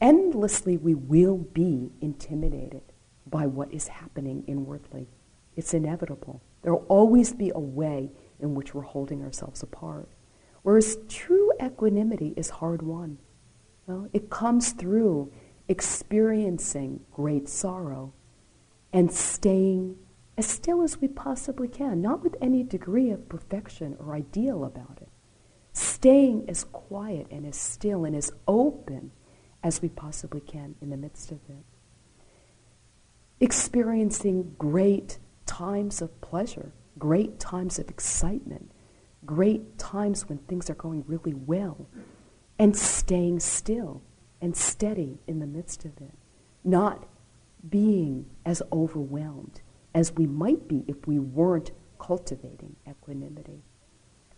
endlessly 0.00 0.78
we 0.78 0.94
will 0.94 1.36
be 1.36 1.92
intimidated 2.00 2.80
by 3.26 3.44
what 3.44 3.70
is 3.70 3.88
happening 3.88 4.42
inwardly. 4.46 5.10
It's 5.54 5.74
inevitable. 5.74 6.40
There 6.62 6.72
will 6.72 6.86
always 6.88 7.34
be 7.34 7.52
a 7.54 7.60
way 7.60 8.10
in 8.42 8.54
which 8.54 8.74
we're 8.74 8.82
holding 8.82 9.22
ourselves 9.22 9.62
apart. 9.62 10.08
Whereas 10.62 10.98
true 11.08 11.52
equanimity 11.62 12.34
is 12.36 12.50
hard 12.50 12.82
won. 12.82 13.18
Well, 13.86 14.08
it 14.12 14.30
comes 14.30 14.72
through 14.72 15.32
experiencing 15.68 17.00
great 17.12 17.48
sorrow 17.48 18.12
and 18.92 19.12
staying 19.12 19.96
as 20.36 20.46
still 20.46 20.82
as 20.82 21.00
we 21.00 21.08
possibly 21.08 21.68
can, 21.68 22.00
not 22.00 22.22
with 22.22 22.36
any 22.40 22.62
degree 22.62 23.10
of 23.10 23.28
perfection 23.28 23.96
or 23.98 24.14
ideal 24.14 24.64
about 24.64 24.98
it. 25.00 25.08
Staying 25.72 26.48
as 26.48 26.64
quiet 26.64 27.26
and 27.30 27.46
as 27.46 27.56
still 27.56 28.04
and 28.04 28.14
as 28.14 28.32
open 28.46 29.10
as 29.62 29.80
we 29.80 29.88
possibly 29.88 30.40
can 30.40 30.74
in 30.80 30.90
the 30.90 30.96
midst 30.96 31.30
of 31.30 31.38
it. 31.48 31.64
Experiencing 33.40 34.54
great 34.58 35.18
times 35.46 36.00
of 36.02 36.20
pleasure, 36.20 36.72
great 36.98 37.38
times 37.38 37.78
of 37.78 37.88
excitement, 37.88 38.70
great 39.24 39.78
times 39.78 40.28
when 40.28 40.38
things 40.38 40.68
are 40.70 40.74
going 40.74 41.04
really 41.06 41.34
well, 41.34 41.86
and 42.58 42.76
staying 42.76 43.40
still 43.40 44.02
and 44.40 44.56
steady 44.56 45.18
in 45.26 45.38
the 45.38 45.46
midst 45.46 45.84
of 45.84 45.96
it, 45.98 46.14
not 46.64 47.06
being 47.68 48.26
as 48.44 48.62
overwhelmed 48.72 49.60
as 49.94 50.12
we 50.12 50.26
might 50.26 50.68
be 50.68 50.84
if 50.88 51.06
we 51.06 51.18
weren't 51.18 51.70
cultivating 51.98 52.76
equanimity. 52.88 53.62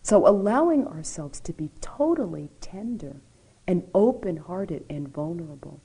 So 0.01 0.27
allowing 0.27 0.85
ourselves 0.85 1.39
to 1.41 1.53
be 1.53 1.71
totally 1.81 2.49
tender 2.61 3.21
and 3.67 3.87
open 3.95 4.37
hearted 4.37 4.85
and 4.89 5.07
vulnerable, 5.07 5.81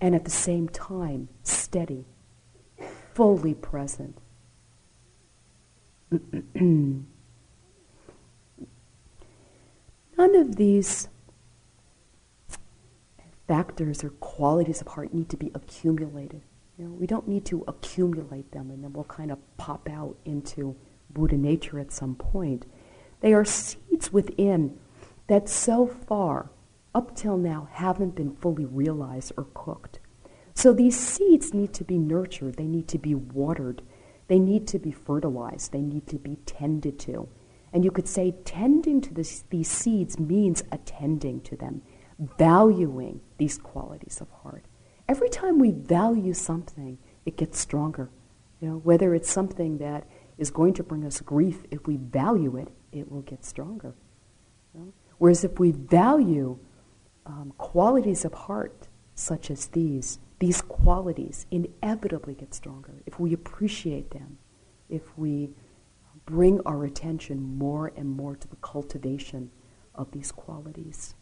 and 0.00 0.14
at 0.14 0.24
the 0.24 0.30
same 0.30 0.68
time 0.68 1.28
steady, 1.42 2.04
fully 3.12 3.54
present. 3.54 4.18
None 6.54 7.06
of 10.36 10.56
these 10.56 11.08
factors 13.46 14.04
or 14.04 14.10
qualities 14.10 14.80
of 14.80 14.88
heart 14.88 15.12
need 15.12 15.28
to 15.30 15.36
be 15.36 15.50
accumulated. 15.54 16.42
You 16.78 16.86
know, 16.86 16.92
we 16.92 17.06
don't 17.06 17.28
need 17.28 17.44
to 17.46 17.64
accumulate 17.68 18.50
them 18.52 18.70
and 18.70 18.82
then 18.82 18.92
we'll 18.92 19.04
kind 19.04 19.30
of 19.30 19.38
pop 19.56 19.88
out 19.88 20.16
into 20.24 20.76
Buddha 21.10 21.36
nature 21.36 21.78
at 21.78 21.92
some 21.92 22.14
point. 22.14 22.66
They 23.20 23.32
are 23.32 23.44
seeds 23.44 24.12
within 24.12 24.78
that 25.28 25.48
so 25.48 25.86
far, 25.86 26.50
up 26.94 27.16
till 27.16 27.36
now, 27.36 27.68
haven't 27.72 28.14
been 28.14 28.34
fully 28.36 28.64
realized 28.64 29.32
or 29.36 29.46
cooked. 29.54 29.98
So 30.54 30.72
these 30.72 30.98
seeds 30.98 31.54
need 31.54 31.72
to 31.74 31.84
be 31.84 31.98
nurtured, 31.98 32.56
they 32.56 32.66
need 32.66 32.88
to 32.88 32.98
be 32.98 33.14
watered, 33.14 33.82
they 34.28 34.38
need 34.38 34.66
to 34.68 34.78
be 34.78 34.90
fertilized, 34.90 35.72
they 35.72 35.82
need 35.82 36.06
to 36.08 36.16
be 36.16 36.36
tended 36.46 36.98
to. 37.00 37.28
And 37.72 37.84
you 37.84 37.90
could 37.90 38.08
say 38.08 38.34
tending 38.44 39.00
to 39.02 39.12
this, 39.12 39.44
these 39.50 39.68
seeds 39.68 40.18
means 40.18 40.62
attending 40.70 41.40
to 41.42 41.56
them, 41.56 41.82
valuing 42.38 43.20
these 43.36 43.58
qualities 43.58 44.20
of 44.20 44.30
heart. 44.30 44.64
Every 45.08 45.28
time 45.28 45.58
we 45.58 45.72
value 45.72 46.32
something, 46.32 46.98
it 47.26 47.36
gets 47.36 47.58
stronger. 47.58 48.10
You 48.60 48.68
know, 48.68 48.76
whether 48.78 49.14
it's 49.14 49.30
something 49.30 49.78
that 49.78 50.06
is 50.38 50.50
going 50.50 50.74
to 50.74 50.82
bring 50.82 51.04
us 51.04 51.20
grief, 51.20 51.64
if 51.70 51.86
we 51.86 51.96
value 51.96 52.56
it, 52.56 52.68
it 52.92 53.10
will 53.10 53.22
get 53.22 53.44
stronger. 53.44 53.94
You 54.72 54.80
know? 54.80 54.92
Whereas 55.18 55.44
if 55.44 55.58
we 55.58 55.72
value 55.72 56.58
um, 57.26 57.52
qualities 57.58 58.24
of 58.24 58.34
heart 58.34 58.88
such 59.14 59.50
as 59.50 59.66
these, 59.68 60.18
these 60.44 60.60
qualities 60.60 61.46
inevitably 61.50 62.34
get 62.34 62.52
stronger. 62.54 63.02
If 63.06 63.18
we 63.18 63.32
appreciate 63.32 64.10
them, 64.10 64.38
if 64.88 65.16
we 65.16 65.50
bring 66.26 66.60
our 66.66 66.84
attention 66.84 67.42
more 67.58 67.92
and 67.96 68.08
more 68.08 68.36
to 68.36 68.48
the 68.48 68.56
cultivation 68.56 69.50
of 69.94 70.10
these 70.12 70.32
qualities. 70.32 71.14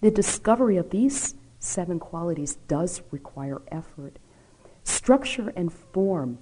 The 0.00 0.10
discovery 0.10 0.76
of 0.76 0.90
these 0.90 1.34
seven 1.58 1.98
qualities 1.98 2.56
does 2.66 3.02
require 3.10 3.62
effort 3.70 4.18
Structure 4.84 5.52
and 5.54 5.72
form 5.72 6.38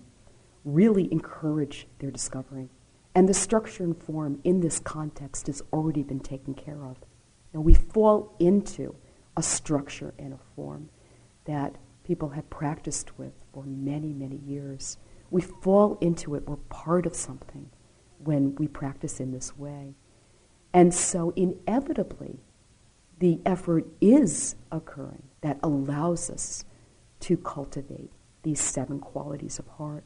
really 0.64 1.12
encourage 1.12 1.86
their 1.98 2.10
discovering. 2.10 2.70
And 3.14 3.28
the 3.28 3.34
structure 3.34 3.84
and 3.84 3.96
form 3.96 4.40
in 4.44 4.60
this 4.60 4.78
context 4.78 5.46
has 5.48 5.62
already 5.72 6.02
been 6.02 6.20
taken 6.20 6.54
care 6.54 6.84
of. 6.84 6.98
Now 7.52 7.60
we 7.60 7.74
fall 7.74 8.34
into 8.38 8.94
a 9.36 9.42
structure 9.42 10.14
and 10.18 10.32
a 10.32 10.38
form 10.54 10.88
that 11.44 11.76
people 12.04 12.30
have 12.30 12.48
practiced 12.50 13.18
with 13.18 13.32
for 13.52 13.64
many, 13.64 14.12
many 14.12 14.36
years. 14.36 14.98
We 15.30 15.42
fall 15.42 15.96
into 16.00 16.34
it. 16.34 16.48
We're 16.48 16.56
part 16.56 17.06
of 17.06 17.14
something 17.14 17.70
when 18.18 18.54
we 18.56 18.68
practice 18.68 19.20
in 19.20 19.32
this 19.32 19.56
way. 19.56 19.94
And 20.72 20.94
so, 20.94 21.30
inevitably, 21.36 22.40
the 23.18 23.40
effort 23.44 23.86
is 24.00 24.56
occurring 24.70 25.22
that 25.40 25.58
allows 25.62 26.30
us 26.30 26.64
to 27.20 27.36
cultivate 27.36 28.10
these 28.42 28.60
seven 28.60 28.98
qualities 28.98 29.58
of 29.58 29.66
heart. 29.66 30.04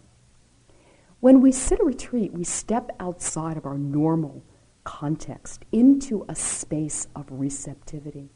When 1.20 1.40
we 1.40 1.52
sit 1.52 1.80
a 1.80 1.84
retreat, 1.84 2.32
we 2.32 2.44
step 2.44 2.90
outside 3.00 3.56
of 3.56 3.64
our 3.64 3.78
normal 3.78 4.42
context 4.84 5.64
into 5.72 6.24
a 6.28 6.34
space 6.34 7.06
of 7.16 7.26
receptivity. 7.30 8.30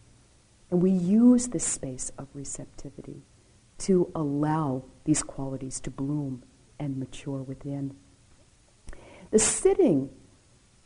And 0.70 0.82
we 0.82 0.90
use 0.90 1.48
this 1.48 1.64
space 1.64 2.12
of 2.18 2.28
receptivity 2.34 3.22
to 3.78 4.10
allow 4.14 4.84
these 5.04 5.22
qualities 5.22 5.80
to 5.80 5.90
bloom 5.90 6.42
and 6.78 6.98
mature 6.98 7.42
within. 7.42 7.96
The 9.30 9.38
sitting 9.38 10.10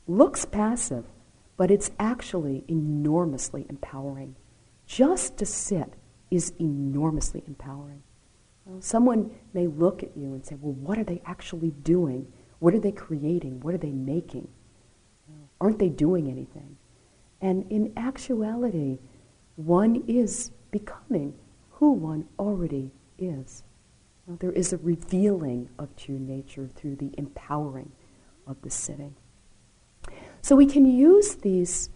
looks 0.07 0.45
passive, 0.45 1.07
but 1.57 1.71
it's 1.71 1.91
actually 1.99 2.65
enormously 2.69 3.67
empowering. 3.69 4.37
Just 4.87 5.37
to 5.39 5.47
sit 5.47 5.95
is 6.31 6.53
enormously 6.61 7.43
empowering. 7.47 8.03
Someone 8.81 9.31
may 9.55 9.67
look 9.67 10.03
at 10.03 10.17
you 10.17 10.35
and 10.35 10.47
say, 10.47 10.57
well, 10.61 10.73
what 10.75 10.99
are 10.99 11.05
they 11.05 11.21
actually 11.27 11.73
doing? 11.83 12.33
What 12.61 12.75
are 12.75 12.79
they 12.79 12.93
creating? 12.93 13.61
What 13.61 13.75
are 13.75 13.79
they 13.79 13.91
making? 13.91 14.49
Aren't 15.61 15.79
they 15.79 15.89
doing 15.89 16.29
anything? 16.29 16.77
And 17.41 17.71
in 17.71 17.93
actuality, 17.97 18.99
one 19.57 20.05
is 20.07 20.51
becoming 20.71 21.35
who 21.73 21.93
one 21.93 22.29
already 22.39 22.91
is. 23.19 23.63
There 24.27 24.53
is 24.53 24.73
a 24.73 24.79
revealing 24.79 25.69
of 25.79 25.95
true 25.97 26.19
nature 26.19 26.69
through 26.69 26.97
the 26.97 27.13
empowering 27.19 27.93
of 28.47 28.63
the 28.63 28.71
sitting. 28.71 29.17
So 30.41 30.57
we 30.57 30.67
can 30.67 30.87
use 30.87 31.37
these 31.37 31.91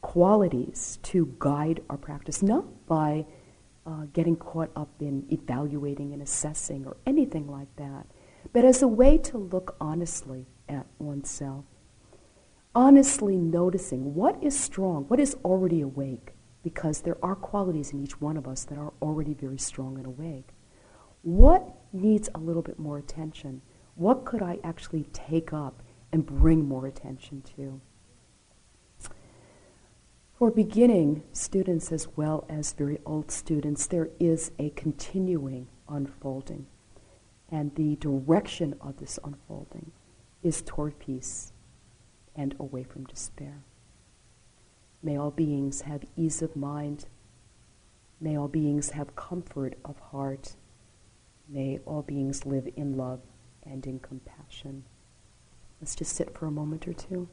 qualities 0.00 0.98
to 1.04 1.34
guide 1.38 1.82
our 1.90 1.96
practice, 1.96 2.42
not 2.42 2.86
by 2.86 3.26
uh, 3.86 4.06
getting 4.12 4.36
caught 4.36 4.70
up 4.76 4.90
in 5.00 5.26
evaluating 5.30 6.12
and 6.12 6.22
assessing 6.22 6.86
or 6.86 6.96
anything 7.06 7.48
like 7.48 7.74
that, 7.76 8.06
but 8.52 8.64
as 8.64 8.82
a 8.82 8.88
way 8.88 9.18
to 9.18 9.38
look 9.38 9.76
honestly 9.80 10.46
at 10.68 10.86
oneself. 10.98 11.64
Honestly 12.74 13.36
noticing 13.36 14.14
what 14.14 14.42
is 14.42 14.58
strong, 14.58 15.04
what 15.08 15.18
is 15.18 15.34
already 15.44 15.80
awake, 15.80 16.32
because 16.62 17.00
there 17.00 17.16
are 17.22 17.34
qualities 17.34 17.92
in 17.92 18.02
each 18.02 18.20
one 18.20 18.36
of 18.36 18.46
us 18.46 18.64
that 18.64 18.78
are 18.78 18.92
already 19.00 19.34
very 19.34 19.58
strong 19.58 19.96
and 19.96 20.06
awake. 20.06 20.48
What 21.22 21.76
needs 21.92 22.28
a 22.34 22.38
little 22.38 22.62
bit 22.62 22.78
more 22.78 22.98
attention? 22.98 23.62
What 23.94 24.24
could 24.24 24.42
I 24.42 24.58
actually 24.64 25.04
take 25.12 25.52
up 25.52 25.82
and 26.12 26.24
bring 26.24 26.66
more 26.66 26.86
attention 26.86 27.42
to? 27.56 27.80
For 30.40 30.50
beginning 30.50 31.22
students 31.32 31.92
as 31.92 32.08
well 32.16 32.46
as 32.48 32.72
very 32.72 32.98
old 33.04 33.30
students, 33.30 33.86
there 33.86 34.08
is 34.18 34.52
a 34.58 34.70
continuing 34.70 35.68
unfolding. 35.86 36.66
And 37.50 37.74
the 37.74 37.96
direction 37.96 38.74
of 38.80 38.96
this 38.96 39.18
unfolding 39.22 39.92
is 40.42 40.62
toward 40.62 40.98
peace 40.98 41.52
and 42.34 42.54
away 42.58 42.84
from 42.84 43.04
despair. 43.04 43.64
May 45.02 45.16
all 45.16 45.30
beings 45.30 45.82
have 45.82 46.04
ease 46.16 46.42
of 46.42 46.56
mind. 46.56 47.06
May 48.20 48.36
all 48.36 48.48
beings 48.48 48.90
have 48.90 49.16
comfort 49.16 49.78
of 49.84 49.98
heart. 49.98 50.56
May 51.48 51.80
all 51.86 52.02
beings 52.02 52.44
live 52.44 52.68
in 52.76 52.96
love 52.96 53.20
and 53.62 53.86
in 53.86 53.98
compassion. 53.98 54.84
Let's 55.80 55.94
just 55.94 56.14
sit 56.14 56.36
for 56.36 56.46
a 56.46 56.50
moment 56.50 56.86
or 56.86 56.92
two. 56.92 57.28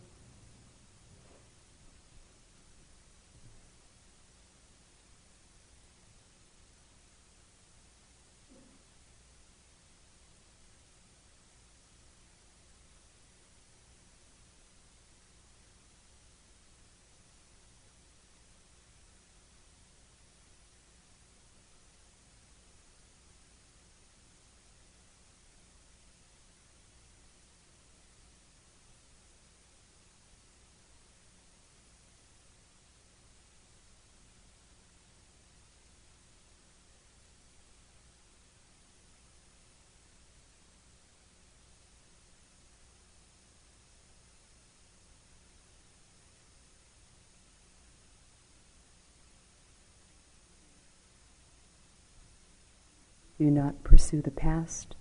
Do 53.38 53.52
not 53.52 53.84
pursue 53.84 54.22
the 54.22 54.32
past. 54.32 54.96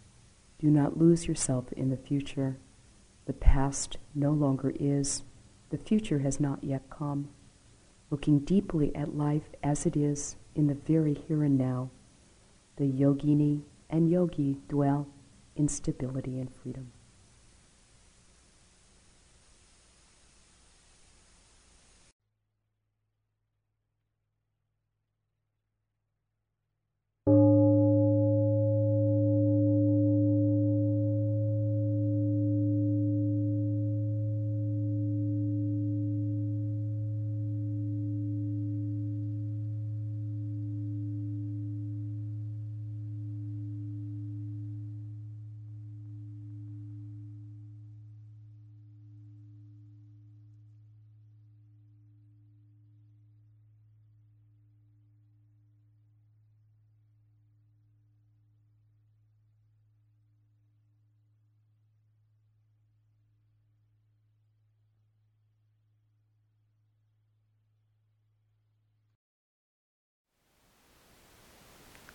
Do 0.59 0.71
not 0.71 0.99
lose 0.99 1.27
yourself 1.27 1.73
in 1.73 1.91
the 1.91 1.97
future. 1.97 2.59
The 3.27 3.33
past 3.33 3.97
no 4.15 4.31
longer 4.31 4.73
is. 4.79 5.23
The 5.71 5.79
future 5.79 6.21
has 6.21 6.39
not 6.39 6.63
yet 6.63 6.91
come. 6.91 7.31
Looking 8.11 8.41
deeply 8.41 8.95
at 8.95 9.17
life 9.17 9.51
as 9.63 9.87
it 9.87 9.97
is 9.97 10.37
in 10.55 10.67
the 10.67 10.75
very 10.75 11.15
here 11.15 11.43
and 11.43 11.59
now, 11.59 11.91
the 12.77 12.85
yogini 12.85 13.63
and 13.91 14.11
yogi 14.11 14.59
dwell 14.69 15.09
in 15.57 15.69
stability 15.69 16.39
and 16.39 16.55
freedom. 16.55 16.93